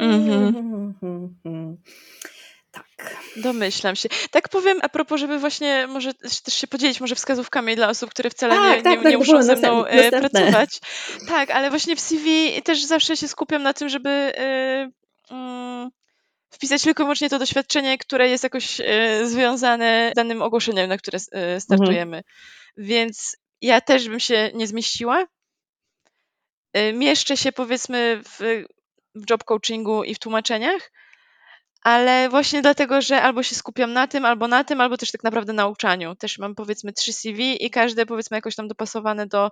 Mm-hmm. 0.00 1.76
Tak. 2.74 3.16
Domyślam 3.36 3.96
się. 3.96 4.08
Tak 4.30 4.48
powiem 4.48 4.78
a 4.82 4.88
propos, 4.88 5.20
żeby 5.20 5.38
właśnie 5.38 5.86
może 5.86 6.14
też 6.14 6.54
się 6.54 6.66
podzielić 6.66 7.00
może 7.00 7.14
wskazówkami 7.14 7.76
dla 7.76 7.88
osób, 7.88 8.10
które 8.10 8.30
wcale 8.30 8.54
tak, 8.54 8.76
nie, 8.76 8.82
tak, 8.82 8.98
nie, 8.98 9.02
tak, 9.02 9.12
nie 9.12 9.18
muszą 9.18 9.42
ze 9.42 9.56
mną 9.56 9.86
e, 9.86 9.96
następne. 9.96 10.30
pracować. 10.30 10.80
Tak, 11.28 11.50
ale 11.50 11.70
właśnie 11.70 11.96
w 11.96 12.00
CV 12.00 12.62
też 12.62 12.84
zawsze 12.84 13.16
się 13.16 13.28
skupiam 13.28 13.62
na 13.62 13.74
tym, 13.74 13.88
żeby 13.88 14.32
yy, 15.30 15.36
yy, 15.36 15.90
wpisać 16.50 16.82
tylko 16.82 17.02
i 17.02 17.04
wyłącznie 17.04 17.30
to 17.30 17.38
doświadczenie, 17.38 17.98
które 17.98 18.28
jest 18.28 18.44
jakoś 18.44 18.78
yy, 18.78 18.86
związane 19.26 20.10
z 20.12 20.16
danym 20.16 20.42
ogłoszeniem, 20.42 20.88
na 20.88 20.98
które 20.98 21.18
startujemy. 21.58 22.16
Mhm. 22.16 22.24
Więc 22.76 23.36
ja 23.60 23.80
też 23.80 24.08
bym 24.08 24.20
się 24.20 24.50
nie 24.54 24.66
zmieściła. 24.66 25.26
Mieszczę 26.94 27.36
się 27.36 27.52
powiedzmy 27.52 28.22
w, 28.24 28.64
w 29.14 29.30
job 29.30 29.44
coachingu 29.44 30.04
i 30.04 30.14
w 30.14 30.18
tłumaczeniach, 30.18 30.90
ale 31.84 32.28
właśnie 32.28 32.62
dlatego, 32.62 33.00
że 33.00 33.22
albo 33.22 33.42
się 33.42 33.54
skupiam 33.54 33.92
na 33.92 34.06
tym, 34.06 34.24
albo 34.24 34.48
na 34.48 34.64
tym, 34.64 34.80
albo 34.80 34.96
też 34.96 35.10
tak 35.12 35.24
naprawdę 35.24 35.52
na 35.52 35.66
uczaniu. 35.66 36.14
Też 36.14 36.38
mam 36.38 36.54
powiedzmy 36.54 36.92
trzy 36.92 37.12
CV 37.12 37.64
i 37.64 37.70
każde 37.70 38.06
powiedzmy 38.06 38.36
jakoś 38.36 38.56
tam 38.56 38.68
dopasowane 38.68 39.26
do, 39.26 39.50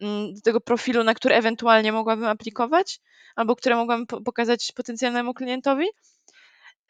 mm, 0.00 0.34
do 0.34 0.40
tego 0.40 0.60
profilu, 0.60 1.04
na 1.04 1.14
który 1.14 1.34
ewentualnie 1.34 1.92
mogłabym 1.92 2.24
aplikować, 2.24 3.00
albo 3.36 3.56
które 3.56 3.76
mogłabym 3.76 4.06
pokazać 4.06 4.72
potencjalnemu 4.76 5.34
klientowi. 5.34 5.86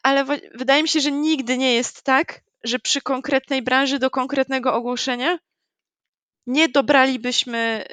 Ale 0.03 0.25
wydaje 0.55 0.83
mi 0.83 0.89
się, 0.89 1.01
że 1.01 1.13
nigdy 1.13 1.59
nie 1.59 1.75
jest 1.75 2.03
tak, 2.03 2.41
że 2.65 2.79
przy 2.79 3.01
konkretnej 3.01 3.63
branży 3.63 3.99
do 3.99 4.11
konkretnego 4.11 4.75
ogłoszenia 4.75 5.39
nie 6.47 6.69
dobralibyśmy, 6.69 7.85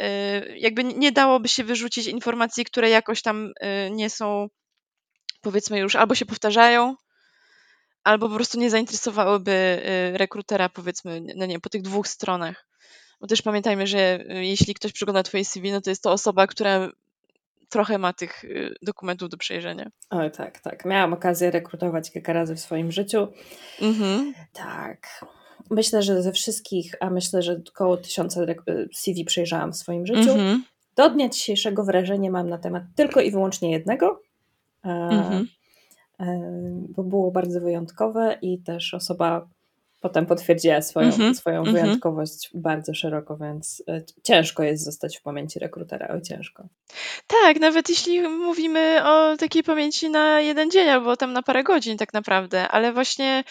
y, 0.52 0.58
jakby 0.58 0.84
nie 0.84 1.12
dałoby 1.12 1.48
się 1.48 1.64
wyrzucić 1.64 2.08
informacji, 2.08 2.66
które 2.66 2.90
jakoś 2.90 3.22
tam 3.22 3.46
y, 3.88 3.90
nie 3.92 4.10
są 4.10 4.48
powiedzmy 5.42 5.80
już 5.80 5.96
albo 5.96 6.16
się 6.16 6.26
powtarzają, 6.26 6.96
albo 8.04 8.30
po 8.30 8.36
prostu 8.36 8.60
nie 8.60 8.70
zainteresowałyby 8.70 9.52
y, 9.52 10.18
rekrutera, 10.18 10.70
powiedzmy, 10.70 11.22
no 11.36 11.46
nie, 11.46 11.60
po 11.60 11.70
tych 11.70 11.82
dwóch 11.82 12.08
stronach. 12.08 12.66
Bo 13.22 13.28
też 13.28 13.42
pamiętajmy, 13.42 13.88
że 13.88 14.20
y, 14.20 14.46
jeśli 14.46 14.74
ktoś 14.74 14.92
przegląda 14.92 15.24
twoje 15.24 15.46
CV, 15.46 15.72
no 15.72 15.82
to 15.82 15.90
jest 15.90 16.04
to 16.04 16.12
osoba, 16.12 16.48
która 16.48 16.90
trochę 17.70 17.98
ma 17.98 18.14
tych 18.14 18.44
y, 18.44 18.76
dokumentów 18.82 19.30
do 19.30 19.38
przejrzenia. 19.38 19.90
Oj, 20.10 20.32
tak, 20.32 20.60
tak. 20.60 20.86
Miałam 20.86 21.14
okazję 21.14 21.52
rekrutować 21.52 22.12
kilka 22.12 22.34
razy 22.34 22.56
w 22.56 22.60
swoim 22.60 22.92
życiu. 22.92 23.28
Mhm. 23.82 24.34
Tak. 24.54 25.26
Myślę, 25.70 26.04
że 26.04 26.24
ze 26.24 26.32
wszystkich, 26.32 26.96
a 27.00 27.10
myślę, 27.10 27.42
że 27.42 27.62
około 27.70 27.98
tysiąca 27.98 28.42
CV 28.96 29.26
przejrzałam 29.26 29.74
w 29.74 29.78
swoim 29.78 30.08
życiu. 30.08 30.32
Mhm. 30.32 30.64
Do 30.96 31.10
dnia 31.10 31.30
dzisiejszego 31.30 31.84
wrażenie 31.84 32.32
mam 32.32 32.50
na 32.50 32.58
temat 32.58 32.84
tylko 32.96 33.22
i 33.22 33.32
wyłącznie 33.32 33.72
jednego, 33.72 34.22
mhm. 34.84 35.48
bo 36.90 37.04
było 37.04 37.32
bardzo 37.32 37.62
wyjątkowe 37.62 38.38
i 38.42 38.62
też 38.62 38.94
osoba 38.94 39.48
potem 40.02 40.26
potwierdziła 40.26 40.82
swoją, 40.82 41.08
mhm. 41.08 41.36
swoją 41.36 41.60
mhm. 41.60 41.76
wyjątkowość 41.76 42.50
bardzo 42.54 42.94
szeroko, 42.94 43.38
więc 43.38 43.84
e, 43.88 44.02
ciężko 44.24 44.64
jest 44.64 44.86
zostać 44.86 45.18
w 45.18 45.22
pamięci 45.22 45.60
rekrutera, 45.60 46.08
oj 46.14 46.22
ciężko. 46.22 46.64
Tak, 47.28 47.60
nawet 47.60 47.90
jeśli 47.90 48.22
mówimy 48.22 49.02
o 49.04 49.38
takiej 49.38 49.64
pamięci 49.64 50.10
na 50.10 50.42
jeden 50.42 50.72
dzień 50.72 50.90
albo 50.90 51.18
tam 51.18 51.34
na 51.34 51.44
parę 51.44 51.64
godzin 51.64 51.98
tak 51.98 52.14
naprawdę, 52.14 52.68
ale 52.68 52.94
właśnie 52.94 53.44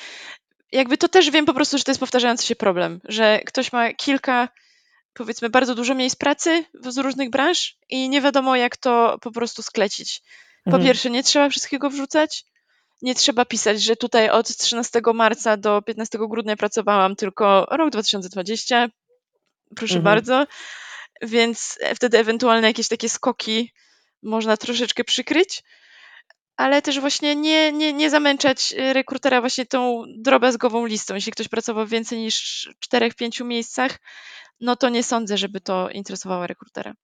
jakby 0.72 0.98
to 0.98 1.08
też 1.08 1.30
wiem 1.30 1.46
po 1.46 1.54
prostu, 1.54 1.78
że 1.78 1.84
to 1.84 1.90
jest 1.90 2.00
powtarzający 2.00 2.46
się 2.46 2.56
problem, 2.56 3.00
że 3.04 3.40
ktoś 3.46 3.72
ma 3.72 3.92
kilka 3.92 4.48
powiedzmy 5.14 5.50
bardzo 5.50 5.74
dużo 5.74 5.94
miejsc 5.94 6.16
pracy 6.16 6.64
z 6.88 6.98
różnych 6.98 7.30
branż 7.30 7.76
i 7.88 8.08
nie 8.08 8.20
wiadomo 8.20 8.56
jak 8.56 8.76
to 8.76 9.18
po 9.20 9.30
prostu 9.30 9.62
sklecić. 9.62 10.22
Po 10.70 10.76
mhm. 10.76 10.84
pierwsze, 10.84 11.10
nie 11.10 11.22
trzeba 11.22 11.48
wszystkiego 11.48 11.90
wrzucać. 11.90 12.44
Nie 13.02 13.14
trzeba 13.14 13.44
pisać, 13.44 13.82
że 13.82 13.96
tutaj 13.96 14.30
od 14.30 14.56
13 14.56 15.00
marca 15.14 15.56
do 15.56 15.82
15 15.82 16.18
grudnia 16.18 16.56
pracowałam 16.56 17.16
tylko 17.16 17.66
rok 17.70 17.90
2020. 17.90 18.88
Proszę 19.76 19.96
mhm. 19.96 20.04
bardzo. 20.04 20.46
Więc 21.22 21.78
wtedy 21.94 22.18
ewentualne 22.18 22.66
jakieś 22.66 22.88
takie 22.88 23.08
skoki 23.08 23.72
można 24.22 24.56
troszeczkę 24.56 25.04
przykryć, 25.04 25.62
ale 26.56 26.82
też 26.82 27.00
właśnie 27.00 27.36
nie, 27.36 27.72
nie, 27.72 27.92
nie 27.92 28.10
zamęczać 28.10 28.74
rekrutera 28.92 29.40
właśnie 29.40 29.66
tą 29.66 30.04
drobiazgową 30.16 30.86
listą. 30.86 31.14
Jeśli 31.14 31.32
ktoś 31.32 31.48
pracował 31.48 31.86
w 31.86 31.90
więcej 31.90 32.18
niż 32.18 32.68
4-5 32.92 33.44
miejscach, 33.44 33.98
no 34.60 34.76
to 34.76 34.88
nie 34.88 35.02
sądzę, 35.02 35.38
żeby 35.38 35.60
to 35.60 35.90
interesowało 35.90 36.46
rekrutera. 36.46 36.94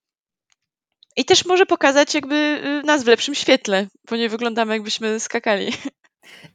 I 1.16 1.24
też 1.24 1.44
może 1.44 1.66
pokazać 1.66 2.14
jakby 2.14 2.35
y, 2.35 2.87
nas 2.87 3.05
w 3.05 3.07
lepszym 3.07 3.35
świetle, 3.35 3.87
bo 4.11 4.16
nie 4.16 4.29
wyglądamy 4.29 4.74
jakbyśmy 4.74 5.20
skakali. 5.20 5.72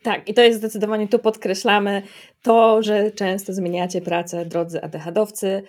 Tak, 0.03 0.29
i 0.29 0.33
to 0.33 0.41
jest 0.41 0.57
zdecydowanie, 0.59 1.07
tu 1.07 1.19
podkreślamy 1.19 2.01
to, 2.41 2.83
że 2.83 3.11
często 3.11 3.53
zmieniacie 3.53 4.01
pracę, 4.01 4.45
drodzy 4.45 4.81
ADHDowcy, 4.83 5.63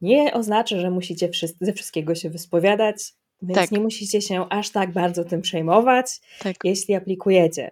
nie 0.00 0.32
oznacza, 0.32 0.78
że 0.78 0.90
musicie 0.90 1.28
ze 1.60 1.72
wszystkiego 1.72 2.14
się 2.14 2.30
wyspowiadać, 2.30 2.96
więc 3.42 3.58
tak. 3.58 3.70
nie 3.70 3.80
musicie 3.80 4.22
się 4.22 4.46
aż 4.48 4.70
tak 4.70 4.92
bardzo 4.92 5.24
tym 5.24 5.42
przejmować, 5.42 6.06
tak. 6.42 6.56
jeśli 6.64 6.94
aplikujecie. 6.94 7.70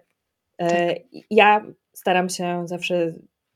E, 0.57 0.87
tak. 0.87 1.03
Ja 1.29 1.65
staram 1.93 2.29
się 2.29 2.67
zawsze 2.67 3.13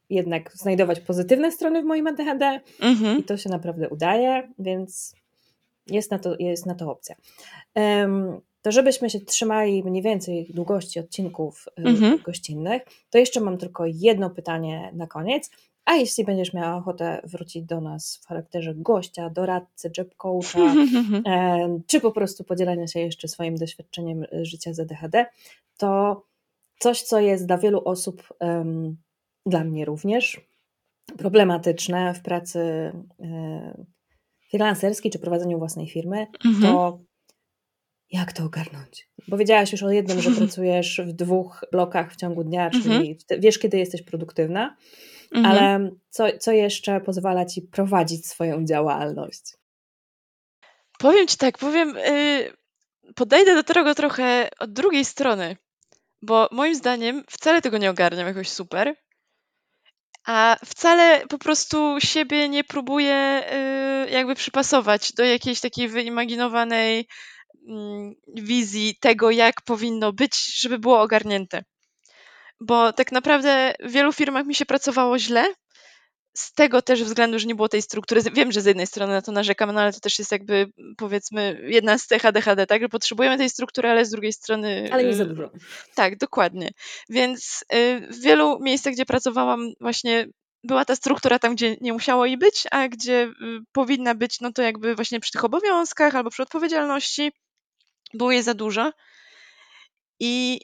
jednak 0.10 0.52
znajdować 0.54 1.00
pozytywne 1.00 1.52
strony 1.52 1.82
w 1.82 1.86
moim 1.86 2.08
ADHD 2.08 2.60
mhm. 2.80 3.20
i 3.20 3.24
to 3.24 3.38
się 3.38 3.50
naprawdę 3.50 3.90
udaje, 3.90 4.50
więc 4.60 5.16
jest 5.90 6.12
na 6.12 6.20
to, 6.20 6.36
jest 6.40 6.66
na 6.66 6.76
to 6.76 6.92
opcja. 6.92 7.16
To 8.62 8.72
żebyśmy 8.72 9.10
się 9.10 9.20
trzymali 9.20 9.84
mniej 9.84 10.04
więcej 10.04 10.52
długości 10.54 11.00
odcinków 11.00 11.66
y, 11.80 11.82
mhm. 11.82 12.20
gościnnych, 12.26 12.82
to 13.10 13.18
jeszcze 13.18 13.40
mam 13.40 13.58
tylko 13.58 13.86
jedno 13.86 14.30
pytanie 14.30 14.92
na 14.94 15.08
koniec. 15.08 15.50
A 15.86 15.96
jeśli 15.96 16.26
będziesz 16.26 16.54
miała 16.54 16.78
ochotę 16.78 17.22
wrócić 17.24 17.64
do 17.64 17.82
nas 17.82 18.20
w 18.24 18.28
charakterze 18.28 18.74
gościa, 18.76 19.30
doradcy, 19.30 19.92
job 19.98 20.16
coacha, 20.16 20.74
czy 21.88 22.02
po 22.02 22.12
prostu 22.12 22.44
podzielania 22.44 22.88
się 22.88 23.00
jeszcze 23.00 23.28
swoim 23.28 23.56
doświadczeniem 23.56 24.24
y, 24.24 24.46
życia 24.46 24.74
z 24.74 24.80
ADHD, 24.80 25.26
to 25.78 26.24
coś, 26.80 27.02
co 27.02 27.20
jest 27.20 27.46
dla 27.46 27.58
wielu 27.58 27.82
osób, 27.86 28.34
dla 29.46 29.64
mnie 29.64 29.86
również, 29.86 30.42
problematyczne 31.18 32.14
w 32.14 32.22
pracy 32.22 32.60
y, 32.60 33.86
freelancerskiej 34.50 35.12
czy 35.12 35.20
prowadzeniu 35.20 35.58
własnej 35.58 35.88
firmy, 35.88 36.28
mhm. 36.46 36.62
to 36.62 37.00
jak 38.12 38.34
to 38.34 38.44
ogarnąć? 38.44 39.10
Bo 39.28 39.38
wiedziałaś 39.38 39.72
już 39.72 39.84
o 39.84 39.92
jednym, 39.92 40.22
że 40.22 40.32
pracujesz 40.38 41.02
w 41.06 41.12
dwóch 41.12 41.66
blokach 41.72 42.14
w 42.14 42.16
ciągu 42.16 42.44
dnia, 42.44 42.70
czyli 42.70 42.96
mhm. 42.96 43.42
wiesz, 43.42 43.60
kiedy 43.60 43.78
jesteś 43.78 44.02
produktywna, 44.02 44.76
mhm. 45.32 45.46
ale 45.46 45.90
co, 46.10 46.26
co 46.40 46.52
jeszcze 46.52 47.02
pozwala 47.02 47.46
ci 47.46 47.62
prowadzić 47.62 48.28
swoją 48.28 48.66
działalność? 48.66 49.44
Powiem 51.00 51.28
ci 51.28 51.38
tak, 51.38 51.58
powiem, 51.58 51.96
yy, 51.96 52.54
podejdę 53.16 53.56
do 53.56 53.64
tego 53.64 53.96
trochę 53.96 54.50
od 54.60 54.74
drugiej 54.74 55.06
strony, 55.06 55.58
bo 56.22 56.48
moim 56.52 56.76
zdaniem 56.76 57.24
wcale 57.30 57.62
tego 57.62 57.78
nie 57.78 57.90
ogarniam 57.90 58.28
jakoś 58.28 58.50
super, 58.50 58.96
a 60.28 60.58
wcale 60.66 61.28
po 61.30 61.38
prostu 61.38 61.96
siebie 62.00 62.50
nie 62.50 62.64
próbuję 62.64 63.44
y, 64.08 64.10
jakby 64.10 64.36
przypasować 64.36 65.14
do 65.14 65.24
jakiejś 65.24 65.60
takiej 65.60 65.88
wyimaginowanej 65.88 67.08
mm, 67.70 68.14
wizji 68.36 68.98
tego, 69.00 69.32
jak 69.32 69.62
powinno 69.62 70.14
być, 70.14 70.62
żeby 70.62 70.80
było 70.80 71.02
ogarnięte. 71.02 71.64
Bo 72.60 72.94
tak 72.94 73.12
naprawdę 73.12 73.74
w 73.80 73.92
wielu 73.92 74.14
firmach 74.14 74.46
mi 74.46 74.56
się 74.56 74.66
pracowało 74.66 75.20
źle, 75.20 75.54
z 76.38 76.54
tego 76.54 76.82
też 76.82 77.04
względu, 77.04 77.40
że 77.40 77.48
nie 77.48 77.56
było 77.56 77.70
tej 77.70 77.82
struktury. 77.82 78.22
Wiem, 78.34 78.52
że 78.52 78.62
z 78.62 78.66
jednej 78.66 78.88
strony 78.88 79.14
na 79.14 79.22
to 79.22 79.32
narzekam, 79.32 79.72
no 79.72 79.82
ale 79.82 79.94
to 79.94 80.00
też 80.00 80.20
jest 80.20 80.32
jakby 80.32 80.72
powiedzmy 80.98 81.62
jedna 81.64 81.98
z 81.98 82.08
tych 82.08 82.26
ADHD, 82.26 82.68
tak? 82.68 82.82
Że 82.82 82.90
potrzebujemy 82.90 83.38
tej 83.38 83.50
struktury, 83.50 83.90
ale 83.90 84.06
z 84.06 84.10
drugiej 84.10 84.34
strony. 84.34 84.90
Ale 84.92 85.04
nie 85.04 85.14
za 85.14 85.24
y, 85.24 85.28
dużo. 85.28 85.52
Tak, 85.96 86.18
dokładnie. 86.18 86.72
Więc 87.10 87.66
y, 87.74 88.08
w 88.10 88.22
wielu 88.22 88.60
miejscach, 88.60 88.94
gdzie 88.94 89.06
pracowałam, 89.06 89.74
właśnie 89.82 90.28
była 90.64 90.86
ta 90.86 90.96
struktura 90.96 91.40
tam, 91.40 91.56
gdzie 91.56 91.78
nie 91.82 91.94
musiało 91.94 92.26
jej 92.26 92.38
być, 92.38 92.64
a 92.72 92.88
gdzie 92.88 93.24
y, 93.24 93.34
powinna 93.72 94.16
być, 94.16 94.42
no 94.42 94.54
to 94.54 94.62
jakby 94.62 94.96
właśnie 94.96 95.20
przy 95.20 95.32
tych 95.32 95.46
obowiązkach 95.46 96.16
albo 96.16 96.30
przy 96.30 96.44
odpowiedzialności 96.44 97.32
było 98.14 98.32
jej 98.32 98.44
za 98.44 98.54
dużo. 98.54 98.94
I 100.20 100.62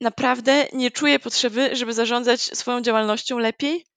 naprawdę 0.00 0.66
nie 0.72 0.90
czuję 0.90 1.18
potrzeby, 1.18 1.76
żeby 1.76 1.92
zarządzać 1.92 2.40
swoją 2.40 2.80
działalnością 2.80 3.38
lepiej 3.38 3.89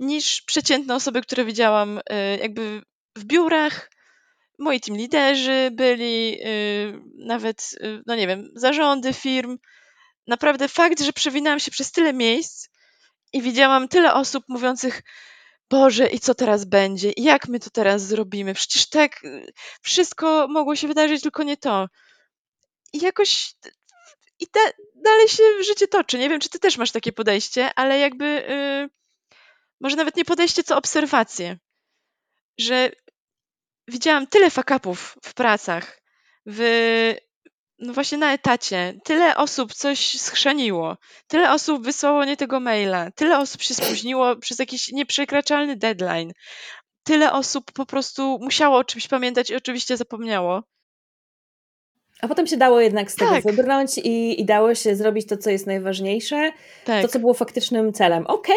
niż 0.00 0.42
przeciętne 0.42 0.94
osoby, 0.94 1.22
które 1.22 1.44
widziałam 1.44 1.98
y, 1.98 2.02
jakby 2.40 2.82
w 3.16 3.24
biurach. 3.24 3.90
Moi 4.58 4.80
team 4.80 4.98
liderzy 4.98 5.70
byli, 5.72 6.38
y, 6.46 7.00
nawet, 7.18 7.70
y, 7.82 8.02
no 8.06 8.14
nie 8.14 8.26
wiem, 8.26 8.50
zarządy 8.54 9.12
firm. 9.12 9.58
Naprawdę 10.26 10.68
fakt, 10.68 11.00
że 11.00 11.12
przewinęłam 11.12 11.60
się 11.60 11.70
przez 11.70 11.92
tyle 11.92 12.12
miejsc 12.12 12.68
i 13.32 13.42
widziałam 13.42 13.88
tyle 13.88 14.14
osób 14.14 14.44
mówiących, 14.48 15.02
Boże, 15.70 16.06
i 16.06 16.20
co 16.20 16.34
teraz 16.34 16.64
będzie? 16.64 17.10
I 17.10 17.22
jak 17.22 17.48
my 17.48 17.60
to 17.60 17.70
teraz 17.70 18.02
zrobimy? 18.02 18.54
Przecież 18.54 18.88
tak 18.88 19.20
wszystko 19.82 20.48
mogło 20.48 20.76
się 20.76 20.88
wydarzyć, 20.88 21.22
tylko 21.22 21.42
nie 21.42 21.56
to. 21.56 21.88
I 22.92 22.98
jakoś 23.00 23.54
i 24.38 24.46
da, 24.54 24.60
dalej 24.94 25.28
się 25.28 25.42
życie 25.64 25.88
toczy. 25.88 26.18
Nie 26.18 26.28
wiem, 26.28 26.40
czy 26.40 26.48
ty 26.48 26.58
też 26.58 26.78
masz 26.78 26.92
takie 26.92 27.12
podejście, 27.12 27.70
ale 27.74 27.98
jakby 27.98 28.24
yy, 28.24 28.88
może 29.80 29.96
nawet 29.96 30.16
nie 30.16 30.24
podejście, 30.24 30.64
co 30.64 30.76
obserwacje. 30.76 31.58
Że 32.58 32.90
widziałam 33.88 34.26
tyle 34.26 34.50
fakapów 34.50 35.18
w 35.24 35.34
pracach, 35.34 36.00
w, 36.46 37.14
no 37.78 37.92
właśnie 37.92 38.18
na 38.18 38.32
etacie. 38.32 38.94
Tyle 39.04 39.36
osób 39.36 39.74
coś 39.74 40.20
schrzaniło, 40.20 40.96
tyle 41.26 41.52
osób 41.52 41.84
wysłało 41.84 42.24
nie 42.24 42.36
tego 42.36 42.60
maila, 42.60 43.10
tyle 43.10 43.38
osób 43.38 43.62
się 43.62 43.74
spóźniło 43.74 44.36
przez 44.36 44.58
jakiś 44.58 44.92
nieprzekraczalny 44.92 45.76
deadline. 45.76 46.32
Tyle 47.04 47.32
osób 47.32 47.72
po 47.72 47.86
prostu 47.86 48.38
musiało 48.40 48.78
o 48.78 48.84
czymś 48.84 49.08
pamiętać 49.08 49.50
i 49.50 49.56
oczywiście 49.56 49.96
zapomniało. 49.96 50.62
A 52.22 52.28
potem 52.28 52.46
się 52.46 52.56
dało 52.56 52.80
jednak 52.80 53.10
z 53.10 53.16
tego 53.16 53.30
tak. 53.30 53.44
wybrnąć 53.44 53.98
i, 53.98 54.40
i 54.40 54.44
dało 54.44 54.74
się 54.74 54.96
zrobić 54.96 55.26
to, 55.28 55.36
co 55.36 55.50
jest 55.50 55.66
najważniejsze, 55.66 56.52
tak. 56.84 57.02
to, 57.02 57.08
co 57.08 57.18
było 57.18 57.34
faktycznym 57.34 57.92
celem. 57.92 58.26
Okej, 58.26 58.56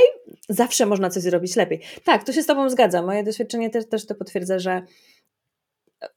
zawsze 0.49 0.85
można 0.85 1.09
coś 1.09 1.23
zrobić 1.23 1.55
lepiej. 1.55 1.81
Tak, 2.03 2.25
tu 2.25 2.33
się 2.33 2.43
z 2.43 2.45
Tobą 2.45 2.69
zgadzam. 2.69 3.05
Moje 3.05 3.23
doświadczenie 3.23 3.69
też, 3.69 3.89
też 3.89 4.05
to 4.05 4.15
potwierdza, 4.15 4.59
że 4.59 4.81
e, 6.03 6.07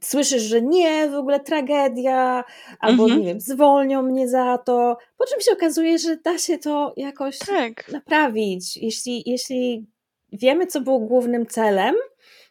słyszysz, 0.00 0.42
że 0.42 0.62
nie, 0.62 1.08
w 1.08 1.14
ogóle 1.14 1.40
tragedia, 1.40 2.44
albo 2.80 3.02
mhm. 3.02 3.20
nie 3.20 3.26
wiem, 3.26 3.40
zwolnią 3.40 4.02
mnie 4.02 4.28
za 4.28 4.58
to, 4.58 4.96
po 5.18 5.26
czym 5.26 5.40
się 5.40 5.52
okazuje, 5.52 5.98
że 5.98 6.16
da 6.16 6.38
się 6.38 6.58
to 6.58 6.94
jakoś 6.96 7.38
tak. 7.38 7.92
naprawić. 7.92 8.76
Jeśli, 8.76 9.22
jeśli 9.26 9.86
wiemy, 10.32 10.66
co 10.66 10.80
było 10.80 10.98
głównym 10.98 11.46
celem 11.46 11.94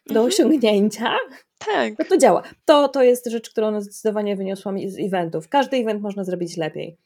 do 0.06 0.20
mhm. 0.20 0.26
osiągnięcia, 0.26 1.16
tak. 1.58 1.98
No 1.98 2.04
to 2.04 2.16
działa. 2.16 2.42
To, 2.64 2.88
to 2.88 3.02
jest 3.02 3.26
rzecz, 3.26 3.50
którą 3.50 3.80
zdecydowanie 3.80 4.36
wyniosłam 4.36 4.78
z 4.88 4.98
eventów. 4.98 5.48
Każdy 5.48 5.76
event 5.76 6.02
można 6.02 6.24
zrobić 6.24 6.56
lepiej. 6.56 6.96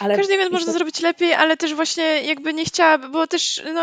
Ale 0.00 0.16
Każdy 0.16 0.34
event 0.34 0.52
można 0.52 0.72
zrobić 0.72 1.00
lepiej, 1.00 1.34
ale 1.34 1.56
też 1.56 1.74
właśnie 1.74 2.22
jakby 2.22 2.54
nie 2.54 2.64
chciała, 2.64 2.98
bo 2.98 3.26
też 3.26 3.62
no, 3.74 3.82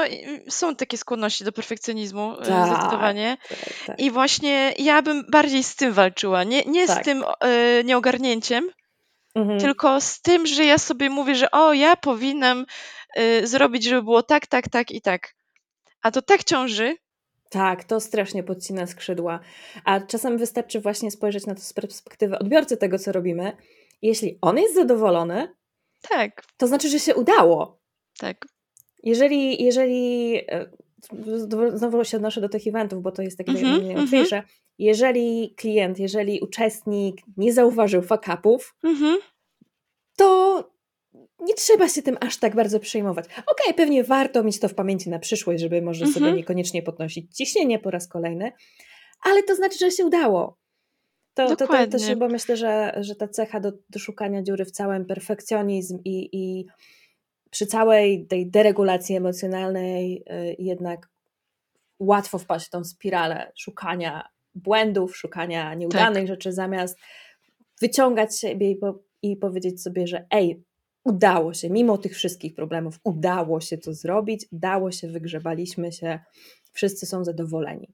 są 0.49 0.75
takie 0.75 0.97
skłonności 0.97 1.43
do 1.43 1.51
perfekcjonizmu 1.51 2.33
e, 2.39 2.45
tak, 2.45 2.67
zdecydowanie. 2.67 3.37
Tak, 3.49 3.59
tak. 3.85 3.99
I 3.99 4.11
właśnie 4.11 4.73
ja 4.79 5.01
bym 5.01 5.25
bardziej 5.31 5.63
z 5.63 5.75
tym 5.75 5.93
walczyła. 5.93 6.43
Nie, 6.43 6.63
nie 6.63 6.87
z 6.87 6.89
tak. 6.95 7.05
tym 7.05 7.23
e, 7.39 7.83
nieogarnięciem, 7.83 8.69
mhm. 9.35 9.59
tylko 9.59 10.01
z 10.01 10.21
tym, 10.21 10.45
że 10.45 10.65
ja 10.65 10.77
sobie 10.77 11.09
mówię, 11.09 11.35
że 11.35 11.51
o, 11.51 11.73
ja 11.73 11.95
powinnam 11.95 12.65
e, 13.15 13.47
zrobić, 13.47 13.83
żeby 13.83 14.03
było 14.03 14.23
tak, 14.23 14.47
tak, 14.47 14.69
tak 14.69 14.91
i 14.91 15.01
tak. 15.01 15.35
A 16.01 16.11
to 16.11 16.21
tak 16.21 16.43
ciąży, 16.43 16.95
tak, 17.49 17.83
to 17.83 17.99
strasznie 17.99 18.43
podcina 18.43 18.87
skrzydła. 18.87 19.39
A 19.85 19.99
czasem 19.99 20.37
wystarczy 20.37 20.79
właśnie 20.79 21.11
spojrzeć 21.11 21.45
na 21.45 21.55
to 21.55 21.61
z 21.61 21.73
perspektywy 21.73 22.39
odbiorcy 22.39 22.77
tego, 22.77 22.99
co 22.99 23.11
robimy. 23.11 23.57
Jeśli 24.01 24.37
on 24.41 24.57
jest 24.57 24.75
zadowolony, 24.75 25.55
tak. 26.09 26.45
to 26.57 26.67
znaczy, 26.67 26.89
że 26.89 26.99
się 26.99 27.15
udało. 27.15 27.79
Tak. 28.17 28.47
Jeżeli, 29.03 29.63
jeżeli 29.63 30.35
e, 30.47 30.69
znowu 31.73 32.03
się 32.03 32.17
odnoszę 32.17 32.41
do 32.41 32.49
tych 32.49 32.67
eventów, 32.67 33.03
bo 33.03 33.11
to 33.11 33.21
jest 33.21 33.37
takie 33.37 33.51
mm 33.51 33.63
-hmm, 33.63 33.85
najłatwiejsze. 33.85 34.35
Mm 34.35 34.47
-hmm. 34.47 34.65
Jeżeli 34.77 35.55
klient, 35.57 35.99
jeżeli 35.99 36.39
uczestnik 36.39 37.21
nie 37.37 37.53
zauważył 37.53 38.01
fakapów, 38.01 38.75
mm 38.83 38.97
-hmm. 38.97 39.15
to 40.17 40.63
nie 41.39 41.53
trzeba 41.53 41.89
się 41.89 42.01
tym 42.01 42.17
aż 42.21 42.37
tak 42.37 42.55
bardzo 42.55 42.79
przejmować. 42.79 43.25
Okej, 43.25 43.43
okay, 43.47 43.73
pewnie 43.73 44.03
warto 44.03 44.43
mieć 44.43 44.59
to 44.59 44.69
w 44.69 44.73
pamięci 44.73 45.09
na 45.09 45.19
przyszłość, 45.19 45.61
żeby 45.61 45.81
może 45.81 46.05
sobie 46.05 46.17
mhm. 46.17 46.35
niekoniecznie 46.35 46.83
podnosić 46.83 47.35
ciśnienie 47.37 47.79
po 47.79 47.91
raz 47.91 48.07
kolejny, 48.07 48.51
ale 49.21 49.43
to 49.43 49.55
znaczy, 49.55 49.77
że 49.79 49.91
się 49.91 50.05
udało. 50.05 50.57
To, 51.35 51.55
to, 51.55 51.67
to 51.67 51.87
też 51.87 52.03
chyba 52.03 52.27
myślę, 52.27 52.57
że, 52.57 52.93
że 52.99 53.15
ta 53.15 53.27
cecha 53.27 53.59
do, 53.59 53.71
do 53.89 53.99
szukania 53.99 54.43
dziury 54.43 54.65
w 54.65 54.71
całym 54.71 55.05
perfekcjonizm 55.05 55.99
i, 56.05 56.29
i 56.31 56.65
przy 57.49 57.65
całej 57.65 58.27
tej 58.27 58.51
deregulacji 58.51 59.15
emocjonalnej 59.15 60.23
yy, 60.27 60.55
jednak 60.59 61.09
łatwo 61.99 62.37
wpaść 62.37 62.67
w 62.67 62.69
tą 62.69 62.83
spiralę 62.83 63.51
szukania 63.55 64.29
błędów, 64.55 65.17
szukania 65.17 65.73
nieudanych 65.73 66.23
tak. 66.23 66.27
rzeczy, 66.27 66.53
zamiast 66.53 66.97
wyciągać 67.81 68.39
siebie 68.39 68.71
i, 68.71 68.75
po, 68.75 68.99
i 69.21 69.37
powiedzieć 69.37 69.81
sobie, 69.81 70.07
że 70.07 70.25
ej, 70.31 70.63
udało 71.03 71.53
się, 71.53 71.69
mimo 71.69 71.97
tych 71.97 72.15
wszystkich 72.15 72.53
problemów, 72.53 72.99
udało 73.03 73.61
się 73.61 73.77
to 73.77 73.93
zrobić, 73.93 74.45
dało 74.51 74.91
się, 74.91 75.07
wygrzebaliśmy 75.07 75.91
się, 75.91 76.19
wszyscy 76.71 77.05
są 77.05 77.23
zadowoleni. 77.23 77.93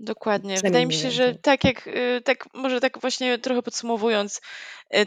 Dokładnie. 0.00 0.56
Wydaje 0.62 0.86
mi 0.86 0.94
się, 0.94 1.10
że 1.10 1.34
tak 1.34 1.64
jak, 1.64 1.86
y, 1.86 2.20
tak 2.24 2.48
może 2.54 2.80
tak 2.80 3.00
właśnie 3.00 3.38
trochę 3.38 3.62
podsumowując, 3.62 4.40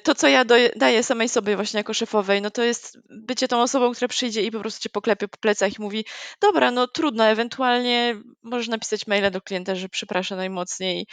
to 0.04 0.16
co 0.16 0.28
ja 0.28 0.46
daję 0.76 1.04
samej 1.04 1.30
sobie 1.30 1.56
właśnie 1.56 1.78
jako 1.78 1.94
szefowej, 1.94 2.42
no 2.42 2.52
to 2.52 2.64
jest 2.64 2.98
bycie 3.10 3.48
tą 3.48 3.62
osobą, 3.62 3.92
która 3.94 4.08
przyjdzie 4.08 4.42
i 4.44 4.52
po 4.52 4.60
prostu 4.60 4.84
cię 4.84 4.90
poklepie 4.90 5.28
po 5.28 5.38
plecach 5.38 5.80
i 5.80 5.82
mówi, 5.82 6.06
dobra, 6.42 6.72
no 6.72 6.88
trudno, 6.88 7.26
ewentualnie 7.26 8.16
możesz 8.44 8.68
napisać 8.68 9.08
maila 9.08 9.30
do 9.30 9.42
klienta, 9.42 9.76
że 9.76 9.90
przepraszam 9.90 10.38
najmocniej. 10.38 11.08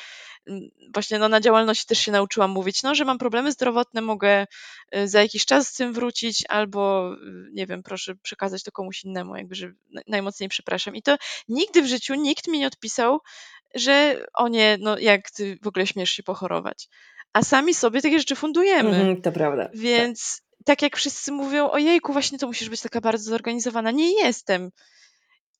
Mm, 0.49 0.69
właśnie 0.95 1.19
no, 1.19 1.29
na 1.29 1.41
działalności 1.41 1.87
też 1.87 1.99
się 1.99 2.12
nauczyłam 2.12 2.51
mówić, 2.51 2.83
no, 2.83 2.95
że 2.95 3.05
mam 3.05 3.19
problemy 3.19 3.53
zdrowotne, 3.53 4.01
mogę 4.01 4.47
y, 4.97 5.09
za 5.09 5.23
jakiś 5.23 5.47
czas 5.47 5.69
z 5.69 5.75
tym 5.75 5.93
wrócić, 5.93 6.45
albo 6.49 7.11
nie 7.53 7.66
wiem, 7.66 7.83
proszę 7.83 8.14
przekazać 8.14 8.62
to 8.62 8.73
komuś 8.73 9.05
innemu, 9.05 9.37
jakby, 9.37 9.55
że 9.55 9.73
najmocniej 10.07 10.49
przepraszam. 10.49 10.97
I 10.97 11.03
to 11.03 11.16
nigdy 11.49 11.83
w 11.83 11.87
życiu 11.87 12.14
nikt 12.14 12.49
mi 12.49 12.59
nie 12.59 12.66
odpisał, 12.66 13.21
że 13.75 14.25
o 14.35 14.49
nie, 14.49 14.77
no 14.81 14.99
jak 14.99 15.31
ty 15.31 15.59
w 15.62 15.66
ogóle 15.66 15.87
śmiesz 15.87 16.11
się 16.11 16.23
pochorować. 16.23 16.89
A 17.33 17.43
sami 17.43 17.74
sobie 17.74 18.03
takie 18.03 18.18
rzeczy 18.18 18.37
fundujemy. 18.37 18.97
Mm, 18.97 19.22
to 19.22 19.33
prawda. 19.33 19.68
Więc 19.74 20.41
tak. 20.41 20.64
tak 20.64 20.83
jak 20.83 20.97
wszyscy 20.97 21.33
mówią, 21.33 21.70
ojejku, 21.70 22.12
właśnie 22.12 22.39
to 22.39 22.47
musisz 22.47 22.68
być 22.68 22.81
taka 22.81 23.01
bardzo 23.01 23.31
zorganizowana. 23.31 23.91
Nie 23.91 24.12
jestem. 24.12 24.70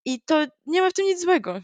I 0.04 0.20
to 0.20 0.46
nie 0.66 0.82
ma 0.82 0.90
w 0.90 0.92
tym 0.92 1.06
nic 1.06 1.20
złego. 1.20 1.60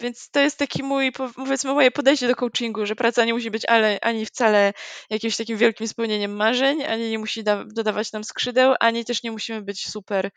Więc 0.00 0.30
to 0.30 0.40
jest 0.40 0.58
taki 0.58 0.82
mój, 0.82 1.12
powiedzmy, 1.12 1.72
moje 1.72 1.90
podejście 1.90 2.28
do 2.28 2.36
coachingu, 2.36 2.86
że 2.86 2.96
praca 2.96 3.24
nie 3.24 3.34
musi 3.34 3.50
być 3.50 3.64
ale, 3.64 3.98
ani 4.00 4.26
wcale 4.26 4.72
jakimś 5.10 5.36
takim 5.36 5.56
wielkim 5.56 5.88
spełnieniem 5.88 6.36
marzeń, 6.36 6.84
ani 6.84 7.10
nie 7.10 7.18
musi 7.18 7.44
da, 7.44 7.64
dodawać 7.64 8.12
nam 8.12 8.24
skrzydeł, 8.24 8.74
ani 8.80 9.04
też 9.04 9.22
nie 9.22 9.30
musimy 9.30 9.62
być 9.62 9.88
super 9.88 10.30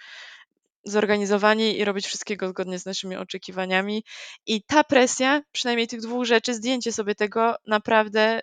zorganizowani 0.83 1.79
i 1.79 1.85
robić 1.85 2.07
wszystkiego 2.07 2.49
zgodnie 2.49 2.79
z 2.79 2.85
naszymi 2.85 3.15
oczekiwaniami. 3.15 4.03
I 4.45 4.63
ta 4.63 4.83
presja, 4.83 5.41
przynajmniej 5.51 5.87
tych 5.87 6.01
dwóch 6.01 6.25
rzeczy, 6.25 6.53
zdjęcie 6.53 6.91
sobie 6.91 7.15
tego 7.15 7.55
naprawdę 7.67 8.41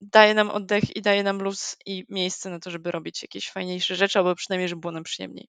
daje 0.00 0.34
nam 0.34 0.50
oddech 0.50 0.96
i 0.96 1.02
daje 1.02 1.22
nam 1.22 1.42
luz 1.42 1.76
i 1.86 2.04
miejsce 2.08 2.50
na 2.50 2.58
to, 2.60 2.70
żeby 2.70 2.90
robić 2.90 3.22
jakieś 3.22 3.50
fajniejsze 3.50 3.96
rzeczy, 3.96 4.18
albo 4.18 4.34
przynajmniej, 4.34 4.68
żeby 4.68 4.80
było 4.80 4.92
nam 4.92 5.02
przyjemniej. 5.02 5.48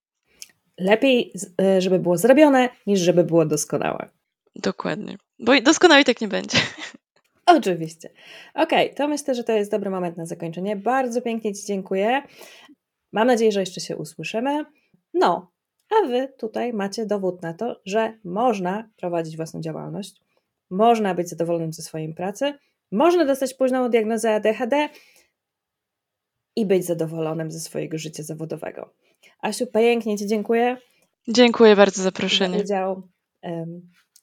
Lepiej, 0.80 1.34
e, 1.62 1.82
żeby 1.82 2.00
było 2.00 2.18
zrobione, 2.18 2.70
niż 2.88 3.00
żeby 3.00 3.24
było 3.24 3.45
doskonałe. 3.45 4.10
Dokładnie. 4.56 5.18
Bo 5.39 5.62
doskonale 5.62 6.04
tak 6.04 6.22
nie 6.22 6.28
będzie. 6.28 6.58
Oczywiście. 7.45 8.10
Okej, 8.54 8.86
okay, 8.86 8.95
to 8.95 9.08
myślę, 9.08 9.36
że 9.36 9.43
to 9.43 9.52
jest 9.52 9.72
dobry 9.72 9.89
moment 9.89 10.18
na 10.18 10.26
zakończenie. 10.26 10.76
Bardzo 10.76 11.22
pięknie 11.22 11.54
Ci 11.54 11.66
dziękuję. 11.66 12.22
Mam 13.14 13.28
nadzieję, 13.28 13.52
że 13.52 13.60
jeszcze 13.60 13.82
się 13.82 13.97
usłyszymy. 13.97 14.66
No, 15.14 15.52
a 15.89 16.08
Wy 16.08 16.34
tutaj 16.38 16.74
macie 16.74 17.06
dowód 17.06 17.41
na 17.41 17.54
to, 17.54 17.82
że 17.86 18.14
można 18.24 18.89
prowadzić 18.97 19.38
własną 19.38 19.62
działalność, 19.62 20.22
można 20.70 21.16
być 21.16 21.30
zadowolonym 21.30 21.74
ze 21.74 21.84
swojej 21.84 22.14
pracy, 22.14 22.54
można 22.92 23.26
dostać 23.26 23.54
późną 23.54 23.90
diagnozę 23.90 24.36
ADHD 24.36 24.90
i 26.56 26.66
być 26.66 26.86
zadowolonym 26.86 27.52
ze 27.52 27.60
swojego 27.60 27.98
życia 27.98 28.24
zawodowego. 28.24 28.94
Asiu, 29.42 29.68
pięknie 29.68 30.18
Ci 30.18 30.28
dziękuję. 30.28 30.78
Dziękuję 31.28 31.76
bardzo 31.76 31.98
za 31.98 32.04
zaproszenie. 32.04 32.58
Za 32.58 32.64
udział. 32.64 33.08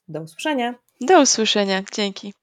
Do 0.07 0.21
usłyszenia. 0.21 0.75
Do 1.01 1.21
usłyszenia. 1.21 1.83
Dzięki. 1.93 2.33